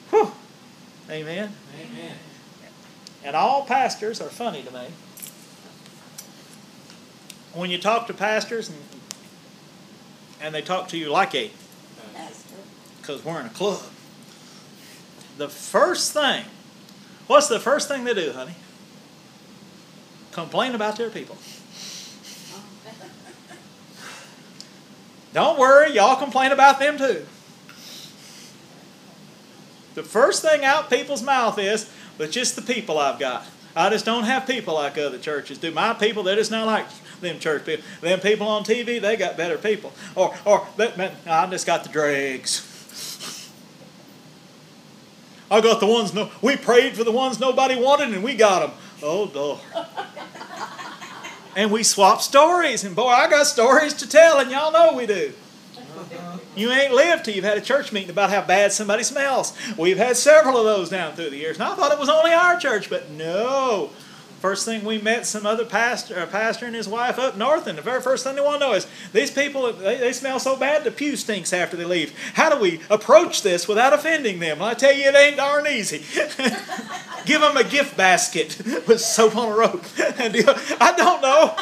Whew. 0.10 0.32
Amen. 1.10 1.54
Amen. 1.80 2.16
And 3.24 3.36
all 3.36 3.66
pastors 3.66 4.22
are 4.22 4.30
funny 4.30 4.64
to 4.64 4.72
me. 4.72 4.88
When 7.54 7.70
you 7.70 7.78
talk 7.78 8.08
to 8.08 8.14
pastors 8.14 8.70
and, 8.70 8.78
and 10.42 10.56
they 10.56 10.62
talk 10.62 10.90
to 10.90 10.98
you 10.98 11.10
like 11.10 11.34
a, 11.36 11.52
Pastor. 12.14 12.56
because 13.02 13.24
we're 13.24 13.40
in 13.40 13.46
a 13.46 13.50
club, 13.50 13.84
the 15.38 15.48
first 15.48 16.12
thing, 16.12 16.46
what's 17.28 17.48
the 17.48 17.60
first 17.60 17.88
thing 17.88 18.04
they 18.04 18.14
do, 18.14 18.32
honey? 18.32 18.56
Complain 20.36 20.76
about 20.76 20.98
their 20.98 21.10
people. 21.10 21.38
Don't 25.32 25.58
worry, 25.58 25.94
y'all 25.94 26.18
complain 26.18 26.52
about 26.52 26.78
them 26.78 26.98
too. 26.98 27.26
The 29.94 30.04
first 30.04 30.42
thing 30.42 30.66
out 30.66 30.90
people's 30.90 31.24
mouth 31.24 31.58
is, 31.58 31.90
but 32.18 32.32
just 32.32 32.58
the 32.58 32.62
people 32.62 33.00
I've 33.00 33.18
got. 33.18 33.46
I 33.78 33.90
just 33.90 34.04
don't 34.04 34.26
have 34.26 34.46
people 34.46 34.74
like 34.74 34.98
other 34.98 35.20
churches 35.20 35.58
do. 35.58 35.72
My 35.72 35.94
people, 35.94 36.22
they're 36.22 36.36
just 36.36 36.52
not 36.52 36.66
like 36.66 36.86
them 37.22 37.40
church 37.40 37.66
people. 37.66 37.86
Them 38.02 38.20
people 38.20 38.46
on 38.46 38.66
TV, 38.66 39.00
they 39.00 39.16
got 39.16 39.38
better 39.38 39.58
people. 39.58 39.94
Or, 40.16 40.36
or 40.44 40.68
man, 40.78 41.14
I 41.26 41.48
just 41.48 41.66
got 41.66 41.84
the 41.86 41.90
dregs. 41.90 42.74
I 45.50 45.62
got 45.62 45.80
the 45.80 45.88
ones 45.88 46.14
no. 46.14 46.30
We 46.42 46.58
prayed 46.58 46.98
for 46.98 47.06
the 47.06 47.12
ones 47.14 47.40
nobody 47.40 47.76
wanted, 47.76 48.14
and 48.14 48.22
we 48.22 48.36
got 48.36 48.60
them. 48.68 48.78
Oh 49.04 49.30
Lord. 49.34 49.60
and 51.56 51.72
we 51.72 51.84
swap 51.84 52.22
stories, 52.22 52.84
and 52.84 52.96
boy, 52.96 53.08
I 53.08 53.30
got 53.30 53.48
stories 53.48 53.94
to 53.96 54.10
tell, 54.10 54.40
and 54.40 54.52
y'all 54.52 54.72
know 54.72 54.94
we 54.96 55.06
do. 55.06 55.34
You 56.56 56.72
ain't 56.72 56.94
lived 56.94 57.26
till 57.26 57.36
you've 57.36 57.44
had 57.44 57.58
a 57.58 57.62
church 57.62 57.92
meeting 57.92 58.10
about 58.10 58.30
how 58.30 58.42
bad 58.42 58.72
somebody 58.72 59.04
smells. 59.04 59.58
We've 59.78 59.98
had 59.98 60.16
several 60.16 60.58
of 60.58 60.64
those 60.64 60.90
down 60.90 61.14
through 61.14 61.32
the 61.32 61.38
years. 61.38 61.58
And 61.58 61.66
I 61.66 61.76
thought 61.76 61.92
it 61.92 62.00
was 62.00 62.08
only 62.08 62.32
our 62.32 62.58
church, 62.58 62.90
but 62.90 63.10
no. 63.12 63.90
First 64.46 64.66
thing 64.66 64.86
we 64.86 65.00
met 65.00 65.26
some 65.26 65.44
other 65.48 65.66
pastor, 65.66 66.20
a 66.20 66.28
pastor 66.28 66.68
and 66.68 66.76
his 66.76 66.88
wife 66.88 67.18
up 67.18 67.36
north, 67.36 67.66
and 67.66 67.76
the 67.76 67.82
very 67.82 68.00
first 68.00 68.24
thing 68.24 68.36
they 68.36 68.44
want 68.44 68.62
to 68.62 68.68
know 68.68 68.74
is 68.74 68.86
these 69.12 69.32
people 69.32 69.74
they, 69.74 69.98
they 69.98 70.14
smell 70.14 70.40
so 70.40 70.56
bad 70.56 70.84
the 70.84 70.92
pew 70.92 71.16
stinks 71.16 71.52
after 71.52 71.76
they 71.76 71.84
leave. 71.84 72.16
How 72.36 72.52
do 72.54 72.62
we 72.62 72.80
approach 72.92 73.42
this 73.42 73.68
without 73.68 73.92
offending 73.92 74.38
them? 74.38 74.60
Well, 74.60 74.70
I 74.70 74.76
tell 74.76 74.94
you, 74.94 75.10
it 75.10 75.16
ain't 75.16 75.38
darn 75.38 75.66
easy. 75.66 75.98
Give 77.26 77.42
them 77.42 77.58
a 77.58 77.64
gift 77.64 77.98
basket 77.98 78.62
with 78.88 79.02
soap 79.02 79.36
on 79.36 79.52
a 79.52 79.56
rope. 79.56 79.84
I 79.98 80.94
don't 80.96 81.24
know. 81.24 81.56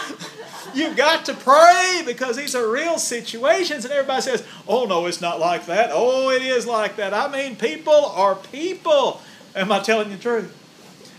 You've 0.75 0.97
got 0.97 1.23
to 1.27 1.35
pray 1.35 2.03
because 2.05 2.35
these 2.35 2.53
are 2.53 2.69
real 2.69 2.97
situations, 2.97 3.85
and 3.85 3.93
everybody 3.93 4.23
says, 4.23 4.45
"Oh 4.67 4.83
no, 4.83 5.05
it's 5.05 5.21
not 5.21 5.39
like 5.39 5.67
that." 5.67 5.91
Oh, 5.93 6.31
it 6.31 6.41
is 6.41 6.67
like 6.67 6.97
that. 6.97 7.13
I 7.13 7.29
mean, 7.29 7.55
people 7.55 7.93
are 8.07 8.35
people. 8.35 9.21
Am 9.55 9.71
I 9.71 9.79
telling 9.79 10.09
you 10.09 10.17
the 10.17 10.21
truth? 10.21 10.62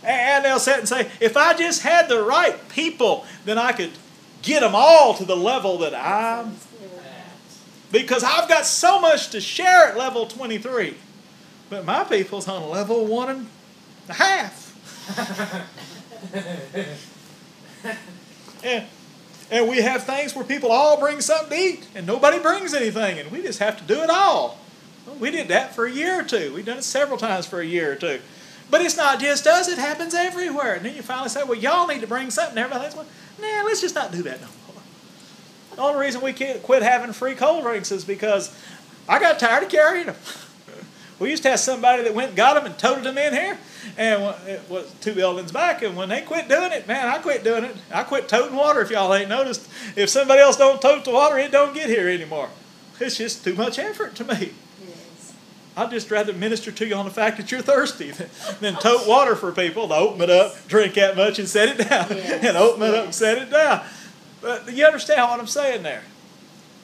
And 0.04 0.44
they'll 0.44 0.58
sit 0.58 0.78
and 0.78 0.88
say, 0.88 1.10
"If 1.20 1.36
I 1.36 1.54
just 1.54 1.82
had 1.82 2.08
the 2.08 2.22
right 2.22 2.68
people, 2.68 3.26
then 3.44 3.58
I 3.58 3.72
could 3.72 3.92
get 4.42 4.60
them 4.60 4.74
all 4.74 5.14
to 5.14 5.24
the 5.24 5.36
level 5.36 5.78
that 5.78 5.94
I'm." 5.94 6.56
Because 7.90 8.24
I've 8.24 8.48
got 8.48 8.66
so 8.66 9.00
much 9.00 9.30
to 9.30 9.40
share 9.40 9.86
at 9.86 9.96
level 9.96 10.26
23. 10.26 10.96
But 11.70 11.84
my 11.84 12.04
people's 12.04 12.48
on 12.48 12.68
level 12.68 13.06
one 13.06 13.30
and 13.30 13.46
a 14.08 14.14
half. 14.14 14.64
and, 18.64 18.86
and 19.50 19.68
we 19.68 19.82
have 19.82 20.04
things 20.04 20.34
where 20.34 20.44
people 20.44 20.72
all 20.72 20.98
bring 20.98 21.20
something 21.20 21.50
to 21.50 21.56
eat 21.56 21.88
and 21.94 22.06
nobody 22.06 22.38
brings 22.38 22.74
anything 22.74 23.18
and 23.18 23.30
we 23.30 23.42
just 23.42 23.58
have 23.58 23.78
to 23.78 23.84
do 23.84 24.02
it 24.02 24.10
all. 24.10 24.58
Well, 25.06 25.16
we 25.16 25.30
did 25.30 25.48
that 25.48 25.74
for 25.74 25.86
a 25.86 25.90
year 25.90 26.20
or 26.20 26.22
two. 26.22 26.52
We've 26.54 26.64
done 26.64 26.78
it 26.78 26.84
several 26.84 27.18
times 27.18 27.46
for 27.46 27.60
a 27.60 27.66
year 27.66 27.92
or 27.92 27.96
two. 27.96 28.20
But 28.74 28.82
it's 28.82 28.96
not 28.96 29.20
just 29.20 29.46
us, 29.46 29.68
it 29.68 29.78
happens 29.78 30.14
everywhere. 30.14 30.74
And 30.74 30.84
then 30.84 30.96
you 30.96 31.02
finally 31.02 31.28
say, 31.28 31.44
well, 31.44 31.56
y'all 31.56 31.86
need 31.86 32.00
to 32.00 32.08
bring 32.08 32.28
something. 32.32 32.58
Everybody's 32.58 32.96
like, 32.96 33.06
nah, 33.40 33.62
let's 33.64 33.80
just 33.80 33.94
not 33.94 34.10
do 34.10 34.20
that 34.24 34.40
no 34.40 34.48
more. 34.66 34.82
The 35.76 35.80
only 35.80 36.04
reason 36.04 36.20
we 36.20 36.32
can't 36.32 36.60
quit 36.60 36.82
having 36.82 37.12
free 37.12 37.36
cold 37.36 37.62
drinks 37.62 37.92
is 37.92 38.04
because 38.04 38.52
I 39.08 39.20
got 39.20 39.38
tired 39.38 39.62
of 39.62 39.68
carrying 39.68 40.06
them. 40.06 40.16
We 41.20 41.30
used 41.30 41.44
to 41.44 41.50
have 41.50 41.60
somebody 41.60 42.02
that 42.02 42.12
went 42.12 42.30
and 42.30 42.36
got 42.36 42.54
them 42.54 42.66
and 42.66 42.76
toted 42.76 43.04
them 43.04 43.16
in 43.16 43.32
here, 43.32 43.56
and 43.96 44.34
it 44.48 44.68
was 44.68 44.92
two 45.00 45.14
buildings 45.14 45.52
back. 45.52 45.80
And 45.82 45.96
when 45.96 46.08
they 46.08 46.22
quit 46.22 46.48
doing 46.48 46.72
it, 46.72 46.88
man, 46.88 47.06
I 47.06 47.18
quit 47.18 47.44
doing 47.44 47.62
it. 47.62 47.76
I 47.92 48.02
quit 48.02 48.28
toting 48.28 48.56
water. 48.56 48.80
If 48.80 48.90
y'all 48.90 49.14
ain't 49.14 49.28
noticed, 49.28 49.68
if 49.94 50.10
somebody 50.10 50.40
else 50.40 50.56
don't 50.56 50.82
tote 50.82 51.04
the 51.04 51.12
water, 51.12 51.38
it 51.38 51.52
don't 51.52 51.72
get 51.72 51.88
here 51.88 52.08
anymore. 52.08 52.48
It's 52.98 53.16
just 53.16 53.44
too 53.44 53.54
much 53.54 53.78
effort 53.78 54.16
to 54.16 54.24
me. 54.24 54.54
Yes. 55.76 55.86
I'd 55.86 55.90
just 55.90 56.10
rather 56.10 56.32
minister 56.32 56.70
to 56.70 56.86
you 56.86 56.94
on 56.94 57.04
the 57.04 57.10
fact 57.10 57.36
that 57.38 57.50
you're 57.50 57.62
thirsty 57.62 58.10
than, 58.12 58.28
than 58.60 58.74
tote 58.76 59.08
water 59.08 59.34
for 59.34 59.52
people 59.52 59.88
to 59.88 59.94
open 59.94 60.22
it 60.22 60.30
up, 60.30 60.54
drink 60.68 60.94
that 60.94 61.16
much, 61.16 61.38
and 61.38 61.48
set 61.48 61.68
it 61.68 61.88
down, 61.88 62.06
Yes, 62.10 62.44
and 62.44 62.56
open 62.56 62.82
it 62.82 62.94
up 62.94 63.04
and 63.06 63.14
set 63.14 63.38
it 63.38 63.50
down. 63.50 63.84
But 64.40 64.72
you 64.72 64.84
understand 64.84 65.22
what 65.22 65.40
I'm 65.40 65.46
saying 65.46 65.82
there? 65.82 66.02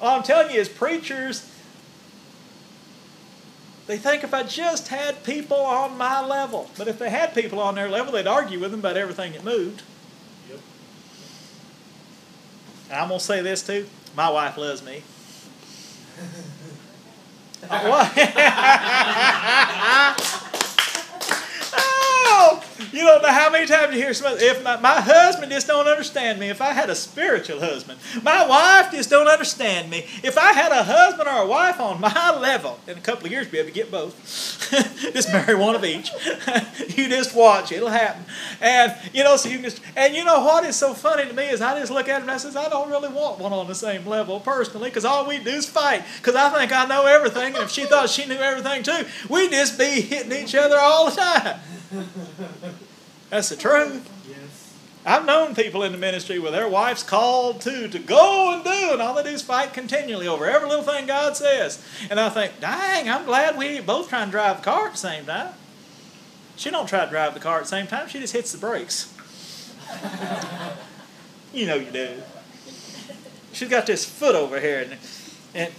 All 0.00 0.16
I'm 0.16 0.22
telling 0.22 0.52
you 0.52 0.60
is 0.60 0.68
preachers, 0.68 1.48
they 3.86 3.98
think 3.98 4.24
if 4.24 4.32
I 4.32 4.42
just 4.44 4.88
had 4.88 5.24
people 5.24 5.58
on 5.58 5.98
my 5.98 6.24
level. 6.24 6.70
But 6.78 6.88
if 6.88 6.98
they 6.98 7.10
had 7.10 7.34
people 7.34 7.60
on 7.60 7.74
their 7.74 7.88
level, 7.88 8.12
they'd 8.12 8.26
argue 8.26 8.58
with 8.58 8.70
them 8.70 8.80
about 8.80 8.96
everything 8.96 9.32
that 9.32 9.44
moved. 9.44 9.82
Yep. 10.48 10.58
And 12.90 12.98
I'm 13.00 13.08
going 13.08 13.20
to 13.20 13.24
say 13.24 13.42
this 13.42 13.66
too. 13.66 13.86
My 14.16 14.30
wife 14.30 14.56
loves 14.56 14.82
me. 14.82 15.02
Uh, 17.68 17.72
oh, 20.18 20.39
you 22.92 23.00
don't 23.00 23.22
know 23.22 23.32
how 23.32 23.50
many 23.50 23.66
times 23.66 23.94
you 23.94 24.00
hear 24.00 24.14
somebody. 24.14 24.44
If 24.44 24.62
my, 24.62 24.78
my 24.78 25.00
husband 25.00 25.52
just 25.52 25.66
don't 25.66 25.86
understand 25.86 26.40
me, 26.40 26.48
if 26.48 26.60
I 26.60 26.72
had 26.72 26.90
a 26.90 26.94
spiritual 26.94 27.60
husband, 27.60 27.98
my 28.22 28.46
wife 28.46 28.92
just 28.92 29.10
don't 29.10 29.28
understand 29.28 29.90
me. 29.90 30.06
If 30.22 30.36
I 30.36 30.52
had 30.52 30.72
a 30.72 30.82
husband 30.82 31.28
or 31.28 31.42
a 31.42 31.46
wife 31.46 31.80
on 31.80 32.00
my 32.00 32.38
level, 32.38 32.78
in 32.86 32.98
a 32.98 33.00
couple 33.00 33.26
of 33.26 33.32
years, 33.32 33.48
be 33.48 33.58
able 33.58 33.68
to 33.68 33.74
get 33.74 33.90
both. 33.90 34.14
just 35.12 35.32
marry 35.32 35.54
one 35.54 35.74
of 35.74 35.84
each. 35.84 36.10
you 36.96 37.08
just 37.08 37.34
watch; 37.34 37.72
it'll 37.72 37.88
happen. 37.88 38.24
And 38.60 38.94
you 39.12 39.24
know, 39.24 39.36
so 39.36 39.48
you 39.48 39.60
just. 39.62 39.80
And 39.96 40.14
you 40.14 40.24
know 40.24 40.40
what 40.44 40.64
is 40.64 40.76
so 40.76 40.94
funny 40.94 41.26
to 41.26 41.32
me 41.32 41.48
is 41.48 41.60
I 41.60 41.78
just 41.78 41.92
look 41.92 42.08
at 42.08 42.16
him 42.16 42.22
and 42.22 42.30
I 42.30 42.36
says, 42.36 42.56
I 42.56 42.68
don't 42.68 42.90
really 42.90 43.08
want 43.08 43.38
one 43.38 43.52
on 43.52 43.66
the 43.66 43.74
same 43.74 44.06
level 44.06 44.40
personally, 44.40 44.90
because 44.90 45.04
all 45.04 45.26
we 45.26 45.38
do 45.38 45.50
is 45.50 45.68
fight. 45.68 46.02
Because 46.18 46.34
I 46.34 46.50
think 46.50 46.72
I 46.72 46.86
know 46.86 47.06
everything, 47.06 47.54
and 47.54 47.64
if 47.64 47.70
she 47.70 47.84
thought 47.84 48.10
she 48.10 48.26
knew 48.26 48.36
everything 48.36 48.82
too, 48.82 49.04
we'd 49.28 49.50
just 49.50 49.78
be 49.78 50.00
hitting 50.00 50.32
each 50.32 50.54
other 50.54 50.76
all 50.78 51.10
the 51.10 51.16
time. 51.16 51.60
That's 53.30 53.48
the 53.48 53.56
truth. 53.56 54.08
Yes. 54.28 54.60
I've 55.04 55.24
known 55.24 55.54
people 55.54 55.82
in 55.82 55.92
the 55.92 55.98
ministry 55.98 56.38
where 56.38 56.52
their 56.52 56.68
wife's 56.68 57.02
called 57.02 57.60
to 57.62 57.88
to 57.88 57.98
go 57.98 58.52
and 58.52 58.62
do, 58.62 58.92
and 58.92 59.00
all 59.00 59.14
they 59.14 59.22
do 59.22 59.30
is 59.30 59.42
fight 59.42 59.72
continually 59.72 60.28
over 60.28 60.46
every 60.46 60.68
little 60.68 60.84
thing 60.84 61.06
God 61.06 61.36
says. 61.36 61.82
And 62.10 62.20
I 62.20 62.28
think, 62.28 62.60
dang, 62.60 63.08
I'm 63.08 63.24
glad 63.24 63.56
we 63.56 63.66
ain't 63.66 63.86
both 63.86 64.08
trying 64.10 64.26
to 64.26 64.30
drive 64.30 64.58
the 64.58 64.62
car 64.62 64.86
at 64.86 64.92
the 64.92 64.98
same 64.98 65.24
time. 65.24 65.54
She 66.56 66.70
don't 66.70 66.86
try 66.86 67.04
to 67.04 67.10
drive 67.10 67.32
the 67.32 67.40
car 67.40 67.56
at 67.56 67.62
the 67.62 67.68
same 67.68 67.86
time. 67.86 68.08
She 68.08 68.20
just 68.20 68.34
hits 68.34 68.52
the 68.52 68.58
brakes. 68.58 69.14
you 71.54 71.66
know 71.66 71.76
you 71.76 71.90
do. 71.90 72.22
She's 73.52 73.70
got 73.70 73.86
this 73.86 74.04
foot 74.04 74.34
over 74.34 74.60
here, 74.60 74.80
and, 74.80 74.96
and 75.54 75.74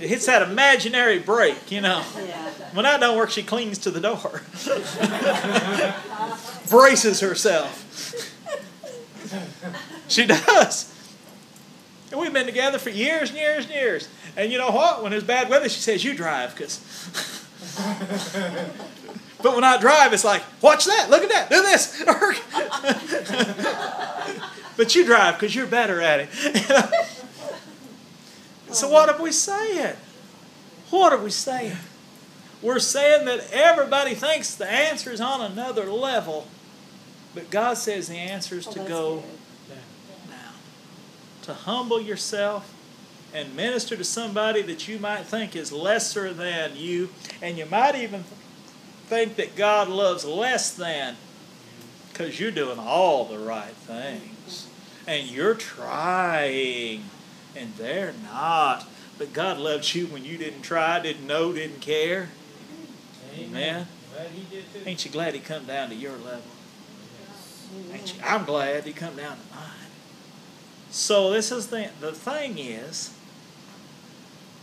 it 0.00 0.08
hits 0.08 0.26
that 0.26 0.42
imaginary 0.42 1.18
brake, 1.18 1.70
you 1.70 1.80
know. 1.80 2.02
Yeah. 2.16 2.50
When 2.72 2.84
that 2.84 3.00
don't 3.00 3.16
work, 3.16 3.30
she 3.30 3.42
clings 3.42 3.78
to 3.78 3.90
the 3.90 4.00
door. 4.00 4.42
Braces 6.70 7.20
herself. 7.20 7.88
She 10.08 10.26
does. 10.26 10.92
And 12.10 12.20
we've 12.20 12.34
been 12.34 12.44
together 12.44 12.78
for 12.78 12.90
years 12.90 13.30
and 13.30 13.38
years 13.38 13.64
and 13.64 13.74
years. 13.74 14.08
And 14.36 14.52
you 14.52 14.58
know 14.58 14.70
what? 14.70 15.02
When 15.02 15.14
it's 15.14 15.24
bad 15.24 15.48
weather, 15.48 15.70
she 15.70 15.80
says, 15.80 16.04
You 16.04 16.14
drive, 16.14 16.54
because. 16.54 16.78
but 19.42 19.54
when 19.54 19.64
I 19.64 19.78
drive, 19.80 20.12
it's 20.12 20.24
like, 20.24 20.42
Watch 20.60 20.84
that, 20.84 21.08
look 21.08 21.22
at 21.22 21.30
that, 21.30 21.48
do 21.48 21.62
this. 21.62 22.02
but 24.76 24.94
you 24.94 25.06
drive 25.06 25.36
because 25.40 25.54
you're 25.54 25.66
better 25.66 26.02
at 26.02 26.20
it. 26.20 26.28
So, 28.74 28.88
what 28.88 29.08
are 29.08 29.22
we 29.22 29.32
saying? 29.32 29.96
What 30.90 31.12
are 31.12 31.18
we 31.18 31.30
saying? 31.30 31.76
We're 32.60 32.78
saying 32.78 33.24
that 33.26 33.50
everybody 33.52 34.14
thinks 34.14 34.54
the 34.54 34.70
answer 34.70 35.10
is 35.10 35.20
on 35.20 35.40
another 35.40 35.86
level, 35.86 36.46
but 37.34 37.50
God 37.50 37.74
says 37.74 38.08
the 38.08 38.16
answer 38.16 38.56
is 38.56 38.66
Well, 38.66 38.74
to 38.74 38.84
go 38.88 39.24
now. 40.28 40.52
To 41.42 41.54
humble 41.54 42.00
yourself 42.00 42.72
and 43.34 43.56
minister 43.56 43.96
to 43.96 44.04
somebody 44.04 44.62
that 44.62 44.86
you 44.86 44.98
might 44.98 45.24
think 45.24 45.56
is 45.56 45.72
lesser 45.72 46.32
than 46.32 46.76
you, 46.76 47.08
and 47.40 47.58
you 47.58 47.66
might 47.66 47.96
even 47.96 48.24
think 49.06 49.36
that 49.36 49.56
God 49.56 49.88
loves 49.88 50.24
less 50.24 50.72
than 50.72 51.16
because 52.12 52.38
you're 52.38 52.50
doing 52.50 52.78
all 52.78 53.24
the 53.24 53.38
right 53.38 53.72
things 53.72 54.68
and 55.06 55.28
you're 55.28 55.54
trying 55.54 57.02
and 57.56 57.74
they're 57.76 58.14
not. 58.24 58.86
But 59.18 59.32
God 59.32 59.58
loves 59.58 59.94
you 59.94 60.06
when 60.06 60.24
you 60.24 60.38
didn't 60.38 60.62
try, 60.62 60.98
didn't 61.00 61.26
know, 61.26 61.52
didn't 61.52 61.80
care. 61.80 62.30
Amen. 63.38 63.86
Glad 64.14 64.30
he 64.30 64.56
did 64.56 64.72
too. 64.72 64.80
Ain't 64.84 65.04
you 65.04 65.10
glad 65.10 65.34
He 65.34 65.40
come 65.40 65.64
down 65.64 65.88
to 65.88 65.94
your 65.94 66.12
level? 66.12 66.42
Ain't 67.92 68.14
you? 68.14 68.20
I'm 68.24 68.44
glad 68.44 68.84
He 68.84 68.92
come 68.92 69.16
down 69.16 69.36
to 69.36 69.54
mine. 69.54 69.70
So 70.90 71.30
this 71.30 71.50
is 71.50 71.68
the 71.68 71.90
the 72.00 72.12
thing 72.12 72.58
is, 72.58 73.14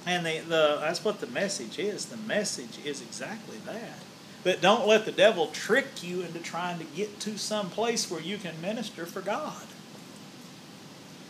and 0.05 0.25
the, 0.25 0.39
the 0.39 0.77
that's 0.81 1.03
what 1.03 1.19
the 1.19 1.27
message 1.27 1.79
is. 1.79 2.05
The 2.05 2.17
message 2.17 2.77
is 2.85 3.01
exactly 3.01 3.57
that. 3.65 3.99
But 4.43 4.61
don't 4.61 4.87
let 4.87 5.05
the 5.05 5.11
devil 5.11 5.47
trick 5.47 6.01
you 6.03 6.21
into 6.21 6.39
trying 6.39 6.79
to 6.79 6.85
get 6.85 7.19
to 7.21 7.37
some 7.37 7.69
place 7.69 8.09
where 8.09 8.21
you 8.21 8.37
can 8.37 8.61
minister 8.61 9.05
for 9.05 9.21
God. 9.21 9.65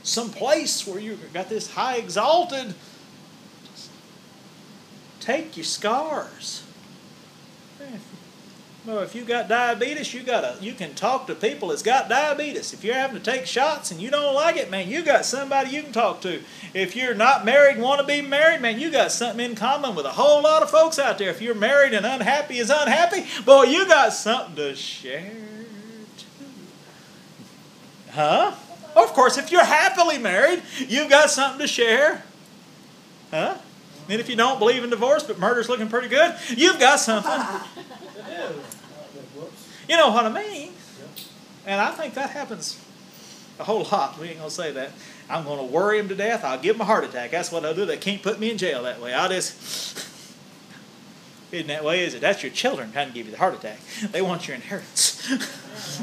Some 0.04 0.30
place 0.30 0.88
where 0.88 1.00
you've 1.00 1.34
got 1.34 1.50
this 1.50 1.72
high 1.72 1.98
exalted. 1.98 2.74
Take 5.20 5.58
your 5.58 5.66
scars. 5.66 6.64
Well, 8.86 9.00
if 9.00 9.14
you 9.14 9.24
got 9.24 9.50
diabetes, 9.50 10.14
you 10.14 10.24
got 10.24 10.42
to 10.42 10.64
you 10.64 10.74
can 10.74 10.96
talk 10.96 11.28
to 11.28 11.36
people 11.36 11.68
that's 11.68 11.84
got 11.84 12.08
diabetes. 12.08 12.74
If 12.74 12.84
you're 12.84 12.96
having 12.96 13.22
to 13.22 13.32
take 13.32 13.46
shots 13.46 13.92
and 13.92 14.02
you 14.02 14.10
don't 14.10 14.34
like 14.34 14.56
it, 14.56 14.72
man, 14.72 14.90
you 14.90 15.04
got 15.04 15.26
somebody 15.26 15.72
you 15.72 15.84
can 15.84 15.92
talk 15.92 16.22
to. 16.22 16.42
If 16.74 16.96
you're 16.96 17.14
not 17.14 17.44
married 17.44 17.76
and 17.76 17.84
want 17.84 18.00
to 18.00 18.08
be 18.08 18.22
married, 18.22 18.62
man, 18.62 18.80
you 18.80 18.90
got 18.90 19.12
something 19.12 19.46
in 19.46 19.56
common 19.56 19.96
with 19.96 20.06
a 20.06 20.12
whole 20.12 20.42
lot 20.42 20.64
of 20.64 20.70
folks 20.70 20.98
out 20.98 21.18
there. 21.18 21.30
If 21.30 21.42
you're 21.42 21.54
married 21.54 21.94
and 21.94 22.06
unhappy 22.06 22.58
is 22.58 22.70
unhappy, 22.70 23.26
boy, 23.44 23.64
you 23.64 23.86
got 23.86 24.14
something 24.14 24.56
to 24.56 24.76
share 24.76 25.34
too. 26.18 26.26
Huh? 28.12 28.56
Of 28.96 29.14
course, 29.14 29.38
if 29.38 29.52
you're 29.52 29.64
happily 29.64 30.18
married, 30.18 30.64
you've 30.78 31.10
got 31.10 31.30
something 31.30 31.60
to 31.60 31.68
share. 31.68 32.24
Huh? 33.32 33.58
And 34.10 34.20
if 34.20 34.30
you 34.30 34.36
don't 34.36 34.58
believe 34.58 34.84
in 34.84 34.90
divorce, 34.90 35.24
but 35.24 35.38
murder's 35.38 35.70
looking 35.70 35.88
pretty 35.88 36.08
good, 36.08 36.36
you've 36.50 36.80
got 36.80 37.00
something. 37.00 37.32
You 39.88 39.98
know 39.98 40.10
what 40.10 40.26
I 40.26 40.32
mean? 40.32 40.72
And 41.66 41.80
I 41.80 41.92
think 41.92 42.16
that 42.16 42.32
happens 42.32 42.80
a 43.60 43.64
whole 43.64 43.84
lot. 43.84 44.18
We 44.18 44.30
ain't 44.30 44.38
gonna 44.38 44.50
say 44.50 44.72
that. 44.72 44.92
I'm 45.30 45.44
gonna 45.44 45.64
worry 45.64 46.00
him 46.00 46.08
to 46.10 46.16
death. 46.16 46.44
I'll 46.44 46.60
give 46.60 46.76
him 46.76 46.82
a 46.82 46.86
heart 46.86 47.04
attack. 47.04 47.32
That's 47.32 47.52
what 47.52 47.66
I'll 47.66 47.76
do. 47.76 47.86
They 47.86 47.98
can't 47.98 48.24
put 48.24 48.40
me 48.40 48.50
in 48.50 48.58
jail 48.58 48.84
that 48.84 49.00
way. 49.00 49.14
I'll 49.14 49.30
just 49.30 50.08
isn't 51.52 51.68
that 51.68 51.84
way, 51.84 52.04
is 52.04 52.14
it? 52.14 52.22
That's 52.22 52.44
your 52.44 52.52
children 52.52 52.92
trying 52.92 53.08
to 53.08 53.14
give 53.14 53.26
you 53.26 53.32
the 53.32 53.38
heart 53.38 53.56
attack. 53.56 53.80
They 54.12 54.22
want 54.22 54.48
your 54.48 54.56
inheritance. 54.56 55.28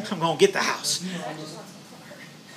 I'm 0.10 0.18
gonna 0.18 0.38
get 0.38 0.52
the 0.52 0.60
house. 0.60 1.04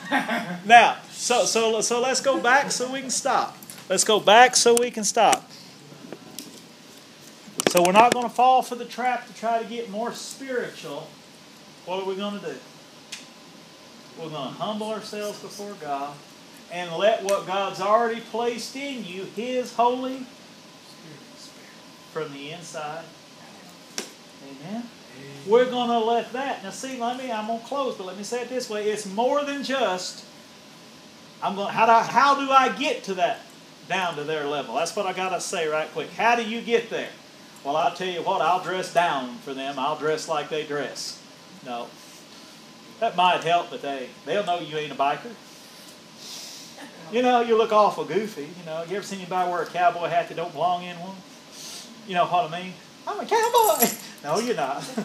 Now, 0.66 0.98
so 1.12 1.46
so 1.46 1.82
so 1.82 2.02
let's 2.02 2.22
go 2.22 2.40
back 2.40 2.72
so 2.72 2.92
we 2.92 3.02
can 3.02 3.10
stop. 3.10 3.58
Let's 3.90 4.04
go 4.04 4.20
back 4.20 4.56
so 4.56 4.76
we 4.76 4.92
can 4.92 5.04
stop. 5.04 5.50
So 7.70 7.84
we're 7.84 7.92
not 7.92 8.14
going 8.14 8.28
to 8.28 8.34
fall 8.34 8.64
for 8.64 8.76
the 8.76 8.86
trap 8.86 9.28
to 9.28 9.34
try 9.36 9.62
to 9.62 9.66
get 9.66 9.90
more 9.92 10.12
spiritual. 10.14 11.08
What 11.86 12.02
are 12.02 12.06
we 12.06 12.16
going 12.16 12.40
to 12.40 12.46
do? 12.46 12.56
We're 14.18 14.30
going 14.30 14.54
to 14.54 14.60
humble 14.60 14.90
ourselves 14.90 15.40
before 15.40 15.74
God 15.80 16.16
and 16.72 16.92
let 16.94 17.24
what 17.24 17.46
God's 17.46 17.80
already 17.80 18.22
placed 18.22 18.76
in 18.76 19.06
you, 19.06 19.26
His 19.36 19.76
Holy 19.76 20.26
Spirit, 21.38 21.70
from 22.12 22.34
the 22.34 22.52
inside. 22.52 23.06
Amen. 24.44 24.84
We're 25.48 25.70
going 25.70 25.90
to 25.90 26.00
let 26.00 26.34
that. 26.34 26.64
Now, 26.64 26.70
see, 26.70 27.00
let 27.00 27.18
me. 27.18 27.32
I'm 27.32 27.48
going 27.48 27.60
to 27.60 27.66
close, 27.66 27.96
but 27.96 28.06
let 28.06 28.18
me 28.18 28.24
say 28.24 28.42
it 28.42 28.50
this 28.50 28.70
way: 28.70 28.90
It's 28.90 29.06
more 29.06 29.44
than 29.44 29.64
just. 29.64 30.26
I'm 31.42 31.56
going. 31.56 31.74
How 31.74 31.86
do 31.86 31.92
I, 31.92 32.04
how 32.04 32.36
do 32.36 32.52
I 32.52 32.70
get 32.78 33.04
to 33.06 33.14
that 33.16 33.42
down 33.88 34.16
to 34.16 34.24
their 34.24 34.46
level? 34.46 34.76
That's 34.76 34.96
what 34.96 35.06
I 35.06 35.14
got 35.14 35.30
to 35.30 35.42
say 35.42 35.68
right 35.68 35.90
quick. 35.92 36.10
How 36.12 36.36
do 36.36 36.44
you 36.44 36.62
get 36.62 36.90
there? 36.90 37.10
Well, 37.64 37.76
I'll 37.76 37.94
tell 37.94 38.08
you 38.08 38.22
what. 38.22 38.42
I'll 38.42 38.64
dress 38.64 38.94
down 38.94 39.36
for 39.40 39.54
them. 39.54 39.78
I'll 39.78 39.98
dress 39.98 40.28
like 40.28 40.50
they 40.50 40.66
dress. 40.66 41.22
No, 41.66 41.88
that 43.00 43.16
might 43.16 43.44
help, 43.44 43.70
but 43.70 43.82
they 43.82 44.10
they'll 44.26 44.46
know 44.46 44.60
you 44.60 44.78
ain't 44.78 44.92
a 44.92 44.96
biker. 44.96 45.32
You 47.12 47.24
know, 47.24 47.42
you 47.42 47.58
look 47.58 47.72
awful 47.72 48.06
goofy. 48.06 48.44
You 48.44 48.66
know, 48.66 48.84
you 48.88 48.96
ever 48.96 49.06
seen 49.06 49.20
anybody 49.20 49.50
wear 49.50 49.64
a 49.64 49.66
cowboy 49.66 50.08
hat 50.08 50.30
that 50.30 50.36
don't 50.36 50.54
belong 50.54 50.84
in 50.84 50.96
one? 51.00 51.16
You 52.08 52.14
know 52.14 52.26
what 52.28 52.54
I 52.54 52.62
mean? 52.62 52.74
I'm 53.08 53.20
a 53.20 53.26
cowboy. 53.26 53.88
No, 54.22 54.38
you're 54.38 54.54
not. 54.54 54.84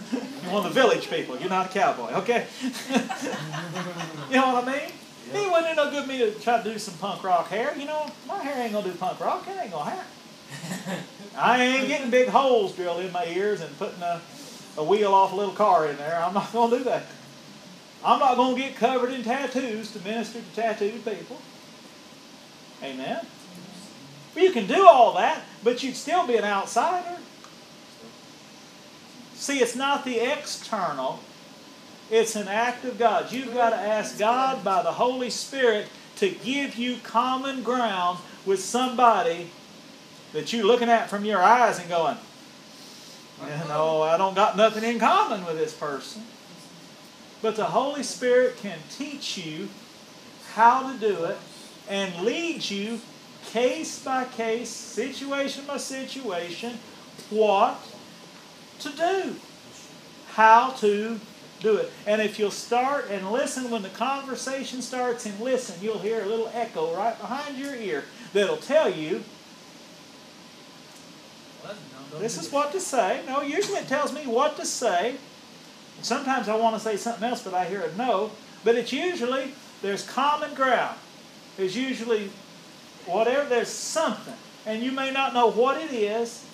You're 0.42 0.52
one 0.52 0.66
of 0.66 0.74
the 0.74 0.80
village 0.80 1.08
people. 1.08 1.38
You're 1.38 1.48
not 1.48 1.66
a 1.66 1.68
cowboy, 1.68 2.10
okay? 2.14 2.48
you 2.62 4.36
know 4.36 4.54
what 4.54 4.66
I 4.66 4.72
mean? 4.72 4.90
He 5.32 5.48
wouldn't 5.48 5.66
it 5.68 5.76
no 5.76 5.88
good 5.88 6.08
me 6.08 6.18
to 6.18 6.32
try 6.40 6.60
to 6.60 6.72
do 6.72 6.76
some 6.80 6.94
punk 6.94 7.22
rock 7.22 7.46
hair. 7.48 7.76
You 7.78 7.86
know, 7.86 8.10
my 8.26 8.42
hair 8.42 8.60
ain't 8.60 8.72
gonna 8.72 8.90
do 8.90 8.94
punk 8.98 9.20
rock. 9.20 9.46
It 9.48 9.56
ain't 9.56 9.70
gonna 9.70 9.90
happen. 9.90 11.04
I 11.36 11.62
ain't 11.62 11.86
getting 11.86 12.10
big 12.10 12.28
holes 12.28 12.74
drilled 12.74 13.04
in 13.04 13.12
my 13.12 13.24
ears 13.26 13.60
and 13.60 13.78
putting 13.78 14.02
a, 14.02 14.20
a 14.76 14.84
wheel 14.84 15.14
off 15.14 15.32
a 15.32 15.36
little 15.36 15.54
car 15.54 15.86
in 15.86 15.96
there. 15.96 16.20
I'm 16.22 16.34
not 16.34 16.52
gonna 16.52 16.78
do 16.78 16.84
that. 16.84 17.06
I'm 18.04 18.18
not 18.18 18.36
gonna 18.36 18.56
get 18.56 18.76
covered 18.76 19.12
in 19.12 19.22
tattoos 19.22 19.92
to 19.92 20.00
minister 20.00 20.40
to 20.40 20.60
tattooed 20.60 21.04
people. 21.04 21.40
Amen. 22.82 23.24
Well, 24.34 24.44
you 24.44 24.52
can 24.52 24.66
do 24.66 24.86
all 24.86 25.14
that, 25.14 25.42
but 25.62 25.82
you'd 25.82 25.96
still 25.96 26.26
be 26.26 26.36
an 26.36 26.44
outsider. 26.44 27.16
See, 29.44 29.58
it's 29.58 29.76
not 29.76 30.06
the 30.06 30.20
external, 30.20 31.20
it's 32.10 32.34
an 32.34 32.48
act 32.48 32.86
of 32.86 32.98
God. 32.98 33.30
You've 33.30 33.52
got 33.52 33.70
to 33.70 33.76
ask 33.76 34.18
God 34.18 34.64
by 34.64 34.82
the 34.82 34.92
Holy 34.92 35.28
Spirit 35.28 35.88
to 36.16 36.30
give 36.30 36.76
you 36.76 36.96
common 37.02 37.62
ground 37.62 38.20
with 38.46 38.60
somebody 38.60 39.50
that 40.32 40.50
you're 40.50 40.64
looking 40.64 40.88
at 40.88 41.10
from 41.10 41.26
your 41.26 41.42
eyes 41.42 41.78
and 41.78 41.90
going, 41.90 42.16
you 43.42 43.68
know, 43.68 44.00
I 44.00 44.16
don't 44.16 44.34
got 44.34 44.56
nothing 44.56 44.82
in 44.82 44.98
common 44.98 45.44
with 45.44 45.58
this 45.58 45.74
person. 45.74 46.22
But 47.42 47.56
the 47.56 47.66
Holy 47.66 48.02
Spirit 48.02 48.56
can 48.56 48.78
teach 48.96 49.36
you 49.36 49.68
how 50.54 50.90
to 50.90 50.98
do 50.98 51.24
it 51.24 51.36
and 51.90 52.24
lead 52.24 52.70
you 52.70 52.98
case 53.44 54.02
by 54.02 54.24
case, 54.24 54.70
situation 54.70 55.66
by 55.66 55.76
situation, 55.76 56.78
what 57.28 57.78
to 58.80 58.90
do, 58.90 59.36
how 60.32 60.70
to 60.70 61.20
do 61.60 61.76
it. 61.76 61.90
And 62.06 62.20
if 62.20 62.38
you'll 62.38 62.50
start 62.50 63.08
and 63.10 63.32
listen 63.32 63.70
when 63.70 63.82
the 63.82 63.88
conversation 63.90 64.82
starts 64.82 65.26
and 65.26 65.38
listen, 65.40 65.76
you'll 65.82 65.98
hear 65.98 66.22
a 66.22 66.26
little 66.26 66.50
echo 66.54 66.94
right 66.96 67.18
behind 67.18 67.56
your 67.56 67.74
ear 67.74 68.04
that'll 68.32 68.56
tell 68.56 68.90
you 68.90 69.22
this 72.18 72.40
is 72.40 72.52
what 72.52 72.72
to 72.72 72.80
say. 72.80 73.22
No, 73.26 73.40
usually 73.40 73.78
it 73.78 73.88
tells 73.88 74.12
me 74.12 74.26
what 74.26 74.56
to 74.56 74.66
say. 74.66 75.16
Sometimes 76.02 76.48
I 76.48 76.56
want 76.56 76.76
to 76.76 76.80
say 76.80 76.96
something 76.96 77.28
else, 77.28 77.42
but 77.42 77.54
I 77.54 77.64
hear 77.64 77.80
a 77.80 77.94
no. 77.96 78.30
But 78.62 78.76
it's 78.76 78.92
usually 78.92 79.52
there's 79.82 80.06
common 80.06 80.54
ground. 80.54 80.96
There's 81.56 81.76
usually 81.76 82.30
whatever, 83.06 83.48
there's 83.48 83.68
something. 83.68 84.34
And 84.66 84.82
you 84.82 84.92
may 84.92 85.10
not 85.10 85.34
know 85.34 85.50
what 85.50 85.80
it 85.80 85.92
is, 85.92 86.44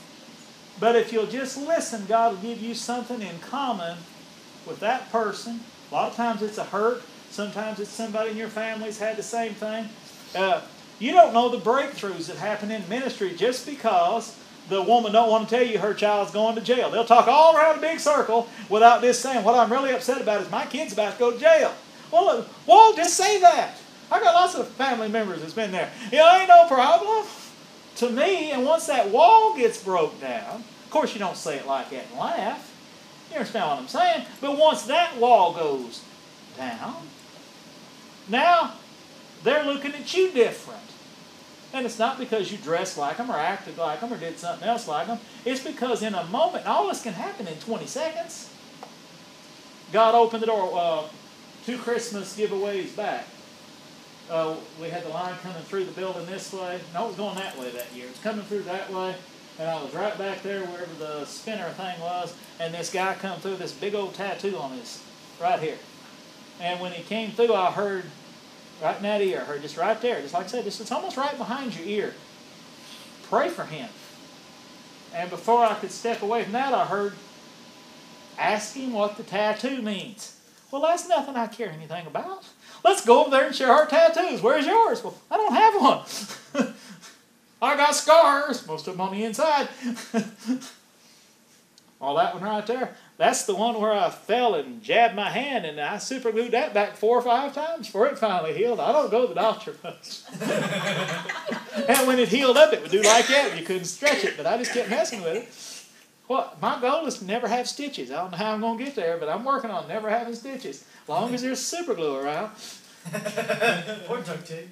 but 0.81 0.97
if 0.97 1.13
you'll 1.13 1.27
just 1.27 1.59
listen, 1.59 2.07
God 2.07 2.33
will 2.33 2.41
give 2.41 2.61
you 2.61 2.75
something 2.75 3.21
in 3.21 3.39
common 3.39 3.99
with 4.67 4.81
that 4.81 5.13
person. 5.13 5.61
A 5.91 5.95
lot 5.95 6.11
of 6.11 6.17
times 6.17 6.43
it's 6.43 6.59
a 6.59 6.65
hurt. 6.65 7.03
Sometimes 7.31 7.79
it's 7.79 7.91
somebody 7.91 8.31
in 8.31 8.37
your 8.37 8.49
family's 8.49 8.99
had 8.99 9.17
the 9.17 9.23
same 9.23 9.53
thing. 9.55 9.89
Uh, 10.35 10.63
you 10.99 11.13
don't 11.13 11.33
know 11.33 11.49
the 11.49 11.59
breakthroughs 11.59 12.27
that 12.27 12.37
happen 12.37 12.71
in 12.71 12.87
ministry 12.89 13.35
just 13.37 13.67
because 13.67 14.37
the 14.69 14.81
woman 14.83 15.13
don't 15.13 15.31
want 15.31 15.49
to 15.49 15.57
tell 15.57 15.67
you 15.67 15.79
her 15.79 15.95
child's 15.95 16.31
going 16.31 16.55
to 16.55 16.61
jail. 16.61 16.91
They'll 16.91 17.05
talk 17.05 17.29
all 17.29 17.57
around 17.57 17.79
a 17.79 17.81
big 17.81 18.01
circle 18.01 18.49
without 18.69 19.03
just 19.03 19.21
saying, 19.21 19.45
what 19.45 19.55
I'm 19.55 19.71
really 19.71 19.93
upset 19.93 20.21
about 20.21 20.43
is 20.43 20.51
my 20.51 20.67
kid's 20.67 20.93
about 20.93 21.15
to 21.15 21.19
go 21.19 21.33
to 21.33 21.39
jail. 21.39 21.75
Well, 22.13 22.47
well, 22.67 22.95
just 22.95 23.15
say 23.15 23.41
that. 23.41 23.77
I 24.11 24.21
got 24.21 24.35
lots 24.35 24.55
of 24.55 24.69
family 24.69 25.09
members 25.09 25.41
that's 25.41 25.53
been 25.53 25.73
there. 25.73 25.91
You 26.11 26.19
know, 26.19 26.37
ain't 26.37 26.49
no 26.49 26.67
problem 26.67 27.27
to 27.97 28.11
me. 28.11 28.51
And 28.51 28.65
once 28.65 28.87
that 28.87 29.11
wall 29.11 29.57
gets 29.57 29.83
broke 29.83 30.21
down, 30.21 30.65
of 30.91 30.95
course 30.95 31.13
you 31.13 31.21
don't 31.21 31.37
say 31.37 31.57
it 31.57 31.69
like 31.69 31.91
that 31.91 32.07
and 32.11 32.19
laugh. 32.19 32.77
You 33.31 33.37
understand 33.37 33.65
what 33.65 33.79
I'm 33.79 33.87
saying? 33.87 34.27
But 34.41 34.59
once 34.59 34.83
that 34.87 35.17
wall 35.19 35.55
goes 35.55 36.03
down, 36.57 36.97
now 38.29 38.73
they're 39.45 39.63
looking 39.63 39.95
at 39.95 40.13
you 40.13 40.33
different. 40.33 40.81
And 41.73 41.87
it's 41.87 42.01
not 42.01 42.19
because 42.19 42.51
you 42.51 42.59
dressed 42.59 42.99
like 42.99 43.19
them 43.19 43.31
or 43.31 43.37
acted 43.37 43.79
like 43.79 44.01
them 44.01 44.13
or 44.13 44.17
did 44.17 44.37
something 44.41 44.67
else 44.67 44.89
like 44.89 45.07
them. 45.07 45.21
It's 45.45 45.63
because 45.63 46.03
in 46.03 46.13
a 46.13 46.25
moment, 46.25 46.67
all 46.67 46.89
this 46.89 47.05
can 47.05 47.13
happen 47.13 47.47
in 47.47 47.55
20 47.55 47.87
seconds. 47.87 48.53
God 49.93 50.17
opened 50.17 50.43
the 50.43 50.49
door. 50.49 50.73
Uh, 50.75 51.03
two 51.67 51.79
Christmas 51.79 52.37
giveaways 52.37 52.97
back. 52.97 53.27
Uh, 54.29 54.57
we 54.83 54.89
had 54.89 55.05
the 55.05 55.11
line 55.11 55.37
coming 55.41 55.63
through 55.63 55.85
the 55.85 55.93
building 55.93 56.27
this 56.27 56.53
way. 56.53 56.81
No, 56.93 57.05
it 57.05 57.09
was 57.11 57.17
going 57.17 57.37
that 57.37 57.57
way 57.57 57.71
that 57.71 57.93
year. 57.95 58.07
It 58.07 58.11
was 58.11 58.19
coming 58.19 58.45
through 58.45 58.63
that 58.63 58.93
way. 58.93 59.15
And 59.59 59.69
I 59.69 59.83
was 59.83 59.95
right 59.95 60.17
back 60.17 60.43
there 60.43 60.65
wherever 60.65 60.95
the 60.95 61.25
spinner 61.27 61.69
thing 61.71 62.01
was. 62.01 62.35
And 62.59 62.73
this 62.73 62.93
guy 62.93 63.15
come 63.15 63.41
through 63.41 63.57
this 63.57 63.73
big 63.73 63.95
old 63.95 64.15
tattoo 64.15 64.57
on 64.57 64.73
his, 64.73 65.03
right 65.41 65.61
here. 65.61 65.77
And 66.61 66.81
when 66.81 66.93
he 66.93 67.03
came 67.03 67.33
through, 67.33 67.55
I 67.55 67.71
heard 67.71 68.05
right 68.83 68.97
in 68.97 69.03
that 69.03 69.21
ear. 69.21 69.41
I 69.41 69.45
heard 69.45 69.63
just 69.63 69.77
right 69.77 70.01
there, 70.01 70.21
just 70.21 70.35
like 70.35 70.45
I 70.45 70.49
said, 70.49 70.65
just, 70.65 70.81
it's 70.81 70.93
almost 70.93 71.17
right 71.17 71.37
behind 71.37 71.77
your 71.77 71.87
ear. 71.87 72.15
Pray 73.25 73.49
for 73.49 73.65
him. 73.65 73.89
And 75.15 75.29
before 75.29 75.65
I 75.65 75.75
could 75.75 75.91
step 75.91 76.23
away 76.23 76.45
from 76.45 76.53
that, 76.53 76.73
I 76.73 76.87
heard, 76.87 77.15
ask 78.39 78.75
him 78.75 78.93
what 78.93 79.17
the 79.17 79.23
tattoo 79.23 79.83
means. 79.83 80.37
Well, 80.71 80.83
that's 80.83 81.09
nothing 81.09 81.35
I 81.37 81.49
care 81.49 81.71
anything 81.71 82.07
about. 82.07 82.45
Let's 82.85 83.05
go 83.05 83.23
over 83.23 83.31
there 83.31 83.47
and 83.47 83.55
share 83.55 83.73
our 83.73 83.87
tattoos. 83.87 84.41
Where's 84.41 84.67
yours? 84.67 85.03
Well, 85.03 85.17
I 85.31 85.37
don't 85.37 85.53
have 85.53 85.75
one. 86.55 86.75
I 87.63 87.77
got 87.77 87.95
scars, 87.95 88.67
most 88.67 88.89
of 88.89 88.95
them 88.95 89.03
on 89.03 89.13
the 89.13 89.25
inside. 89.25 89.69
All 92.01 92.17
that 92.17 92.33
one 92.35 92.43
right 92.43 92.67
there. 92.67 92.97
That's 93.19 93.45
the 93.45 93.55
one 93.55 93.79
where 93.79 93.93
I 93.93 94.09
fell 94.09 94.55
and 94.55 94.83
jabbed 94.83 95.15
my 95.15 95.29
hand, 95.29 95.67
and 95.67 95.79
I 95.79 95.99
super 95.99 96.33
glued 96.33 96.53
that 96.53 96.73
back 96.73 96.97
four 96.97 97.19
or 97.19 97.23
five 97.23 97.55
times 97.55 97.89
before 97.89 98.07
it 98.07 98.19
finally 98.19 98.55
healed. 98.55 98.81
I 98.81 98.93
don't 98.93 99.11
go 99.11 99.23
to 99.23 99.29
the 99.29 99.35
doctor 99.35 99.75
much. 99.85 100.23
and 101.87 102.07
when 102.09 102.19
it 102.19 102.29
healed 102.29 102.57
up, 102.57 102.73
it 102.73 102.81
would 102.81 102.91
do 102.91 103.03
like 103.03 103.27
that. 103.27 103.59
You 103.59 103.67
couldn't 103.67 103.85
stretch 103.85 104.25
it, 104.25 104.39
but 104.39 104.47
I 104.47 104.57
just 104.57 104.73
kept 104.73 104.89
messing 104.89 105.21
with 105.23 105.37
it. 105.37 105.49
Well, 106.27 106.57
my 106.63 106.81
goal 106.81 107.05
is 107.07 107.19
to 107.19 107.27
never 107.27 107.49
have 107.49 107.69
stitches. 107.69 108.11
I 108.11 108.23
don't 108.23 108.31
know 108.31 108.39
how 108.39 108.53
I'm 108.55 108.61
going 108.63 108.79
to 108.79 108.85
get 108.85 108.95
there, 108.95 109.19
but 109.19 109.29
I'm 109.29 109.45
working 109.45 109.71
on 109.71 109.87
never 109.87 110.09
having 110.09 110.35
stitches. 110.35 110.85
Long 111.07 111.35
as 111.35 111.43
there's 111.43 111.59
super 111.59 111.93
glue 111.93 112.17
around. 112.17 112.53
or 114.09 114.21
duct 114.23 114.47
tape. 114.47 114.69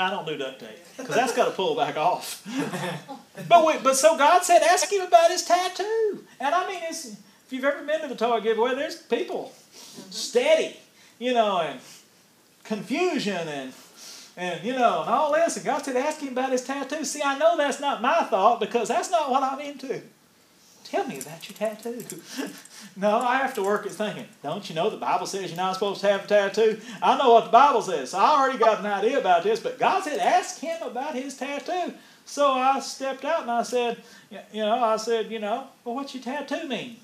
I 0.00 0.10
don't 0.10 0.26
do 0.26 0.36
duct 0.36 0.60
tape 0.60 0.78
because 0.96 1.14
that's 1.14 1.34
got 1.34 1.46
to 1.46 1.50
pull 1.50 1.74
back 1.74 1.96
off. 1.96 2.46
but 3.48 3.64
wait, 3.64 3.82
but 3.82 3.96
so 3.96 4.16
God 4.16 4.42
said, 4.42 4.62
ask 4.62 4.90
him 4.90 5.02
about 5.02 5.30
his 5.30 5.42
tattoo. 5.42 6.24
And 6.40 6.54
I 6.54 6.66
mean, 6.68 6.82
it's, 6.84 7.06
if 7.06 7.46
you've 7.50 7.64
ever 7.64 7.84
been 7.84 8.00
to 8.02 8.08
the 8.08 8.16
toy 8.16 8.40
giveaway, 8.40 8.74
there's 8.74 8.96
people 8.96 9.52
mm-hmm. 9.52 10.10
steady, 10.10 10.76
you 11.18 11.34
know, 11.34 11.60
and 11.60 11.80
confusion 12.64 13.48
and 13.48 13.72
and 14.36 14.64
you 14.64 14.72
know 14.72 15.02
and 15.02 15.10
all 15.10 15.32
this. 15.32 15.56
And 15.56 15.64
God 15.64 15.84
said, 15.84 15.96
ask 15.96 16.20
him 16.20 16.32
about 16.32 16.52
his 16.52 16.64
tattoo. 16.64 17.04
See, 17.04 17.22
I 17.22 17.38
know 17.38 17.56
that's 17.56 17.80
not 17.80 18.02
my 18.02 18.24
thought 18.24 18.60
because 18.60 18.88
that's 18.88 19.10
not 19.10 19.30
what 19.30 19.42
I'm 19.42 19.60
into. 19.60 20.02
Tell 20.84 21.06
me 21.06 21.18
about 21.18 21.48
your 21.48 21.56
tattoo. 21.56 22.04
no, 22.96 23.18
I 23.18 23.38
have 23.38 23.54
to 23.54 23.62
work 23.62 23.86
at 23.86 23.92
thinking. 23.92 24.26
Don't 24.42 24.68
you 24.68 24.74
know 24.74 24.90
the 24.90 24.96
Bible 24.96 25.26
says 25.26 25.50
you're 25.50 25.56
not 25.56 25.74
supposed 25.74 26.00
to 26.02 26.08
have 26.08 26.24
a 26.24 26.28
tattoo? 26.28 26.80
I 27.02 27.18
know 27.18 27.32
what 27.34 27.46
the 27.46 27.50
Bible 27.50 27.82
says. 27.82 28.10
So 28.10 28.18
I 28.18 28.40
already 28.40 28.58
got 28.58 28.80
an 28.80 28.86
idea 28.86 29.18
about 29.18 29.42
this, 29.42 29.60
but 29.60 29.78
God 29.78 30.04
said, 30.04 30.18
ask 30.18 30.60
him 30.60 30.82
about 30.82 31.14
his 31.14 31.36
tattoo. 31.36 31.94
So 32.26 32.52
I 32.52 32.80
stepped 32.80 33.24
out 33.24 33.42
and 33.42 33.50
I 33.50 33.62
said, 33.62 34.02
you 34.30 34.62
know, 34.62 34.82
I 34.82 34.96
said, 34.96 35.30
you 35.30 35.38
know, 35.38 35.66
well, 35.84 35.94
what's 35.94 36.14
your 36.14 36.22
tattoo 36.22 36.68
mean? 36.68 36.98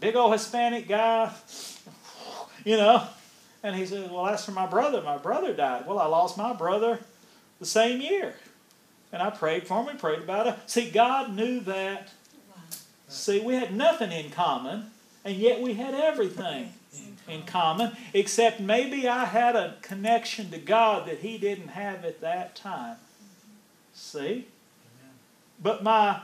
Big 0.00 0.16
old 0.16 0.32
Hispanic 0.32 0.88
guy, 0.88 1.32
you 2.64 2.76
know, 2.76 3.06
And 3.62 3.76
he 3.76 3.86
said, 3.86 4.10
Well, 4.10 4.24
that's 4.24 4.44
for 4.44 4.50
my 4.50 4.66
brother. 4.66 5.00
My 5.02 5.16
brother 5.16 5.52
died. 5.54 5.86
Well, 5.86 5.98
I 5.98 6.06
lost 6.06 6.36
my 6.36 6.52
brother 6.52 6.98
the 7.60 7.66
same 7.66 8.00
year. 8.00 8.34
And 9.12 9.22
I 9.22 9.30
prayed 9.30 9.66
for 9.66 9.78
him. 9.78 9.86
We 9.86 9.94
prayed 9.94 10.20
about 10.20 10.46
it. 10.48 10.56
See, 10.66 10.90
God 10.90 11.34
knew 11.34 11.60
that. 11.60 12.08
See, 13.12 13.40
we 13.40 13.54
had 13.54 13.74
nothing 13.74 14.10
in 14.10 14.30
common, 14.30 14.90
and 15.24 15.36
yet 15.36 15.60
we 15.60 15.74
had 15.74 15.94
everything 15.94 16.72
in 17.28 17.42
common, 17.42 17.92
except 18.14 18.58
maybe 18.58 19.06
I 19.06 19.26
had 19.26 19.54
a 19.54 19.76
connection 19.82 20.50
to 20.50 20.58
God 20.58 21.06
that 21.06 21.18
he 21.18 21.38
didn't 21.38 21.68
have 21.68 22.04
at 22.04 22.20
that 22.22 22.56
time. 22.56 22.96
See? 23.94 24.46
But 25.62 25.82
my 25.82 26.22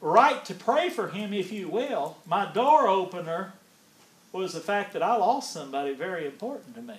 right 0.00 0.44
to 0.46 0.54
pray 0.54 0.88
for 0.88 1.08
him, 1.08 1.32
if 1.32 1.52
you 1.52 1.68
will, 1.68 2.16
my 2.26 2.50
door 2.50 2.88
opener 2.88 3.52
was 4.32 4.54
the 4.54 4.60
fact 4.60 4.94
that 4.94 5.02
I 5.02 5.16
lost 5.16 5.52
somebody 5.52 5.92
very 5.92 6.26
important 6.26 6.74
to 6.74 6.82
me. 6.82 6.98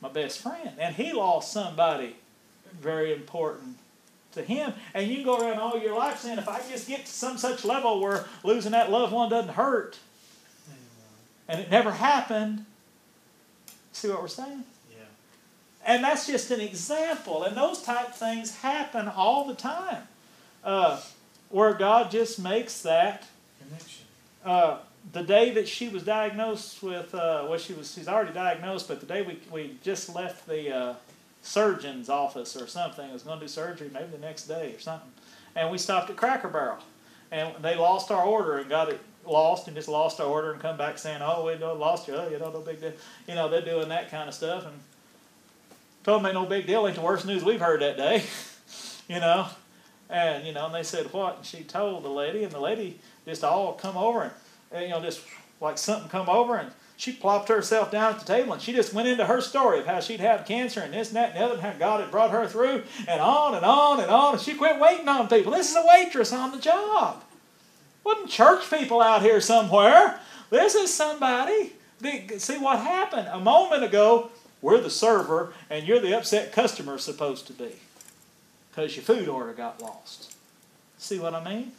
My 0.00 0.08
best 0.08 0.40
friend. 0.40 0.70
And 0.78 0.94
he 0.94 1.12
lost 1.12 1.52
somebody 1.52 2.16
very 2.80 3.12
important 3.12 3.78
to 4.32 4.42
him. 4.42 4.72
And 4.94 5.08
you 5.08 5.16
can 5.16 5.24
go 5.24 5.38
around 5.38 5.58
all 5.58 5.78
your 5.78 5.96
life 5.96 6.20
saying, 6.20 6.38
if 6.38 6.48
I 6.48 6.60
just 6.68 6.88
get 6.88 7.06
to 7.06 7.12
some 7.12 7.38
such 7.38 7.64
level 7.64 8.00
where 8.00 8.26
losing 8.44 8.72
that 8.72 8.90
loved 8.90 9.12
one 9.12 9.30
doesn't 9.30 9.54
hurt, 9.54 9.98
and 11.48 11.60
it 11.60 11.70
never 11.70 11.90
happened, 11.90 12.64
see 13.92 14.08
what 14.08 14.22
we're 14.22 14.28
saying? 14.28 14.64
Yeah. 14.90 15.04
And 15.84 16.04
that's 16.04 16.26
just 16.26 16.50
an 16.50 16.60
example. 16.60 17.44
And 17.44 17.56
those 17.56 17.82
type 17.82 18.14
things 18.14 18.56
happen 18.56 19.08
all 19.08 19.46
the 19.46 19.54
time. 19.54 20.08
Uh, 20.64 21.00
where 21.48 21.74
God 21.74 22.10
just 22.10 22.38
makes 22.38 22.80
that. 22.82 23.26
Connection. 23.60 24.04
Uh, 24.44 24.78
the 25.12 25.22
day 25.22 25.50
that 25.50 25.68
she 25.68 25.88
was 25.88 26.02
diagnosed 26.02 26.82
with, 26.82 27.14
uh, 27.14 27.44
well, 27.48 27.58
she 27.58 27.74
was 27.74 27.92
she's 27.92 28.08
already 28.08 28.32
diagnosed, 28.32 28.88
but 28.88 29.00
the 29.00 29.06
day 29.06 29.22
we, 29.22 29.38
we 29.52 29.76
just 29.82 30.14
left 30.14 30.46
the 30.46 30.74
uh, 30.74 30.94
surgeon's 31.42 32.08
office 32.08 32.56
or 32.56 32.66
something, 32.66 33.08
I 33.08 33.12
was 33.12 33.22
going 33.22 33.38
to 33.38 33.44
do 33.44 33.48
surgery 33.48 33.90
maybe 33.92 34.06
the 34.12 34.18
next 34.18 34.44
day 34.44 34.74
or 34.74 34.80
something, 34.80 35.10
and 35.54 35.70
we 35.70 35.78
stopped 35.78 36.10
at 36.10 36.16
Cracker 36.16 36.48
Barrel, 36.48 36.78
and 37.30 37.52
they 37.62 37.76
lost 37.76 38.10
our 38.10 38.24
order 38.24 38.58
and 38.58 38.68
got 38.68 38.88
it 38.88 39.00
lost 39.26 39.68
and 39.68 39.76
just 39.76 39.88
lost 39.88 40.20
our 40.20 40.26
order 40.26 40.52
and 40.52 40.60
come 40.60 40.76
back 40.76 40.98
saying, 40.98 41.20
oh, 41.22 41.46
we 41.46 41.54
lost 41.56 42.08
you, 42.08 42.14
oh, 42.14 42.28
you 42.28 42.38
know, 42.38 42.50
no 42.50 42.60
big 42.60 42.80
deal, 42.80 42.92
you 43.28 43.34
know, 43.34 43.48
they're 43.48 43.62
doing 43.62 43.88
that 43.88 44.10
kind 44.10 44.28
of 44.28 44.34
stuff, 44.34 44.64
and 44.64 44.74
told 46.04 46.22
me 46.22 46.32
no 46.32 46.46
big 46.46 46.66
deal, 46.66 46.86
ain't 46.86 46.96
the 46.96 47.02
worst 47.02 47.26
news 47.26 47.44
we've 47.44 47.60
heard 47.60 47.80
that 47.82 47.96
day, 47.96 48.22
you 49.08 49.20
know, 49.20 49.46
and 50.08 50.46
you 50.46 50.52
know, 50.52 50.66
and 50.66 50.74
they 50.74 50.82
said 50.82 51.12
what, 51.12 51.36
and 51.38 51.46
she 51.46 51.62
told 51.62 52.02
the 52.02 52.08
lady, 52.08 52.44
and 52.44 52.52
the 52.52 52.60
lady 52.60 52.98
just 53.24 53.44
all 53.44 53.72
come 53.74 53.96
over 53.96 54.22
and 54.22 54.32
and, 54.72 54.84
you 54.84 54.90
know, 54.90 55.00
just 55.00 55.22
like 55.60 55.78
something 55.78 56.08
come 56.08 56.28
over 56.28 56.56
and 56.56 56.70
she 57.02 57.10
plopped 57.10 57.48
herself 57.48 57.90
down 57.90 58.14
at 58.14 58.20
the 58.20 58.24
table 58.24 58.52
and 58.52 58.62
she 58.62 58.72
just 58.72 58.94
went 58.94 59.08
into 59.08 59.26
her 59.26 59.40
story 59.40 59.80
of 59.80 59.86
how 59.86 59.98
she'd 59.98 60.20
had 60.20 60.46
cancer 60.46 60.78
and 60.78 60.94
this 60.94 61.08
and 61.08 61.16
that 61.16 61.30
and 61.30 61.36
the 61.36 61.44
other 61.44 61.54
and 61.54 61.62
how 61.62 61.72
God 61.72 62.00
had 62.00 62.12
brought 62.12 62.30
her 62.30 62.46
through 62.46 62.84
and 63.08 63.20
on 63.20 63.56
and 63.56 63.64
on 63.64 63.98
and 63.98 64.08
on. 64.08 64.34
And 64.34 64.40
she 64.40 64.54
quit 64.54 64.78
waiting 64.78 65.08
on 65.08 65.26
people. 65.26 65.50
This 65.50 65.68
is 65.68 65.74
a 65.74 65.84
waitress 65.84 66.32
on 66.32 66.52
the 66.52 66.60
job. 66.60 67.24
Wasn't 68.04 68.30
church 68.30 68.70
people 68.70 69.00
out 69.00 69.22
here 69.22 69.40
somewhere. 69.40 70.20
This 70.50 70.76
is 70.76 70.94
somebody. 70.94 71.72
See 72.38 72.58
what 72.58 72.78
happened 72.78 73.26
a 73.32 73.40
moment 73.40 73.82
ago. 73.82 74.30
We're 74.60 74.80
the 74.80 74.88
server 74.88 75.54
and 75.68 75.84
you're 75.84 75.98
the 75.98 76.16
upset 76.16 76.52
customer 76.52 76.98
supposed 76.98 77.48
to 77.48 77.52
be 77.52 77.80
because 78.70 78.94
your 78.94 79.02
food 79.02 79.26
order 79.26 79.54
got 79.54 79.82
lost. 79.82 80.36
See 80.98 81.18
what 81.18 81.34
I 81.34 81.42
mean? 81.42 81.72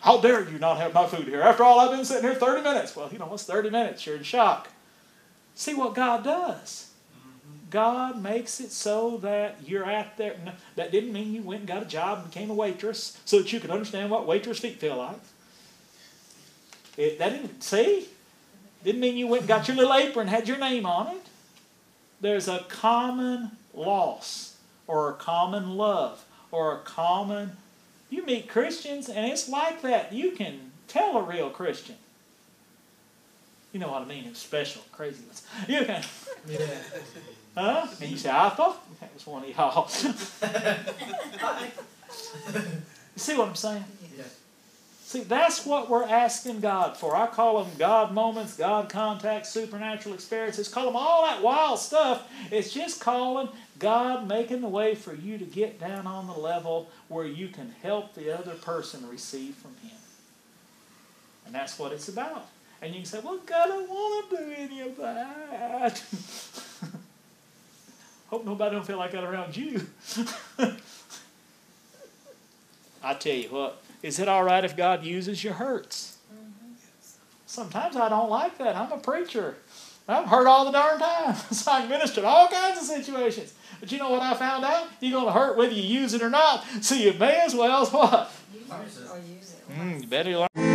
How 0.00 0.20
dare 0.20 0.48
you 0.48 0.58
not 0.58 0.78
have 0.78 0.94
my 0.94 1.06
food 1.06 1.28
here? 1.28 1.42
After 1.42 1.62
all, 1.62 1.78
I've 1.78 1.90
been 1.90 2.04
sitting 2.04 2.24
here 2.24 2.34
30 2.34 2.62
minutes. 2.62 2.96
Well, 2.96 3.10
you 3.12 3.18
know, 3.18 3.26
what's 3.26 3.44
30 3.44 3.70
minutes? 3.70 4.04
You're 4.06 4.16
in 4.16 4.22
shock. 4.22 4.68
See 5.54 5.74
what 5.74 5.94
God 5.94 6.24
does. 6.24 6.90
God 7.68 8.20
makes 8.20 8.60
it 8.60 8.72
so 8.72 9.18
that 9.18 9.58
you're 9.64 9.84
out 9.84 10.16
there. 10.16 10.36
That 10.76 10.90
didn't 10.90 11.12
mean 11.12 11.32
you 11.32 11.42
went 11.42 11.60
and 11.60 11.68
got 11.68 11.82
a 11.82 11.86
job 11.86 12.20
and 12.20 12.30
became 12.30 12.50
a 12.50 12.54
waitress 12.54 13.18
so 13.24 13.38
that 13.38 13.52
you 13.52 13.60
could 13.60 13.70
understand 13.70 14.10
what 14.10 14.26
waitress 14.26 14.58
feet 14.58 14.80
feel 14.80 14.96
like. 14.96 15.20
It, 16.96 17.18
that 17.18 17.30
didn't, 17.30 17.62
see? 17.62 18.08
Didn't 18.82 19.00
mean 19.00 19.16
you 19.16 19.26
went 19.26 19.42
and 19.42 19.48
got 19.48 19.68
your 19.68 19.76
little 19.76 19.94
apron 19.94 20.28
had 20.28 20.48
your 20.48 20.58
name 20.58 20.86
on 20.86 21.08
it. 21.14 21.26
There's 22.20 22.48
a 22.48 22.64
common 22.68 23.52
loss 23.74 24.56
or 24.86 25.10
a 25.10 25.14
common 25.14 25.76
love 25.76 26.24
or 26.50 26.74
a 26.74 26.78
common 26.78 27.56
you 28.10 28.26
meet 28.26 28.48
Christians, 28.48 29.08
and 29.08 29.24
it's 29.30 29.48
like 29.48 29.82
that. 29.82 30.12
You 30.12 30.32
can 30.32 30.72
tell 30.88 31.16
a 31.16 31.22
real 31.22 31.48
Christian. 31.48 31.94
You 33.72 33.78
know 33.78 33.88
what 33.88 34.02
I 34.02 34.04
mean? 34.04 34.24
It's 34.26 34.40
special, 34.40 34.82
crazy 34.92 35.22
ones. 35.24 35.46
You 35.68 35.84
can. 35.84 36.02
Yeah. 36.48 36.58
Huh? 37.56 37.86
And 38.00 38.10
you 38.10 38.16
say, 38.16 38.30
I 38.30 38.48
thought 38.50 38.84
that 39.00 39.12
was 39.14 39.26
one 39.26 39.44
of 39.44 39.48
y'all. 39.48 39.88
you 43.14 43.16
see 43.16 43.36
what 43.36 43.48
I'm 43.48 43.54
saying? 43.54 43.84
Yeah. 44.16 44.24
See, 45.04 45.20
that's 45.24 45.66
what 45.66 45.90
we're 45.90 46.04
asking 46.04 46.60
God 46.60 46.96
for. 46.96 47.16
I 47.16 47.26
call 47.26 47.64
them 47.64 47.72
God 47.78 48.12
moments, 48.12 48.56
God 48.56 48.88
contacts, 48.88 49.48
supernatural 49.48 50.14
experiences. 50.14 50.68
Call 50.68 50.86
them 50.86 50.96
all 50.96 51.24
that 51.26 51.42
wild 51.42 51.80
stuff. 51.80 52.28
It's 52.52 52.72
just 52.72 53.00
calling 53.00 53.48
God 53.80 54.28
making 54.28 54.60
the 54.60 54.68
way 54.68 54.94
for 54.94 55.12
you 55.14 55.38
to 55.38 55.44
get 55.44 55.80
down 55.80 56.06
on 56.06 56.28
the 56.28 56.34
level 56.34 56.90
where 57.08 57.26
you 57.26 57.48
can 57.48 57.74
help 57.82 58.14
the 58.14 58.30
other 58.38 58.54
person 58.54 59.08
receive 59.08 59.56
from 59.56 59.74
Him. 59.82 59.96
And 61.46 61.54
that's 61.54 61.78
what 61.78 61.90
it's 61.92 62.08
about. 62.08 62.46
And 62.82 62.94
you 62.94 63.00
can 63.00 63.06
say, 63.06 63.20
well, 63.20 63.38
God, 63.44 63.64
I 63.64 63.68
don't 63.68 63.88
want 63.88 64.30
to 64.30 64.36
do 64.36 64.52
any 64.56 64.80
of 64.82 64.96
that. 64.98 66.02
Hope 68.30 68.44
nobody 68.44 68.76
don't 68.76 68.86
feel 68.86 68.98
like 68.98 69.10
that 69.12 69.24
around 69.24 69.56
you. 69.56 69.84
I 73.02 73.14
tell 73.14 73.34
you 73.34 73.48
what, 73.48 73.82
is 74.02 74.18
it 74.18 74.28
all 74.28 74.44
right 74.44 74.64
if 74.64 74.76
God 74.76 75.04
uses 75.04 75.42
your 75.42 75.54
hurts? 75.54 76.18
Mm-hmm. 76.32 76.74
Sometimes 77.46 77.96
I 77.96 78.08
don't 78.08 78.30
like 78.30 78.58
that. 78.58 78.76
I'm 78.76 78.92
a 78.92 78.98
preacher. 78.98 79.56
I'm 80.10 80.26
hurt 80.26 80.46
all 80.46 80.64
the 80.64 80.72
darn 80.72 80.98
time. 80.98 81.34
so 81.50 81.72
I 81.72 81.86
minister 81.86 82.20
in 82.20 82.26
all 82.26 82.48
kinds 82.48 82.78
of 82.78 82.84
situations. 82.84 83.54
But 83.80 83.90
you 83.90 83.98
know 83.98 84.10
what 84.10 84.22
I 84.22 84.34
found 84.34 84.64
out? 84.64 84.88
You're 85.00 85.12
going 85.12 85.26
to 85.26 85.32
hurt 85.32 85.56
whether 85.56 85.72
you 85.72 85.82
use 85.82 86.14
it 86.14 86.22
or 86.22 86.30
not. 86.30 86.64
So 86.82 86.94
you 86.94 87.12
may 87.14 87.40
as 87.40 87.54
well 87.54 87.86
what? 87.86 88.30
Use 88.52 88.98
it 88.98 89.10
or 89.10 89.18
use 89.18 89.54
it. 89.54 89.78
Mm, 89.78 90.02
you 90.02 90.06
better 90.06 90.36
learn. 90.36 90.69